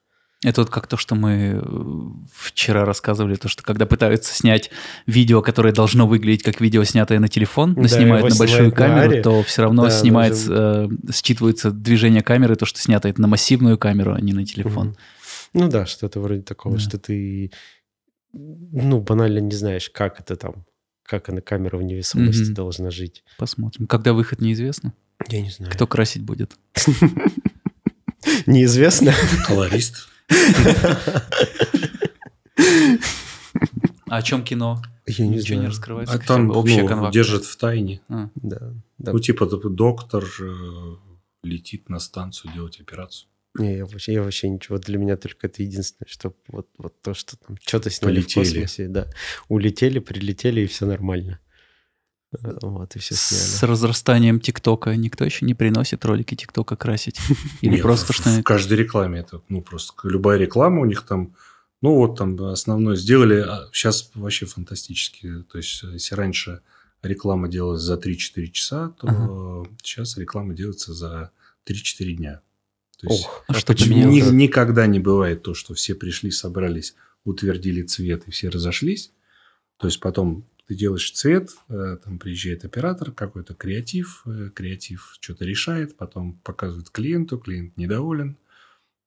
Это 0.46 0.62
вот 0.62 0.70
как 0.70 0.86
то, 0.86 0.96
что 0.96 1.16
мы 1.16 1.60
э, 1.60 1.62
вчера 2.32 2.86
рассказывали, 2.86 3.36
то, 3.36 3.48
что 3.48 3.64
когда 3.64 3.88
пытаются 3.88 4.32
снять 4.34 4.70
видео, 5.08 5.42
которое 5.42 5.74
должно 5.74 6.06
выглядеть 6.08 6.44
как 6.44 6.62
видео, 6.62 6.84
снятое 6.84 7.20
на 7.20 7.28
телефон, 7.28 7.74
но 7.76 7.82
Да, 7.84 7.88
снимают 7.88 8.30
на 8.30 8.36
большую 8.36 8.66
на 8.66 8.72
камеру, 8.72 9.12
Аре. 9.12 9.22
то 9.24 9.42
все 9.44 9.64
равно 9.64 9.86
Да, 9.86 9.90
снимается, 9.90 10.88
э, 11.08 11.12
считывается 11.12 11.72
движение 11.72 12.22
камеры, 12.22 12.56
то, 12.56 12.66
что 12.68 12.80
снято 12.80 13.08
это 13.08 13.20
на 13.22 13.28
массивную 13.28 13.80
камеру, 13.80 14.14
а 14.14 14.22
не 14.22 14.34
на 14.34 14.46
телефон. 14.46 14.90
Мгм. 14.90 14.98
Ну 15.54 15.68
да, 15.68 15.86
что-то 15.88 16.20
вроде 16.20 16.44
такого, 16.44 16.76
Да. 16.76 16.82
что 16.82 17.00
ты, 17.00 17.52
ну, 18.34 19.00
банально 19.02 19.40
не 19.40 19.56
знаешь, 19.56 19.90
как 19.90 20.20
это 20.20 20.36
там, 20.36 20.66
как 21.08 21.30
она 21.30 21.42
камера 21.42 21.78
в 21.78 21.82
невесомости 21.82 22.44
Мгм. 22.44 22.54
должна 22.54 22.92
жить. 22.92 23.24
Посмотрим. 23.40 23.88
Когда 23.88 24.14
выход 24.14 24.42
неизвестно. 24.42 24.94
Я 25.30 25.42
не 25.42 25.50
знаю. 25.50 25.72
Кто 25.72 25.88
красить 25.88 26.22
будет? 26.22 26.54
Неизвестно. 28.46 29.14
Колорист. 29.48 30.08
А 34.08 34.18
о 34.18 34.22
чем 34.22 34.44
кино? 34.44 34.82
Я 35.08 35.28
не 35.28 35.38
Ничего 35.38 35.56
не 35.56 35.62
знаю. 35.62 35.70
раскрывается. 35.70 36.16
А 36.16 36.20
там 36.20 36.48
бы 36.48 36.56
общая 36.56 36.84
ну, 36.84 37.12
держат 37.12 37.46
в 37.46 37.56
тайне. 37.58 38.02
А, 38.10 38.30
Да. 38.36 38.74
да. 38.98 39.12
Ну, 39.14 39.20
типа 39.20 39.46
доктор 39.46 40.26
летит 41.44 41.90
на 41.90 42.00
станцию 42.00 42.54
делать 42.54 42.80
операцию. 42.80 43.30
Не, 43.58 43.78
я 43.78 43.86
вообще, 43.86 44.14
я 44.14 44.22
вообще 44.22 44.50
ничего. 44.50 44.78
Для 44.80 44.98
меня 44.98 45.16
только 45.16 45.48
это 45.48 45.64
единственное, 45.64 46.10
что 46.10 46.34
вот, 46.48 46.68
вот 46.78 47.00
то, 47.02 47.14
что 47.14 47.38
там 47.38 47.58
что-то 47.66 47.90
сняли 47.90 48.16
Полетели. 48.16 48.44
в 48.44 48.50
космосе, 48.50 48.88
да. 48.90 49.08
Улетели, 49.48 50.00
прилетели, 50.00 50.62
и 50.62 50.66
все 50.66 50.86
нормально. 50.86 51.40
Вот, 52.42 52.96
и 52.96 53.00
все 53.00 53.16
С 53.16 53.20
сняли. 53.60 53.72
разрастанием 53.72 54.40
ТикТока 54.40 54.96
никто 54.96 55.24
еще 55.26 55.46
не 55.46 55.54
приносит 55.54 56.06
ролики 56.06 56.36
ТикТока 56.36 56.76
красить? 56.76 57.18
Или 57.62 57.82
просто 57.82 58.14
что 58.14 58.30
в 58.30 58.44
каждой 58.44 58.78
рекламе 58.78 59.20
это, 59.20 59.42
ну, 59.50 59.62
просто 59.62 59.94
любая 60.04 60.38
реклама 60.38 60.82
у 60.82 60.86
них 60.86 61.04
там, 61.04 61.36
ну, 61.82 61.96
вот 61.96 62.18
там 62.18 62.42
основное 62.46 62.96
сделали, 62.96 63.46
сейчас 63.74 64.10
вообще 64.16 64.46
фантастически. 64.46 65.44
То 65.52 65.58
есть, 65.58 65.84
э, 65.84 65.94
если 65.94 66.16
раньше 66.16 66.62
реклама 67.04 67.48
делалась 67.48 67.82
за 67.82 67.96
3-4 67.96 68.48
часа, 68.52 68.90
то 69.00 69.68
сейчас 69.84 70.18
реклама 70.18 70.54
делается 70.54 70.94
за 70.94 71.32
3-4 71.66 72.14
дня. 72.14 72.42
То 73.00 73.08
есть, 73.10 73.26
Ох, 73.26 73.44
А 73.48 73.54
а 73.54 73.60
что 73.60 73.74
ни- 73.74 74.32
никогда 74.32 74.88
не 74.88 75.00
бывает 75.00 75.44
то, 75.44 75.54
что 75.54 75.74
все 75.74 75.94
пришли, 75.96 76.32
собрались, 76.32 76.96
утвердили 77.26 77.82
цвет 77.84 78.24
и 78.28 78.32
все 78.32 78.50
разошлись. 78.50 79.12
То 79.78 79.88
есть, 79.88 80.00
потом 80.00 80.46
ты 80.68 80.76
делаешь 80.76 81.12
цвет, 81.12 81.52
э, 81.70 81.98
там 82.04 82.18
приезжает 82.18 82.66
оператор, 82.66 83.12
какой-то 83.12 83.54
креатив, 83.54 84.24
э, 84.26 84.50
креатив 84.54 85.16
что-то 85.20 85.46
решает, 85.46 85.96
потом 85.96 86.40
показывает 86.44 86.90
клиенту, 86.90 87.38
клиент 87.38 87.78
недоволен, 87.78 88.38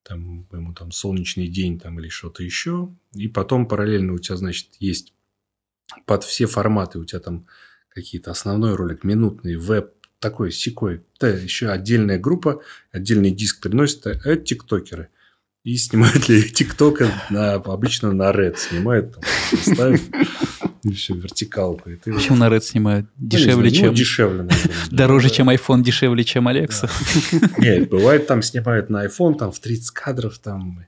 там 0.02 0.46
ему 0.52 0.72
там 0.72 0.92
солнечный 0.92 1.48
день 1.48 1.78
там 1.78 1.98
или 1.98 2.08
что-то 2.08 2.42
еще, 2.42 2.94
и 3.12 3.28
потом 3.28 3.66
параллельно 3.66 4.12
у 4.12 4.18
тебя, 4.18 4.36
значит, 4.36 4.68
есть 4.78 5.12
под 6.06 6.24
все 6.24 6.46
форматы 6.46 6.98
у 6.98 7.04
тебя 7.04 7.20
там 7.20 7.46
какие-то 7.88 8.30
основной 8.30 8.74
ролик, 8.74 9.04
минутный, 9.04 9.56
веб, 9.56 9.92
такой, 10.20 10.52
секой. 10.52 11.02
Да, 11.20 11.28
еще 11.28 11.68
отдельная 11.68 12.18
группа, 12.18 12.62
отдельный 12.92 13.30
диск 13.30 13.60
приносит, 13.60 14.06
это 14.06 14.36
тиктокеры. 14.36 15.08
И 15.64 15.76
снимают 15.76 16.28
ли 16.28 16.42
тиктока 16.52 17.10
на, 17.30 17.54
обычно 17.54 18.12
на 18.12 18.30
Red 18.30 18.56
снимают, 18.56 19.14
там, 19.14 19.22
ставят 19.60 20.00
и 20.82 20.92
все, 20.92 21.14
вертикалку. 21.14 21.90
И 21.90 21.96
ты... 21.96 22.12
Почему 22.12 22.36
на 22.38 22.48
Red 22.48 22.60
снимают? 22.60 23.06
Дешевле, 23.16 23.54
ну, 23.54 23.60
знаю, 23.60 23.70
чем... 23.74 23.86
Ну, 23.88 23.94
дешевле, 23.94 24.42
наверное. 24.42 24.74
Дороже, 24.90 25.30
чем 25.30 25.50
iPhone, 25.50 25.82
дешевле, 25.82 26.24
чем 26.24 26.48
Alexa. 26.48 26.90
Нет, 27.58 27.88
бывает, 27.88 28.26
там 28.26 28.42
снимают 28.42 28.90
на 28.90 29.06
iPhone, 29.06 29.36
там 29.36 29.52
в 29.52 29.58
30 29.60 29.90
кадров, 29.90 30.38
там... 30.38 30.84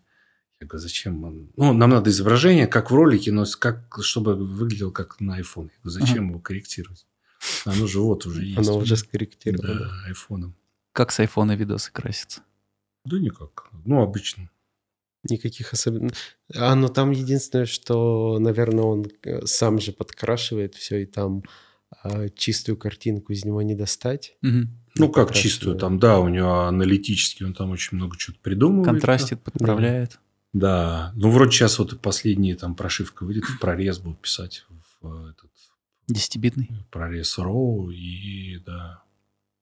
Я 0.60 0.66
говорю, 0.66 0.82
зачем? 0.82 1.24
он- 1.24 1.50
Ну, 1.56 1.72
нам 1.72 1.90
надо 1.90 2.10
изображение, 2.10 2.66
как 2.66 2.90
в 2.90 2.94
ролике, 2.94 3.32
но 3.32 3.46
как, 3.58 3.98
чтобы 4.02 4.34
выглядело 4.36 4.90
как 4.90 5.18
на 5.20 5.40
iPhone. 5.40 5.70
Я 5.72 5.78
говорю, 5.82 5.90
зачем 6.06 6.28
его 6.30 6.38
корректировать? 6.38 7.06
Оно 7.64 7.86
же 7.86 8.00
вот 8.00 8.26
уже 8.26 8.44
есть. 8.44 8.58
Оно 8.58 8.76
уже 8.76 8.96
скорректировано. 8.96 9.74
Да, 9.80 9.90
айфоном. 10.06 10.54
Как 10.92 11.12
с 11.12 11.20
iPhone 11.20 11.56
видосы 11.56 11.90
красятся? 11.90 12.42
Да 13.06 13.18
никак. 13.18 13.68
Ну, 13.86 14.02
обычно. 14.02 14.50
Никаких 15.28 15.72
особенных. 15.72 16.12
А, 16.54 16.74
ну 16.74 16.88
там 16.88 17.10
единственное, 17.10 17.66
что, 17.66 18.38
наверное, 18.38 18.84
он 18.84 19.06
э, 19.22 19.44
сам 19.44 19.78
же 19.78 19.92
подкрашивает 19.92 20.74
все, 20.74 21.02
и 21.02 21.06
там 21.06 21.42
а, 22.02 22.28
чистую 22.30 22.76
картинку 22.76 23.32
из 23.32 23.44
него 23.44 23.60
не 23.62 23.74
достать. 23.74 24.36
Мгм. 24.40 24.70
Ну, 24.96 25.08
как 25.08 25.28
покрашивает. 25.28 25.52
чистую. 25.52 25.76
Там, 25.76 25.98
да, 25.98 26.18
у 26.20 26.28
него 26.28 26.62
аналитически, 26.62 27.42
он 27.42 27.54
там 27.54 27.70
очень 27.70 27.96
много 27.96 28.16
чего-то 28.16 28.40
придумывает. 28.42 28.86
Контрастит, 28.86 29.42
подправляет. 29.42 30.18
Да. 30.52 31.12
Ну, 31.14 31.30
вроде 31.30 31.52
сейчас 31.52 31.78
вот 31.78 31.92
и 31.92 31.96
последняя 31.96 32.56
там 32.56 32.74
прошивка 32.74 33.24
выйдет, 33.24 33.44
в 33.44 33.58
прорез 33.60 33.98
будут 33.98 34.20
писать 34.20 34.64
в 35.00 35.06
э, 35.06 35.30
этот 35.30 35.50
Десятибитный. 36.08 36.70
прорез 36.90 37.38
RAW, 37.38 37.92
и 37.92 38.58
да, 38.66 39.02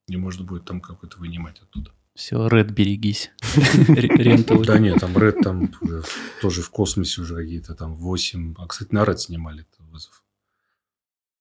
и 0.07 0.17
можно 0.17 0.45
будет 0.45 0.65
там 0.65 0.81
какой-то 0.81 1.19
вынимать 1.19 1.61
оттуда. 1.61 1.93
Все, 2.19 2.49
Red, 2.49 2.73
берегись. 2.73 3.31
Ре- 3.89 4.09
Рентовый. 4.09 4.67
Да 4.67 4.81
нет, 4.81 4.99
там 4.99 5.17
Red 5.17 5.41
там 5.41 5.73
уже 5.81 6.03
тоже 6.43 6.63
в 6.63 6.71
космосе 6.71 7.21
уже 7.21 7.37
какие-то 7.37 7.77
там 7.77 7.95
8. 7.95 8.57
А, 8.59 8.67
кстати, 8.67 8.93
на 8.93 9.05
Red 9.05 9.19
снимали 9.19 9.65
вызов. 9.79 10.25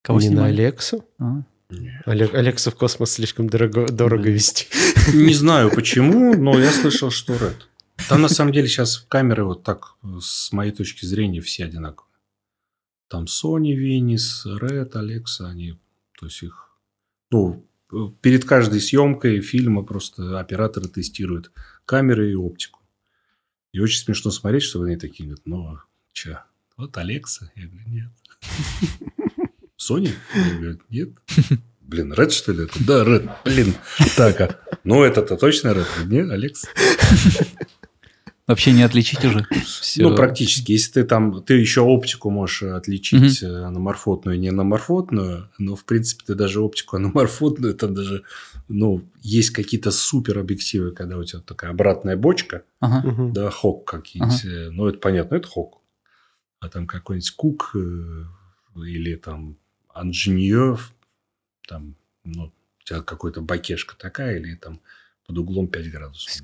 Кого 0.03 0.21
не 0.21 0.29
на? 0.29 0.45
Алексу. 0.45 1.03
А, 1.17 1.41
Олег, 2.05 2.35
Алексу 2.35 2.69
в 2.69 2.75
космос 2.75 3.13
слишком 3.13 3.49
дорого, 3.49 4.29
вести. 4.29 4.67
Не 5.17 5.33
знаю 5.33 5.71
почему, 5.71 6.35
но 6.35 6.59
я 6.59 6.71
слышал, 6.71 7.09
что 7.09 7.33
Red. 7.33 7.57
Там 8.07 8.21
на 8.21 8.29
самом 8.29 8.53
деле 8.53 8.67
сейчас 8.67 8.99
камеры 8.99 9.45
вот 9.45 9.63
так, 9.63 9.95
с 10.21 10.51
моей 10.51 10.71
точки 10.71 11.05
зрения, 11.05 11.41
все 11.41 11.65
одинаковые. 11.65 12.13
Там 13.07 13.25
Sony, 13.25 13.73
Venice, 13.73 14.45
Red, 14.45 14.91
Alexa, 14.91 15.45
они, 15.49 15.79
то 16.19 16.27
есть 16.27 16.43
их, 16.43 16.69
ну, 17.31 17.66
перед 18.21 18.45
каждой 18.45 18.81
съемкой 18.81 19.41
фильма 19.41 19.83
просто 19.83 20.39
операторы 20.39 20.87
тестируют 20.87 21.51
камеры 21.85 22.31
и 22.31 22.35
оптику. 22.35 22.81
И 23.71 23.79
очень 23.79 24.01
смешно 24.01 24.31
смотреть, 24.31 24.63
что 24.63 24.81
они 24.81 24.97
такие 24.97 25.25
говорят, 25.27 25.45
ну, 25.45 25.79
что, 26.13 26.43
вот 26.77 26.97
Alexa? 26.97 27.49
Я 27.55 27.67
говорю, 27.67 27.87
нет. 27.87 28.11
Sony? 29.77 30.11
Я 30.35 30.53
говорю, 30.55 30.79
нет. 30.89 31.09
Блин, 31.81 32.11
Red, 32.13 32.31
что 32.31 32.51
ли? 32.51 32.67
Да, 32.85 33.05
Red. 33.05 33.29
Блин. 33.45 33.73
Так, 34.17 34.41
а. 34.41 34.59
Ну, 34.83 35.03
это-то 35.03 35.37
точно 35.37 35.69
Red? 35.69 35.87
Нет, 36.05 36.29
Алекс? 36.29 36.65
Вообще 38.47 38.71
не 38.71 38.83
отличить 38.83 39.23
уже. 39.25 39.45
Все. 39.65 40.03
Ну, 40.03 40.15
практически. 40.15 40.71
Если 40.71 40.93
ты 40.93 41.03
там... 41.03 41.43
Ты 41.43 41.55
еще 41.55 41.81
оптику 41.81 42.29
можешь 42.29 42.63
отличить 42.63 43.43
э, 43.43 43.63
аноморфотную 43.63 44.37
и 44.37 44.39
не 44.39 44.47
аноморфотную, 44.49 45.49
но, 45.57 45.75
в 45.75 45.83
принципе, 45.83 46.23
ты 46.27 46.35
даже 46.35 46.61
оптику 46.61 46.95
аноморфотную, 46.95 47.75
там 47.75 47.93
даже... 47.93 48.23
Ну, 48.69 49.03
есть 49.21 49.49
какие-то 49.49 49.91
супер 49.91 50.39
объективы, 50.39 50.91
когда 50.91 51.17
у 51.17 51.23
тебя 51.25 51.41
такая 51.41 51.71
обратная 51.71 52.15
бочка, 52.15 52.63
Ага. 52.79 53.31
Да, 53.33 53.49
хок 53.51 53.85
какие-нибудь. 53.85 54.45
э, 54.45 54.69
Ну, 54.71 54.87
это 54.87 54.99
понятно, 54.99 55.35
это 55.35 55.47
хок. 55.47 55.81
А 56.61 56.69
там 56.69 56.87
какой-нибудь 56.87 57.31
кук 57.31 57.71
э, 57.75 58.23
или 58.77 59.15
там 59.15 59.57
анжиньев, 59.93 60.93
там, 61.67 61.95
ну, 62.23 62.45
у 62.45 62.83
тебя 62.85 63.01
какой-то 63.01 63.41
бакешка 63.41 63.95
такая, 63.97 64.39
или 64.39 64.55
там 64.55 64.79
под 65.27 65.37
углом 65.37 65.67
5 65.67 65.91
градусов. 65.91 66.43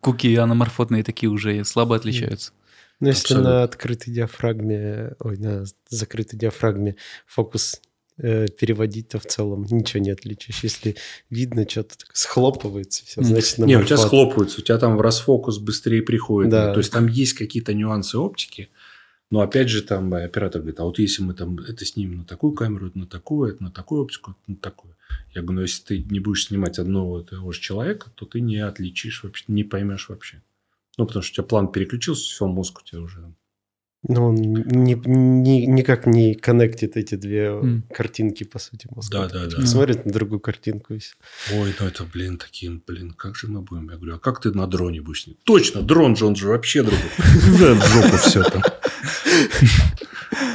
Куки 0.00 0.34
аноморфотные 0.34 1.04
такие 1.04 1.30
уже 1.30 1.64
слабо 1.64 1.96
отличаются. 1.96 2.52
Ну, 3.00 3.08
если 3.08 3.22
Абсолютно. 3.22 3.50
на 3.50 3.62
открытой 3.62 4.12
диафрагме, 4.12 5.14
ой, 5.20 5.38
на 5.38 5.64
закрытой 5.88 6.36
диафрагме 6.36 6.96
фокус 7.28 7.80
э, 8.16 8.46
переводить, 8.48 9.10
то 9.10 9.20
в 9.20 9.26
целом 9.26 9.64
ничего 9.70 10.02
не 10.02 10.10
отличишь. 10.10 10.64
Если 10.64 10.96
видно, 11.30 11.64
что-то 11.68 11.96
так 11.96 12.16
схлопывается, 12.16 13.06
все, 13.06 13.22
значит, 13.22 13.58
на 13.58 13.66
Не, 13.66 13.76
у 13.76 13.84
тебя 13.84 13.98
схлопывается, 13.98 14.60
у 14.60 14.64
тебя 14.64 14.78
там 14.78 14.96
в 14.96 15.00
расфокус 15.00 15.58
быстрее 15.58 16.02
приходит. 16.02 16.50
Да. 16.50 16.68
Ну, 16.68 16.74
То 16.74 16.78
есть 16.80 16.90
там 16.90 17.06
есть 17.06 17.34
какие-то 17.34 17.72
нюансы 17.72 18.18
оптики, 18.18 18.70
но 19.30 19.40
опять 19.40 19.68
же 19.68 19.82
там 19.82 20.12
э, 20.14 20.24
оператор 20.24 20.60
говорит, 20.62 20.80
а 20.80 20.84
вот 20.84 20.98
если 20.98 21.22
мы 21.22 21.34
там 21.34 21.58
это 21.58 21.84
снимем 21.84 22.18
на 22.18 22.24
такую 22.24 22.52
камеру, 22.52 22.88
это 22.88 22.98
на 22.98 23.06
такую, 23.06 23.52
это 23.52 23.62
на 23.62 23.70
такую 23.70 24.02
оптику, 24.02 24.30
это 24.32 24.40
на 24.52 24.56
такую. 24.56 24.96
Я 25.34 25.42
говорю, 25.42 25.56
ну 25.56 25.62
если 25.62 25.82
ты 25.84 26.02
не 26.02 26.20
будешь 26.20 26.46
снимать 26.46 26.78
одного 26.78 27.22
того 27.22 27.52
же 27.52 27.60
человека, 27.60 28.10
то 28.14 28.24
ты 28.26 28.40
не 28.40 28.56
отличишь 28.58 29.22
вообще, 29.24 29.44
не 29.48 29.64
поймешь 29.64 30.08
вообще. 30.08 30.42
Ну, 30.96 31.06
потому 31.06 31.22
что 31.22 31.32
у 31.32 31.34
тебя 31.36 31.48
план 31.48 31.68
переключился, 31.70 32.22
все, 32.24 32.46
мозг 32.46 32.80
у 32.80 32.84
тебя 32.84 33.00
уже 33.00 33.20
там. 33.20 33.34
Ну, 34.06 34.28
он 34.28 34.36
ни- 34.36 34.94
ни- 35.06 35.66
никак 35.66 36.06
не 36.06 36.34
коннектит 36.34 36.96
эти 36.96 37.16
две 37.16 37.46
М. 37.46 37.82
картинки, 37.92 38.44
по 38.44 38.58
сути, 38.60 38.86
мозг. 38.94 39.10
Да, 39.10 39.28
да, 39.28 39.46
да. 39.46 39.66
Смотрит 39.66 40.06
на 40.06 40.12
другую 40.12 40.38
картинку 40.38 40.94
и. 40.94 41.00
Ой, 41.52 41.74
ну 41.80 41.86
это, 41.86 42.04
блин, 42.04 42.38
таким, 42.38 42.80
блин, 42.86 43.10
как 43.10 43.34
же 43.34 43.48
мы 43.48 43.60
будем? 43.60 43.90
Я 43.90 43.96
говорю, 43.96 44.14
а 44.14 44.18
как 44.20 44.40
ты 44.40 44.52
на 44.52 44.66
дроне 44.68 45.00
будешь 45.00 45.24
снимать? 45.24 45.42
Точно, 45.44 45.82
дрон 45.82 46.14
же, 46.16 46.26
он 46.26 46.36
же 46.36 46.48
вообще 46.48 46.82
другой. 46.82 47.10
Да, 47.60 47.74
в 47.74 47.86
жопу 47.88 48.16
все 48.18 48.42
там. 48.44 48.62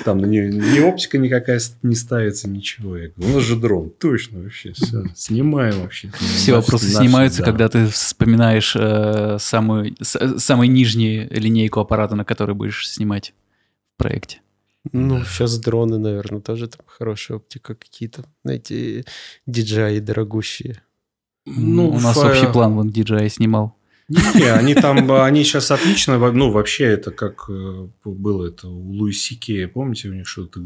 Там 0.05 0.19
ни, 0.19 0.37
ни 0.39 0.79
оптика 0.79 1.17
никакая 1.17 1.59
не 1.81 1.95
ставится, 1.95 2.47
ничего. 2.49 2.97
Я 2.97 3.09
говорю, 3.09 3.33
у 3.33 3.35
нас 3.37 3.43
же 3.43 3.55
дрон. 3.55 3.89
Точно 3.89 4.41
вообще. 4.41 4.73
Все, 4.73 5.03
снимаем 5.15 5.81
вообще. 5.81 6.11
Все 6.19 6.53
вопросы 6.55 6.87
снимаются, 6.89 7.43
когда 7.43 7.69
ты 7.69 7.87
вспоминаешь 7.87 8.75
э, 8.75 9.37
самую, 9.39 9.95
с- 10.01 10.37
самую 10.39 10.69
нижнюю 10.71 11.27
линейку 11.31 11.79
аппарата, 11.79 12.15
на 12.15 12.23
который 12.25 12.53
будешь 12.55 12.87
снимать 12.89 13.33
в 13.95 13.97
проекте. 13.97 14.39
Ну, 14.91 15.19
Да. 15.19 15.25
сейчас 15.25 15.57
дроны, 15.59 15.97
наверное, 15.97 16.41
тоже 16.41 16.67
там 16.67 16.81
хорошая 16.85 17.37
оптика 17.37 17.73
какие-то. 17.73 18.25
Эти 18.45 19.05
DJI 19.49 20.01
дорогущие. 20.01 20.81
Ну, 21.45 21.89
у 21.89 21.99
нас 21.99 22.15
общий 22.17 22.51
план, 22.51 22.73
вон 22.75 22.89
DJI 22.89 23.29
снимал. 23.29 23.75
Не, 24.35 24.51
они 24.51 24.75
там, 24.75 25.11
они 25.11 25.43
сейчас 25.43 25.71
отлично, 25.71 26.17
ну, 26.31 26.51
вообще 26.51 26.85
это 26.85 27.11
как 27.11 27.45
э, 27.49 27.87
было 28.05 28.47
это 28.47 28.67
у 28.67 28.91
Луиси 28.91 29.35
Кея, 29.35 29.67
помните, 29.67 30.09
у 30.09 30.13
них 30.13 30.27
что-то, 30.27 30.59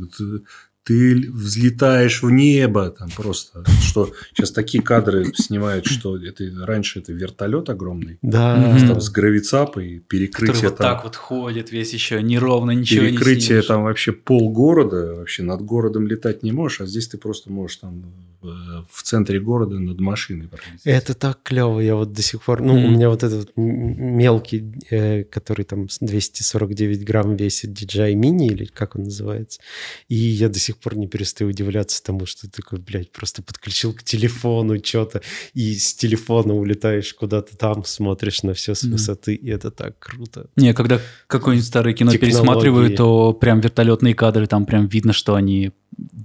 ты 0.87 1.29
взлетаешь 1.31 2.23
в 2.23 2.31
небо, 2.31 2.89
там 2.91 3.09
просто, 3.09 3.65
что 3.81 4.13
сейчас 4.33 4.51
такие 4.51 4.81
кадры 4.81 5.33
снимают, 5.35 5.85
что 5.85 6.17
это 6.17 6.49
раньше 6.65 6.99
это 6.99 7.11
вертолет 7.11 7.69
огромный, 7.69 8.19
Да. 8.21 8.55
Там 8.87 9.01
с 9.01 9.09
гравицапой, 9.09 9.97
Который 9.97 10.27
перекрытие 10.27 10.69
вот 10.69 10.77
там, 10.77 10.95
так 10.95 11.03
вот 11.03 11.15
ходит 11.17 11.71
весь 11.71 11.93
еще, 11.93 12.23
неровно, 12.23 12.71
ничего 12.71 13.03
не 13.03 13.11
перекрытие 13.11 13.47
снимешь. 13.47 13.65
там 13.65 13.83
вообще 13.83 14.13
пол 14.13 14.49
города, 14.49 15.15
вообще 15.15 15.43
над 15.43 15.61
городом 15.61 16.07
летать 16.07 16.41
не 16.41 16.53
можешь, 16.53 16.79
а 16.79 16.85
здесь 16.85 17.09
ты 17.09 17.17
просто 17.17 17.51
можешь 17.51 17.77
там 17.77 18.05
э, 18.43 18.47
в 18.89 19.03
центре 19.03 19.41
города 19.41 19.79
над 19.79 19.99
машиной 19.99 20.47
пролететь. 20.47 20.85
Это 20.85 21.13
так 21.15 21.39
клево, 21.43 21.81
я 21.81 21.95
вот 21.95 22.13
до 22.13 22.21
сих 22.21 22.41
пор, 22.43 22.61
ну, 22.61 22.75
у 22.75 22.89
меня 22.89 23.09
вот 23.09 23.23
этот 23.23 23.51
мелкий, 23.57 24.63
э, 24.89 25.23
который 25.25 25.65
там 25.65 25.89
с 25.89 25.97
249 25.99 27.03
грамм 27.03 27.35
весит 27.35 27.71
DJI 27.71 28.13
Mini, 28.13 28.47
или 28.47 28.65
как 28.65 28.95
он 28.95 29.03
называется, 29.03 29.59
и 30.07 30.15
я 30.15 30.47
до 30.47 30.59
сих 30.59 30.76
пор 30.79 30.95
не 30.95 31.07
перестаю 31.07 31.49
удивляться 31.49 32.03
тому, 32.03 32.25
что 32.25 32.43
ты 32.47 32.61
такой, 32.61 32.79
блядь, 32.79 33.11
просто 33.11 33.41
подключил 33.43 33.93
к 33.93 34.03
телефону 34.03 34.83
что-то, 34.83 35.21
и 35.53 35.75
с 35.75 35.93
телефона 35.93 36.53
улетаешь 36.55 37.13
куда-то 37.13 37.57
там, 37.57 37.83
смотришь 37.85 38.43
на 38.43 38.53
все 38.53 38.75
с 38.75 38.83
Мгм. 38.83 38.93
высоты, 38.93 39.35
и 39.35 39.49
это 39.49 39.71
так 39.71 39.99
круто. 39.99 40.49
Не, 40.55 40.73
когда 40.73 40.99
какое-нибудь 41.27 41.67
старое 41.67 41.93
кино 41.93 42.11
Технологии. 42.11 42.33
пересматриваю, 42.33 42.95
то 42.95 43.33
прям 43.33 43.59
вертолетные 43.61 44.13
кадры, 44.15 44.47
там 44.47 44.65
прям 44.65 44.87
видно, 44.87 45.13
что 45.13 45.35
они 45.35 45.71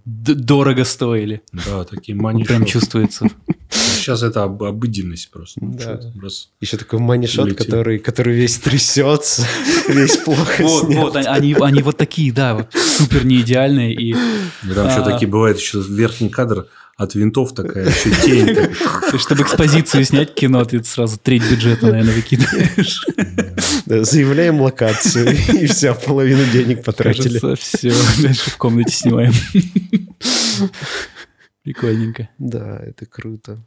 дорого 0.05 0.85
стоили. 0.85 1.43
Да, 1.53 1.85
такие 1.85 2.15
манишоты. 2.17 2.49
Прям 2.55 2.65
чувствуется. 2.67 3.27
Сейчас 3.71 4.23
это 4.23 4.43
об- 4.45 4.63
обыденность 4.63 5.31
просто. 5.31 5.61
Да. 5.63 6.01
раз. 6.21 6.51
Еще 6.61 6.77
такой 6.77 6.99
манишот, 6.99 7.55
который, 7.55 7.99
который 7.99 8.35
весь 8.35 8.59
трясется, 8.59 9.47
весь 9.89 10.17
плохо 10.19 10.63
Вот, 10.63 10.87
снят. 10.87 10.99
вот, 11.03 11.17
они, 11.17 11.55
они 11.55 11.83
вот 11.83 11.97
такие, 11.97 12.33
да, 12.33 12.55
вот 12.55 12.73
супер 12.75 13.25
не 13.25 13.41
идеальные. 13.41 13.95
И 13.95 14.11
И 14.11 14.15
там 14.75 14.89
еще 14.89 15.01
А. 15.01 15.11
такие 15.11 15.29
бывают, 15.29 15.59
еще 15.59 15.81
верхний 15.81 16.29
кадр 16.29 16.67
от 16.97 17.15
винтов 17.15 17.55
такая, 17.55 17.89
еще 17.89 18.11
тень. 18.23 19.19
чтобы 19.19 19.43
экспозицию 19.43 20.05
снять 20.05 20.35
кино, 20.35 20.65
ты 20.65 20.83
сразу 20.85 21.19
треть 21.19 21.43
бюджета, 21.51 21.87
наверное, 21.87 22.15
выкидываешь. 22.15 23.07
Заявляем 23.87 24.61
локацию, 24.61 25.31
и 25.31 25.67
все, 25.67 25.95
половину 25.95 26.45
денег 26.53 26.85
потратили. 26.85 27.41
Все, 27.57 27.93
дальше 28.23 28.51
в 28.51 28.57
комнате 28.57 28.93
снимаем. 28.95 29.33
Прикольненько. 31.63 32.29
Да, 32.39 32.79
это 32.79 33.07
круто. 33.07 33.65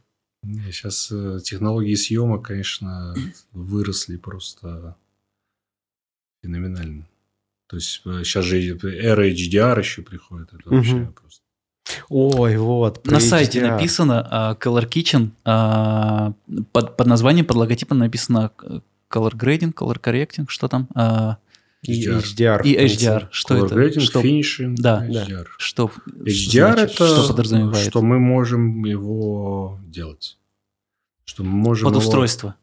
Сейчас 0.70 1.12
технологии 1.42 1.94
съемок, 1.94 2.46
конечно, 2.46 3.14
выросли 3.52 4.16
просто 4.16 4.96
феноменально. 6.42 7.08
То 7.66 7.76
есть 7.76 8.02
сейчас 8.04 8.44
же 8.44 8.60
эра 8.60 9.28
HDR 9.28 9.78
еще 9.80 10.02
приходит. 10.02 10.52
Это 10.52 10.70
вообще 10.70 11.12
просто. 11.20 11.45
Ой, 12.08 12.56
вот. 12.56 13.04
На 13.06 13.20
сайте 13.20 13.60
написано 13.62 14.26
а, 14.30 14.54
Color 14.54 14.88
Kitchen, 14.88 15.30
а, 15.44 16.32
под, 16.72 16.96
под 16.96 17.06
названием, 17.06 17.46
под 17.46 17.56
логотипом 17.56 17.98
написано 17.98 18.50
э, 18.62 18.80
Color 19.10 19.32
Grading, 19.34 19.74
Color 19.74 20.00
Correcting, 20.00 20.44
что 20.48 20.68
там? 20.68 20.88
А, 20.94 21.38
И 21.82 22.06
HDR. 22.08 22.62
И. 22.64 22.76
HDR. 22.76 23.28
Что 23.30 23.56
Color 23.56 23.66
это? 23.66 23.74
grading, 23.76 24.00
Что, 24.00 24.20
finishing, 24.20 24.74
Да. 24.78 25.06
HDR. 25.06 25.46
что, 25.58 25.90
HDR 26.06 26.72
значит, 26.74 26.94
это 26.94 27.06
что 27.06 27.28
подразумевает? 27.28 27.88
что 27.90 28.02
мы 28.02 28.18
можем 28.18 28.84
его 28.84 29.78
делать. 29.86 30.38
Что 31.24 31.42
мы 31.44 31.50
можем 31.50 31.84
Под 31.86 31.94
его- 31.94 32.04
устройство? 32.04 32.54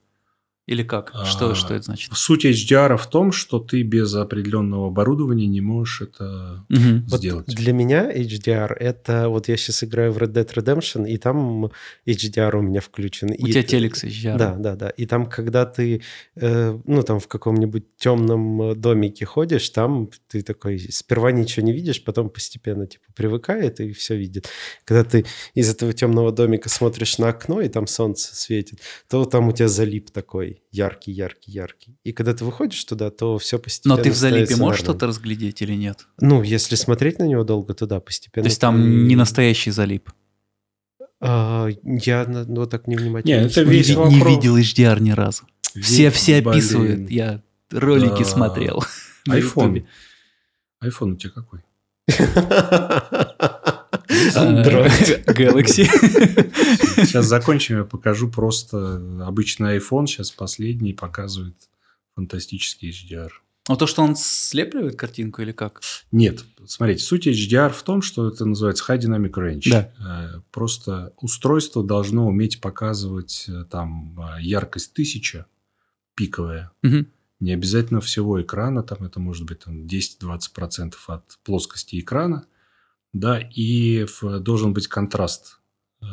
Или 0.65 0.83
как? 0.83 1.11
Что, 1.25 1.49
А, 1.51 1.55
что 1.55 1.73
это 1.73 1.83
значит? 1.85 2.13
Суть 2.13 2.45
HDR 2.45 2.95
в 2.95 3.07
том, 3.07 3.33
что 3.33 3.59
ты 3.59 3.83
без 3.83 4.15
определенного 4.15 4.87
оборудования 4.87 5.45
не 5.45 5.59
можешь 5.59 6.01
это. 6.01 6.65
Вот 7.09 7.19
сделать. 7.19 7.47
для 7.47 7.73
меня 7.73 8.09
HDR 8.09 8.73
это 8.73 9.27
вот 9.27 9.49
я 9.49 9.57
сейчас 9.57 9.83
играю 9.83 10.13
в 10.13 10.17
Red 10.19 10.31
Dead 10.31 10.47
Redemption, 10.53 11.05
и 11.05 11.17
там 11.17 11.65
HDR 12.07 12.55
у 12.57 12.61
меня 12.61 12.79
включен. 12.79 13.31
У 13.31 13.33
И- 13.33 13.51
тебя 13.51 13.63
телекс 13.63 14.05
HDR. 14.05 14.37
Да, 14.37 14.55
да, 14.55 14.75
да. 14.77 14.89
И 14.91 15.05
там, 15.05 15.25
когда 15.25 15.65
ты, 15.65 16.01
э, 16.35 16.79
ну, 16.85 17.03
там 17.03 17.19
в 17.19 17.27
каком-нибудь 17.27 17.97
темном 17.97 18.61
э, 18.61 18.75
домике 18.75 19.25
ходишь, 19.25 19.69
там 19.69 20.09
ты 20.29 20.43
такой 20.43 20.79
сперва 20.79 21.33
ничего 21.33 21.65
не 21.65 21.73
видишь, 21.73 22.01
потом 22.01 22.29
постепенно 22.29 22.87
типа 22.87 23.03
привыкает 23.15 23.81
и 23.81 23.91
все 23.91 24.15
видит. 24.15 24.47
Когда 24.85 25.03
ты 25.03 25.25
из 25.55 25.69
этого 25.69 25.91
темного 25.91 26.31
домика 26.31 26.69
смотришь 26.69 27.17
на 27.17 27.27
окно, 27.29 27.59
и 27.59 27.67
там 27.67 27.85
солнце 27.85 28.33
светит, 28.33 28.79
то 29.09 29.25
там 29.25 29.49
у 29.49 29.51
тебя 29.51 29.67
залип 29.67 30.09
такой 30.11 30.52
яркий, 30.71 31.11
яркий, 31.11 31.51
яркий. 31.51 31.97
И 32.03 32.11
когда 32.13 32.33
ты 32.33 32.43
выходишь 32.45 32.83
туда, 32.85 33.09
то 33.11 33.37
все 33.37 33.57
постепенно 33.59 33.97
Но 33.97 34.01
ты 34.03 34.11
в 34.11 34.15
залипе 34.15 34.55
можешь 34.55 34.59
нормально. 34.59 34.77
что-то 34.77 35.07
разглядеть 35.07 35.61
или 35.61 35.73
нет? 35.73 36.07
Ну, 36.19 36.41
если 36.43 36.75
смотреть 36.75 37.19
на 37.19 37.23
него 37.27 37.43
долго, 37.43 37.73
то 37.73 37.85
да, 37.85 37.99
постепенно. 37.99 38.43
То 38.43 38.49
есть 38.49 38.61
там 38.61 39.07
не 39.07 39.15
настоящий 39.15 39.71
залип. 39.71 40.09
А, 41.21 41.67
я 41.83 42.25
на- 42.25 42.45
ну, 42.45 42.65
так. 42.65 42.85
Не, 42.87 42.95
это 42.95 43.49
смотрю. 43.53 43.69
весь 43.71 43.89
не, 43.89 43.95
вопрос. 43.95 44.13
не 44.13 44.23
видел 44.35 44.57
HDR 44.57 44.99
ни 45.01 45.11
разу. 45.11 45.43
Все, 45.81 46.09
все 46.11 46.41
Блин. 46.41 46.49
описывают. 46.53 47.09
Я 47.09 47.41
ролики 47.71 48.19
Да. 48.23 48.25
смотрел. 48.25 48.83
Ютубе. 49.25 49.85
iPhone 50.83 51.13
у 51.13 51.15
тебя 51.15 51.31
какой? 51.31 51.61
Android. 54.35 55.23
Э, 55.25 55.33
Galaxy. 55.33 55.85
Сейчас 57.05 57.25
закончим, 57.25 57.77
я 57.77 57.83
покажу 57.83 58.29
просто 58.29 59.01
обычный 59.25 59.77
iPhone, 59.77 60.07
сейчас 60.07 60.31
последний 60.31 60.93
показывает 60.93 61.55
фантастический 62.15 62.89
HDR. 62.91 63.29
А 63.69 63.77
то, 63.77 63.87
что 63.87 64.01
он 64.03 64.15
слепливает 64.17 64.97
картинку 64.97 65.41
или 65.41 65.53
как? 65.53 65.81
Нет, 66.11 66.43
смотрите, 66.65 67.01
суть 67.01 67.27
HDR 67.27 67.69
в 67.71 67.81
том, 67.83 68.01
что 68.01 68.27
это 68.27 68.43
называется 68.43 68.83
High 68.87 68.99
Dynamic 68.99 69.31
Range. 69.31 69.69
Да. 69.69 69.91
Э, 69.99 70.41
Просто 70.51 71.13
устройство 71.17 71.83
должно 71.83 72.27
уметь 72.27 72.59
показывать 72.59 73.45
э, 73.47 73.63
там 73.69 74.19
яркость 74.39 74.91
1000 74.93 75.45
пиковая. 76.15 76.71
Мгм. 76.81 77.07
Не 77.39 77.51
обязательно 77.53 77.99
всего 77.99 78.41
экрана, 78.41 78.83
там 78.83 78.99
это 79.03 79.19
может 79.19 79.45
быть 79.45 79.59
там, 79.59 79.85
10-20% 79.85 80.93
от 81.07 81.23
плоскости 81.43 81.99
экрана. 81.99 82.45
Да, 83.13 83.39
и 83.39 84.05
в- 84.05 84.39
должен 84.39 84.73
быть 84.73 84.87
контраст 84.87 85.59
э, 86.01 86.05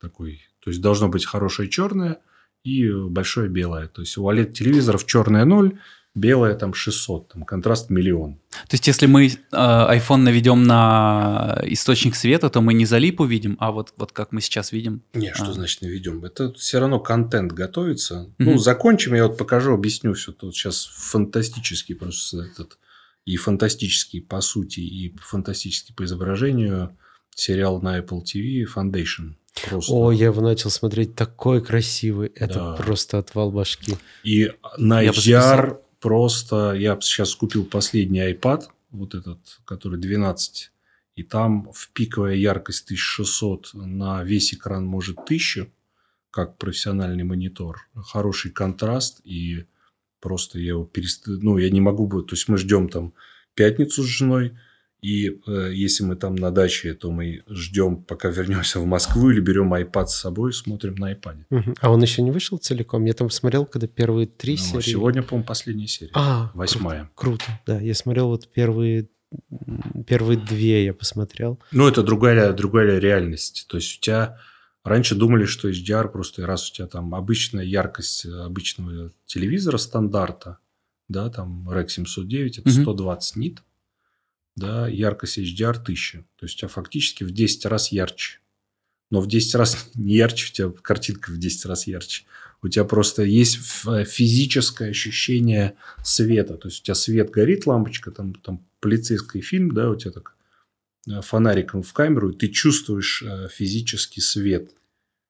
такой. 0.00 0.40
То 0.64 0.70
есть 0.70 0.80
должно 0.80 1.08
быть 1.08 1.26
хорошее 1.26 1.68
черное 1.68 2.18
и 2.64 2.88
большое 2.92 3.48
белое. 3.48 3.88
То 3.88 4.02
есть 4.02 4.16
у 4.16 4.22
OLED-телевизоров 4.30 5.04
черное 5.04 5.44
0, 5.44 5.78
белое 6.14 6.54
там 6.54 6.74
600, 6.74 7.28
там 7.32 7.42
контраст 7.42 7.90
миллион. 7.90 8.34
То 8.68 8.74
есть, 8.74 8.86
если 8.86 9.06
мы 9.06 9.26
э, 9.26 9.30
iPhone 9.50 10.18
наведем 10.18 10.62
на 10.62 11.58
источник 11.64 12.14
света, 12.14 12.50
то 12.50 12.60
мы 12.60 12.74
не 12.74 12.84
залип 12.86 13.20
увидим, 13.20 13.56
а 13.58 13.72
вот, 13.72 13.92
вот 13.96 14.12
как 14.12 14.30
мы 14.30 14.40
сейчас 14.42 14.72
видим. 14.72 15.02
Не, 15.14 15.32
что 15.34 15.46
А. 15.48 15.52
значит 15.52 15.80
наведем? 15.82 16.24
Это 16.24 16.52
все 16.52 16.78
равно 16.80 17.00
контент 17.00 17.52
готовится. 17.52 18.30
Мгм. 18.38 18.52
Ну, 18.52 18.58
закончим, 18.58 19.14
я 19.14 19.26
вот 19.26 19.38
покажу, 19.38 19.72
объясню 19.74 20.12
все. 20.14 20.32
Тут 20.32 20.54
сейчас 20.54 20.84
фантастический 20.94 21.94
просто 21.96 22.42
этот 22.42 22.78
и 23.24 23.36
фантастический 23.36 24.20
по 24.20 24.40
сути, 24.40 24.80
и 24.80 25.16
фантастический 25.18 25.94
по 25.94 26.04
изображению 26.04 26.96
сериал 27.34 27.80
на 27.80 27.98
Apple 27.98 28.22
TV 28.22 28.64
Foundation. 28.74 29.34
Просто. 29.68 29.92
О, 29.92 30.12
я 30.12 30.26
его 30.26 30.40
начал 30.40 30.70
смотреть 30.70 31.14
такой 31.14 31.62
красивый. 31.62 32.28
Это 32.34 32.54
Да. 32.54 32.74
просто 32.74 33.18
отвал 33.18 33.50
башки. 33.52 33.96
И 34.24 34.50
на 34.78 35.00
Я 35.00 35.10
HDR 35.10 35.78
просто... 36.00 36.72
Я 36.72 36.98
сейчас 37.00 37.34
купил 37.34 37.64
последний 37.64 38.20
iPad, 38.32 38.64
вот 38.90 39.14
этот, 39.14 39.38
который 39.64 39.98
12. 40.00 40.70
И 41.14 41.22
там 41.22 41.70
в 41.72 41.90
пиковая 41.92 42.34
яркость 42.34 42.84
1600 42.86 43.70
на 43.74 44.24
весь 44.24 44.54
экран 44.54 44.86
может 44.86 45.18
1000, 45.18 45.70
как 46.30 46.56
профессиональный 46.56 47.24
монитор. 47.24 47.88
Хороший 47.94 48.50
контраст. 48.50 49.20
И 49.24 49.66
просто 50.22 50.58
я 50.58 50.68
его 50.68 50.84
перест... 50.84 51.24
Ну, 51.26 51.58
я 51.58 51.68
не 51.68 51.80
могу... 51.82 52.06
бы- 52.06 52.22
То 52.22 52.34
есть, 52.34 52.48
мы 52.48 52.56
ждем 52.56 52.88
там 52.88 53.12
пятницу 53.54 54.02
с 54.02 54.06
женой. 54.06 54.52
И 55.02 55.40
э, 55.48 55.72
если 55.74 56.04
мы 56.04 56.14
там 56.14 56.36
на 56.36 56.52
даче, 56.52 56.94
то 56.94 57.10
мы 57.10 57.42
ждем, 57.48 58.04
пока 58.04 58.28
вернемся 58.30 58.78
в 58.78 58.86
Москву, 58.86 59.30
или 59.30 59.40
берем 59.40 59.74
iPad 59.74 60.06
с 60.06 60.14
собой, 60.14 60.52
смотрим 60.52 60.94
на 60.94 61.12
iPad. 61.12 61.44
Мгм. 61.50 61.74
А 61.80 61.90
он 61.90 62.00
еще 62.02 62.22
не 62.22 62.30
вышел 62.30 62.56
целиком? 62.58 63.04
Я 63.04 63.12
там 63.14 63.28
смотрел, 63.28 63.66
когда 63.66 63.88
первые 63.88 64.28
три 64.28 64.52
Ну, 64.52 64.58
серии. 64.80 64.92
сегодня, 64.92 65.22
по-моему, 65.24 65.44
последняя 65.44 65.88
серия. 65.88 66.12
А, 66.14 66.52
Восьмая. 66.54 67.10
Круто. 67.16 67.42
Да, 67.66 67.80
я 67.80 67.94
смотрел 67.96 68.28
вот 68.28 68.48
первые, 68.52 69.08
первые 70.06 70.38
две 70.38 70.84
я 70.84 70.94
посмотрел. 70.94 71.58
Ну, 71.72 71.88
это 71.88 72.04
другая, 72.04 72.52
другая 72.52 73.00
реальность. 73.00 73.66
То 73.68 73.78
есть, 73.78 73.98
у 73.98 74.00
тебя 74.00 74.38
раньше 74.84 75.14
думали, 75.14 75.44
что 75.44 75.68
HDR 75.70 76.08
просто 76.08 76.46
раз 76.46 76.70
у 76.70 76.74
тебя 76.74 76.86
там 76.86 77.14
обычная 77.14 77.64
яркость 77.64 78.26
обычного 78.26 79.12
телевизора 79.26 79.78
стандарта, 79.78 80.58
да, 81.08 81.28
там 81.30 81.68
REC 81.68 81.88
709, 81.88 82.58
это 82.58 82.68
Мгм. 82.70 82.82
120 82.82 83.36
нит, 83.36 83.62
да, 84.56 84.88
яркость 84.88 85.38
HDR 85.38 85.78
1000. 85.82 86.24
То 86.36 86.44
есть, 86.46 86.56
у 86.56 86.58
тебя 86.60 86.68
фактически 86.68 87.24
в 87.24 87.30
10 87.30 87.66
раз 87.66 87.92
ярче. 87.92 88.38
Но 89.10 89.20
в 89.20 89.26
10 89.28 89.54
раз 89.54 89.90
не 89.94 90.14
ярче, 90.14 90.46
у 90.48 90.52
тебя 90.52 90.80
картинка 90.82 91.30
в 91.30 91.38
10 91.38 91.66
раз 91.66 91.86
ярче. 91.86 92.24
У 92.62 92.68
тебя 92.68 92.84
просто 92.84 93.22
есть 93.24 93.56
ф- 93.56 94.08
физическое 94.08 94.90
ощущение 94.90 95.74
света. 96.04 96.56
То 96.56 96.68
есть, 96.68 96.80
у 96.80 96.84
тебя 96.84 96.94
свет 96.94 97.30
горит, 97.30 97.66
лампочка, 97.66 98.10
там, 98.10 98.34
там 98.34 98.64
полицейский 98.80 99.40
фильм, 99.40 99.72
да, 99.72 99.90
у 99.90 99.96
тебя 99.96 100.12
так 100.12 100.34
э, 100.40 100.41
фонариком 101.22 101.82
в 101.82 101.92
камеру, 101.92 102.30
и 102.30 102.36
ты 102.36 102.48
чувствуешь 102.48 103.22
э, 103.26 103.48
физический 103.50 104.20
свет. 104.20 104.70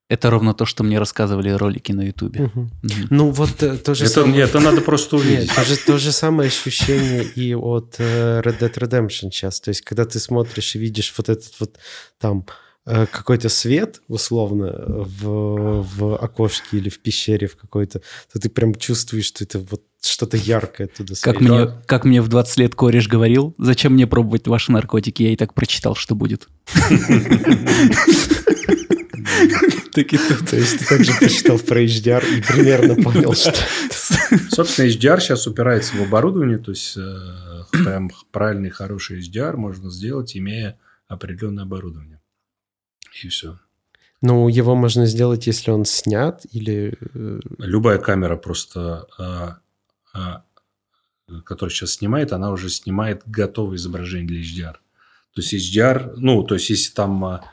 Это 0.08 0.28
ровно 0.28 0.52
то, 0.52 0.66
что 0.66 0.84
мне 0.84 0.98
рассказывали 0.98 1.48
ролики 1.48 1.92
на 1.92 2.02
Ютубе. 2.02 2.42
Мгм. 2.42 2.70
Мгм. 2.82 3.06
Ну 3.08 3.30
вот 3.30 3.62
э, 3.62 3.78
то 3.78 3.94
же 3.94 4.04
Это, 4.04 4.12
самое. 4.12 4.42
это 4.42 4.60
надо 4.60 4.82
просто 4.82 5.16
Нет, 5.16 5.24
увидеть. 5.24 5.54
то 5.54 5.64
же, 5.64 5.76
то 5.78 5.96
же 5.98 6.12
самое 6.12 6.48
ощущение 6.48 7.24
и 7.24 7.54
от 7.54 7.94
э, 7.98 8.42
Red 8.44 8.58
Dead 8.58 8.74
Redemption 8.74 9.30
сейчас. 9.30 9.60
То 9.60 9.70
есть, 9.70 9.80
когда 9.80 10.04
ты 10.04 10.18
смотришь 10.18 10.74
и 10.76 10.78
видишь 10.78 11.14
вот 11.16 11.30
этот 11.30 11.58
вот 11.60 11.78
там 12.18 12.40
э, 12.40 12.52
какой-то 12.84 13.48
свет, 13.48 14.02
условно, 14.08 14.72
в, 14.86 15.82
в 15.82 16.16
окошке 16.16 16.78
или 16.78 16.88
в 16.88 16.98
пещере 17.00 17.46
в 17.46 17.56
какой-то, 17.56 18.00
то 18.32 18.40
ты 18.40 18.48
прям 18.48 18.74
чувствуешь, 18.74 19.26
что 19.26 19.44
это 19.44 19.58
вот 19.58 19.82
что-то 20.02 20.36
яркое 20.36 20.88
оттуда 20.88 21.14
Как 21.20 21.36
светит. 21.36 21.40
мне, 21.40 21.68
как 21.86 22.04
мне 22.04 22.20
в 22.20 22.28
20 22.28 22.56
лет 22.58 22.74
кореш 22.74 23.06
говорил, 23.06 23.54
зачем 23.58 23.92
мне 23.94 24.06
пробовать 24.06 24.48
ваши 24.48 24.72
наркотики, 24.72 25.22
я 25.22 25.32
и 25.32 25.36
так 25.36 25.54
прочитал, 25.54 25.94
что 25.94 26.14
будет. 26.14 26.48
Так 29.92 30.12
и 30.12 30.16
тут. 30.16 30.48
То 30.48 30.56
есть 30.56 30.78
ты 30.78 30.84
также 30.86 31.12
прочитал 31.12 31.58
про 31.58 31.84
HDR 31.84 32.24
и 32.38 32.40
примерно 32.40 32.96
понял, 33.02 33.34
что 33.34 33.54
Собственно, 34.50 34.86
HDR 34.86 35.20
сейчас 35.20 35.46
упирается 35.46 35.96
в 35.96 36.02
оборудование, 36.02 36.58
то 36.58 36.70
есть 36.70 36.96
э, 36.96 37.64
прям 37.70 38.10
правильный, 38.30 38.70
хороший 38.70 39.20
HDR 39.20 39.56
можно 39.56 39.90
сделать, 39.90 40.36
имея 40.36 40.78
определенное 41.08 41.64
оборудование. 41.64 42.21
И 43.22 43.28
все. 43.28 43.58
Ну, 44.20 44.48
его 44.48 44.76
можно 44.76 45.04
сделать, 45.06 45.46
если 45.48 45.70
он 45.72 45.84
снят 45.84 46.46
или... 46.52 46.96
э, 47.14 47.40
Любая 47.58 47.98
камера 47.98 48.36
просто, 48.36 49.06
а, 49.18 49.58
а, 50.14 50.44
которая 51.44 51.74
сейчас 51.74 51.94
снимает, 51.94 52.32
она 52.32 52.52
уже 52.52 52.70
снимает 52.70 53.22
готовое 53.26 53.76
изображение 53.76 54.28
для 54.28 54.40
HDR. 54.40 54.74
То 55.34 55.40
есть 55.40 55.52
HDR, 55.54 56.14
ну, 56.16 56.42
то 56.44 56.54
есть 56.54 56.70
если 56.70 56.92
там... 56.94 57.24
а, 57.24 57.44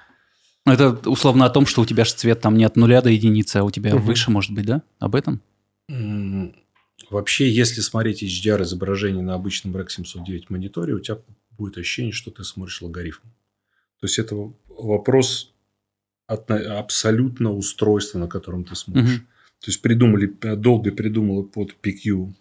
Это 0.66 0.92
условно 1.10 1.46
о 1.46 1.50
том, 1.50 1.66
что 1.66 1.82
у 1.82 1.86
тебя 1.86 2.06
же 2.06 2.14
цвет 2.14 2.40
там 2.42 2.56
не 2.56 2.66
от 2.66 2.76
нуля 2.76 3.02
до 3.02 3.10
единицы, 3.10 3.58
а 3.58 3.64
у 3.64 3.72
тебя 3.72 3.96
Мгм. 3.96 4.06
выше, 4.06 4.30
может 4.30 4.52
быть, 4.52 4.66
да? 4.66 4.84
Об 5.00 5.16
этом? 5.16 5.42
Вообще, 7.10 7.50
если 7.50 7.82
смотреть 7.82 8.22
HDR 8.22 8.62
изображение 8.62 9.24
на 9.24 9.34
обычном 9.34 9.76
REC 9.76 9.90
709 9.90 10.50
мониторе, 10.52 10.94
у 10.94 11.00
тебя 11.00 11.18
будет 11.58 11.78
ощущение, 11.80 12.12
что 12.12 12.30
ты 12.30 12.44
смотришь 12.44 12.82
логарифм. 12.82 13.24
То 14.00 14.06
есть 14.06 14.20
это 14.20 14.36
вопрос 14.82 15.54
отно- 16.28 16.78
абсолютно 16.78 17.54
устройства, 17.54 18.20
на 18.20 18.28
котором 18.28 18.64
ты 18.64 18.76
смотришь. 18.76 19.18
Мгм. 19.18 19.28
То 19.60 19.72
есть 19.72 19.82
придумали, 19.82 20.30
Dolby 20.30 20.92
придумала 20.92 21.44
под 21.44 21.76
PQ 21.82 22.34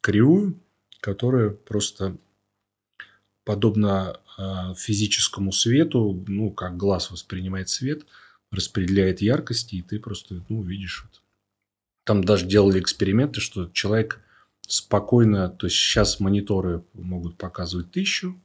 кривую, 0.00 0.60
которая 1.00 1.50
просто 1.50 2.16
подобно 3.44 4.20
э, 4.38 4.74
физическому 4.76 5.52
свету, 5.52 6.22
ну, 6.26 6.50
как 6.50 6.76
глаз 6.76 7.10
воспринимает 7.10 7.68
свет, 7.68 8.04
распределяет 8.50 9.20
яркости, 9.22 9.76
и 9.76 9.82
ты 9.82 9.98
просто, 9.98 10.44
ну, 10.48 10.62
видишь. 10.62 11.04
Вот. 11.04 11.22
Там 12.04 12.24
даже 12.24 12.46
делали 12.46 12.80
эксперименты, 12.80 13.40
что 13.40 13.70
человек 13.72 14.20
спокойно, 14.66 15.48
то 15.48 15.66
есть 15.66 15.76
сейчас 15.76 16.20
мониторы 16.20 16.84
могут 16.92 17.38
показывать 17.38 17.92
тысячу, 17.92 18.40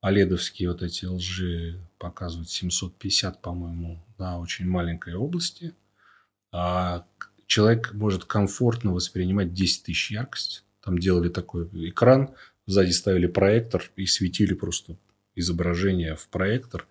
а 0.00 0.10
ледовские 0.10 0.70
вот 0.70 0.82
эти 0.82 1.04
LG 1.04 1.78
показывают 1.98 2.50
750, 2.50 3.42
по-моему, 3.42 4.04
на 4.18 4.38
очень 4.38 4.66
маленькой 4.66 5.14
области. 5.14 5.74
А 6.52 7.04
человек 7.46 7.92
может 7.92 8.24
комфортно 8.24 8.92
воспринимать 8.92 9.52
10 9.52 9.84
тысяч 9.84 10.10
яркость. 10.10 10.64
Там 10.82 10.98
делали 10.98 11.28
такой 11.28 11.68
экран, 11.88 12.30
сзади 12.66 12.90
ставили 12.92 13.26
проектор 13.26 13.90
и 13.96 14.06
светили 14.06 14.54
просто 14.54 14.96
изображение 15.34 16.14
в 16.14 16.28
проектор. 16.28 16.86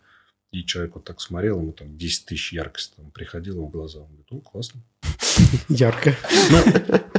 И 0.52 0.64
человек 0.64 0.96
вот 0.96 1.04
так 1.04 1.20
смотрел, 1.20 1.60
ему 1.60 1.74
там 1.74 1.98
10 1.98 2.26
тысяч 2.26 2.54
яркости 2.54 2.96
там 2.96 3.12
приходило 3.12 3.62
в 3.62 3.70
глаза. 3.70 4.00
Он 4.00 4.08
говорит, 4.08 4.28
о, 4.32 4.40
классно. 4.40 4.82
Ярко. 5.70 6.16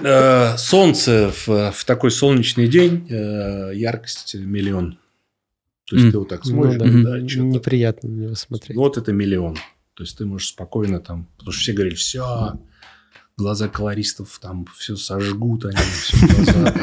Э, 0.03 0.57
Солнце 0.57 1.33
в, 1.47 1.73
в 1.73 1.85
такой 1.85 2.11
солнечный 2.11 2.69
день, 2.69 3.07
э, 3.11 3.73
яркость 3.75 4.35
миллион. 4.35 4.99
То 5.89 5.97
есть 5.97 6.07
М. 6.07 6.13
ты 6.13 6.19
вот 6.19 6.29
так 6.29 6.45
Ну 6.45 6.51
смотришь, 6.51 6.79
да, 6.79 6.85
да, 7.11 7.19
н- 7.19 7.27
чё-то. 7.27 7.45
неприятно 7.47 8.09
на 8.11 8.21
него 8.25 8.35
смотреть. 8.35 8.77
Вот 8.77 8.99
это 8.99 9.13
миллион. 9.13 9.55
То 9.95 10.05
есть 10.05 10.17
ты 10.19 10.27
можешь 10.27 10.49
спокойно 10.49 11.01
там, 11.01 11.27
потому 11.39 11.53
что 11.53 11.63
все 11.63 11.73
говорили, 11.73 11.95
все, 11.95 12.53
глаза 13.37 13.69
колористов 13.69 14.39
там 14.41 14.67
все 14.77 14.97
сожгут, 14.97 15.65
они 15.65 15.77
все 15.77 16.27
глаза. 16.27 16.75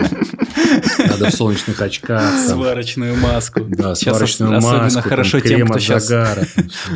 Надо 1.08 1.30
в 1.30 1.34
солнечных 1.36 1.80
очках. 1.82 2.34
Сварочную 2.48 3.16
маску. 3.18 3.62
Да, 3.66 3.94
сварочную 3.96 4.58
особенно 4.58 4.82
маску, 4.82 5.02
там, 5.02 5.10
хорошо 5.10 5.40
тем, 5.40 5.68
кто 5.68 5.80
сейчас 5.80 6.12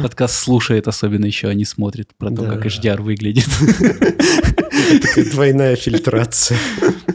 подкаст 0.02 0.36
слушает, 0.36 0.88
особенно 0.88 1.26
еще 1.26 1.48
они 1.48 1.64
смотрят 1.66 2.10
про 2.18 2.30
то, 2.32 2.42
Да. 2.44 2.56
как 2.56 2.66
HDR 2.66 3.02
выглядит. 3.02 3.46
Такая 5.02 5.30
двойная 5.32 5.76
фильтрация. 5.76 6.58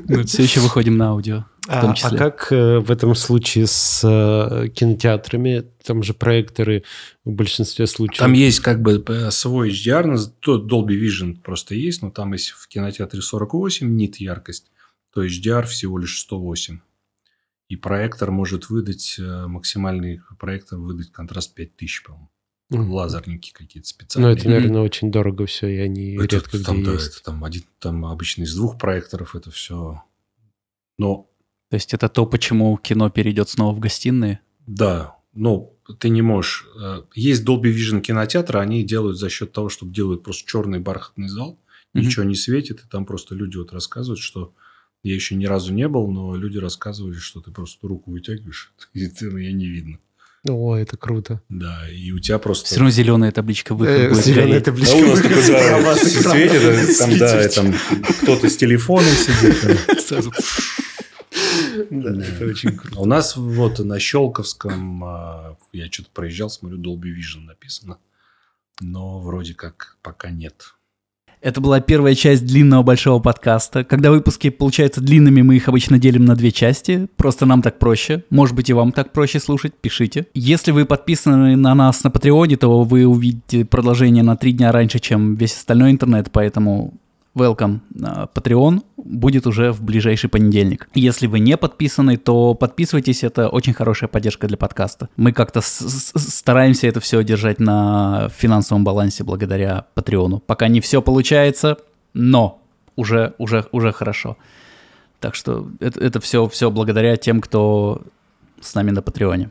Мы 0.08 0.22
все 0.24 0.42
еще 0.44 0.60
выходим 0.60 0.96
на 0.96 1.08
аудио. 1.08 1.44
А, 1.66 1.80
том 1.80 1.94
а 2.02 2.16
как 2.16 2.52
э, 2.52 2.78
в 2.78 2.90
этом 2.90 3.14
случае 3.14 3.66
с 3.66 4.02
э, 4.04 4.68
кинотеатрами? 4.68 5.64
Там 5.82 6.02
же 6.02 6.12
проекторы 6.12 6.84
в 7.24 7.30
большинстве 7.30 7.86
случаев. 7.86 8.18
Там 8.18 8.34
есть 8.34 8.60
как 8.60 8.82
бы 8.82 9.02
э, 9.06 9.30
свой 9.30 9.70
HDR, 9.70 10.18
то 10.40 10.58
Dolby 10.58 11.00
Vision 11.00 11.40
просто 11.40 11.74
есть, 11.74 12.02
но 12.02 12.10
там 12.10 12.34
если 12.34 12.52
в 12.52 12.68
кинотеатре 12.68 13.22
48 13.22 13.96
нит 13.96 14.16
яркость, 14.16 14.70
то 15.12 15.24
HDR 15.24 15.64
всего 15.64 15.98
лишь 15.98 16.20
108. 16.20 16.80
И 17.70 17.76
проектор 17.76 18.30
может 18.30 18.68
выдать, 18.68 19.18
максимальный 19.18 20.20
проектор 20.38 20.78
выдать 20.78 21.10
контраст 21.12 21.54
5000, 21.54 22.02
по-моему. 22.04 22.28
Мгм. 22.70 22.90
Лазерники 22.92 23.52
какие-то 23.52 23.86
Ну, 23.86 23.90
специальные. 23.90 24.36
это, 24.36 24.48
наверное, 24.48 24.82
очень 24.82 25.10
дорого 25.10 25.46
все, 25.46 25.68
и 25.68 25.78
они 25.78 26.16
Это 26.16 26.36
редко 26.36 26.58
там, 26.58 26.76
где 26.78 26.86
да, 26.86 26.92
есть. 26.92 27.06
это 27.08 27.24
там, 27.24 27.44
один, 27.44 27.62
там 27.78 28.04
обычно 28.04 28.42
из 28.42 28.54
двух 28.54 28.78
проекторов 28.78 29.34
это 29.34 29.50
все. 29.50 30.02
Но 30.98 31.30
То 31.74 31.76
есть 31.76 31.92
это 31.92 32.08
то, 32.08 32.24
почему 32.24 32.76
кино 32.76 33.10
перейдет 33.10 33.48
снова 33.48 33.74
в 33.74 33.80
гостиные? 33.80 34.38
Да, 34.68 35.16
ну, 35.32 35.76
ты 35.98 36.08
не 36.08 36.22
можешь. 36.22 36.68
э, 36.80 37.02
Есть 37.16 37.42
Dolby 37.44 37.74
Vision 37.74 38.00
кинотеатры, 38.00 38.60
они 38.60 38.84
делают 38.84 39.18
за 39.18 39.28
счет 39.28 39.50
того, 39.50 39.68
что 39.68 39.84
делают 39.84 40.22
просто 40.22 40.48
черный 40.48 40.78
бархатный 40.78 41.26
зал, 41.26 41.58
Мгм. 41.92 42.04
ничего 42.04 42.22
не 42.26 42.36
светит, 42.36 42.78
и 42.84 42.88
там 42.88 43.06
просто 43.06 43.34
люди 43.34 43.56
вот 43.56 43.72
рассказывают, 43.72 44.20
что 44.20 44.52
я 45.02 45.14
еще 45.16 45.34
ни 45.34 45.46
разу 45.46 45.72
не 45.74 45.88
был, 45.88 46.06
но 46.12 46.36
люди 46.36 46.58
рассказывали, 46.58 47.14
что 47.14 47.40
ты 47.40 47.50
просто 47.50 47.88
руку 47.88 48.12
вытягиваешь, 48.12 48.72
и 48.94 49.08
тебя 49.10 49.52
не 49.52 49.66
видно. 49.66 49.98
О, 50.46 50.76
это 50.76 50.96
круто. 50.96 51.42
Да, 51.48 51.88
и 51.90 52.12
у 52.12 52.20
тебя 52.20 52.38
просто... 52.38 52.66
Все 52.66 52.76
равно 52.76 52.90
зеленая 52.92 53.32
табличка 53.32 53.74
выход 53.74 53.96
Э, 53.96 54.08
будет 54.10 54.32
гореть. 54.32 54.64
табличка 54.64 54.92
Да, 54.96 54.98
у 55.02 55.06
нас 55.08 55.18
выход 55.22 55.32
такой, 55.32 55.50
да, 55.80 55.96
светит, 55.96 56.98
там, 56.98 57.18
да, 57.18 57.48
там 57.48 57.74
кто-то 58.20 58.48
с 58.48 58.56
телефоном 58.56 59.10
сидит. 59.10 59.56
Да. 61.90 62.10
Это 62.10 62.46
очень 62.46 62.76
круто. 62.76 63.00
У 63.00 63.04
нас 63.06 63.36
вот 63.36 63.78
на 63.78 63.98
Щелковском, 63.98 65.04
а, 65.04 65.56
я 65.72 65.90
что-то 65.90 66.10
проезжал, 66.12 66.50
смотрю, 66.50 66.78
Dolby 66.78 67.14
Vision 67.14 67.44
написано. 67.46 67.98
Но 68.80 69.20
вроде 69.20 69.54
как 69.54 69.96
пока 70.02 70.30
нет. 70.30 70.74
Это 71.44 71.60
была 71.60 71.80
первая 71.80 72.14
часть 72.14 72.46
длинного 72.46 72.82
большого 72.82 73.20
подкаста. 73.20 73.84
Когда 73.84 74.10
выпуски 74.10 74.48
получаются 74.48 75.02
длинными, 75.02 75.42
мы 75.42 75.56
их 75.56 75.68
обычно 75.68 75.98
делим 75.98 76.24
на 76.24 76.36
две 76.36 76.50
части. 76.50 77.06
Просто 77.16 77.44
нам 77.44 77.60
так 77.60 77.78
проще. 77.78 78.24
Может 78.30 78.56
быть, 78.56 78.70
и 78.70 78.72
вам 78.72 78.92
так 78.92 79.12
проще 79.12 79.40
слушать. 79.40 79.74
Пишите. 79.74 80.26
Если 80.32 80.72
вы 80.72 80.86
подписаны 80.86 81.54
на 81.54 81.74
нас 81.74 82.02
на 82.02 82.10
Патреоне, 82.10 82.56
то 82.56 82.82
вы 82.82 83.04
увидите 83.04 83.66
продолжение 83.66 84.22
на 84.22 84.38
три 84.38 84.52
дня 84.52 84.72
раньше, 84.72 85.00
чем 85.00 85.34
весь 85.34 85.54
остальной 85.54 85.90
интернет. 85.90 86.30
Поэтому 86.32 86.94
welcome. 87.34 87.80
А, 88.02 88.28
Patreon 88.32 88.82
будет 88.96 89.46
уже 89.46 89.72
в 89.72 89.82
ближайший 89.82 90.28
понедельник. 90.28 90.88
Если 90.94 91.26
вы 91.26 91.38
не 91.40 91.56
подписаны, 91.56 92.16
то 92.16 92.54
подписывайтесь, 92.54 93.24
это 93.24 93.48
очень 93.48 93.72
хорошая 93.72 94.08
поддержка 94.08 94.46
для 94.46 94.56
подкаста. 94.56 95.08
Мы 95.16 95.32
как-то 95.32 95.60
стараемся 95.62 96.86
это 96.86 97.00
все 97.00 97.22
держать 97.22 97.60
на 97.60 98.28
финансовом 98.36 98.84
балансе 98.84 99.24
благодаря 99.24 99.86
Патреону. 99.94 100.40
Пока 100.40 100.68
не 100.68 100.80
все 100.80 101.02
получается, 101.02 101.78
но 102.12 102.62
уже, 102.96 103.34
уже, 103.38 103.66
уже 103.72 103.92
хорошо. 103.92 104.36
Так 105.20 105.34
что 105.34 105.68
это, 105.80 106.00
это 106.00 106.20
все, 106.20 106.46
все 106.48 106.70
благодаря 106.70 107.16
тем, 107.16 107.40
кто 107.40 108.02
с 108.60 108.74
нами 108.74 108.90
на 108.90 109.02
Патреоне. 109.02 109.50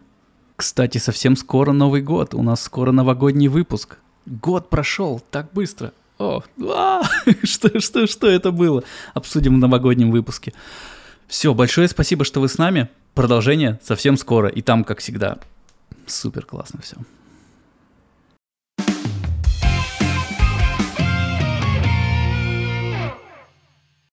Кстати, 0.56 0.98
совсем 0.98 1.36
скоро 1.36 1.72
Новый 1.72 2.02
год. 2.02 2.34
У 2.34 2.44
нас 2.44 2.62
скоро 2.62 2.92
новогодний 2.92 3.48
выпуск. 3.48 3.98
Год 4.26 4.70
прошел 4.70 5.22
так 5.32 5.52
быстро. 5.52 5.92
О, 6.24 6.42
а, 6.70 7.02
что, 7.44 7.82
что, 7.82 8.08
что 8.08 8.28
это 8.28 8.52
было? 8.52 8.84
Обсудим 9.14 9.56
в 9.56 9.58
новогоднем 9.58 10.10
выпуске. 10.10 10.54
Все, 11.28 11.54
большое 11.54 11.90
спасибо, 11.90 12.24
что 12.24 12.40
вы 12.40 12.48
с 12.48 12.58
нами. 12.58 12.90
Продолжение 13.14 13.80
совсем 13.84 14.16
скоро. 14.16 14.48
И 14.48 14.62
там, 14.62 14.86
как 14.86 15.00
всегда, 15.00 15.40
супер 16.08 16.46
классно 16.46 16.80
все. 16.82 16.96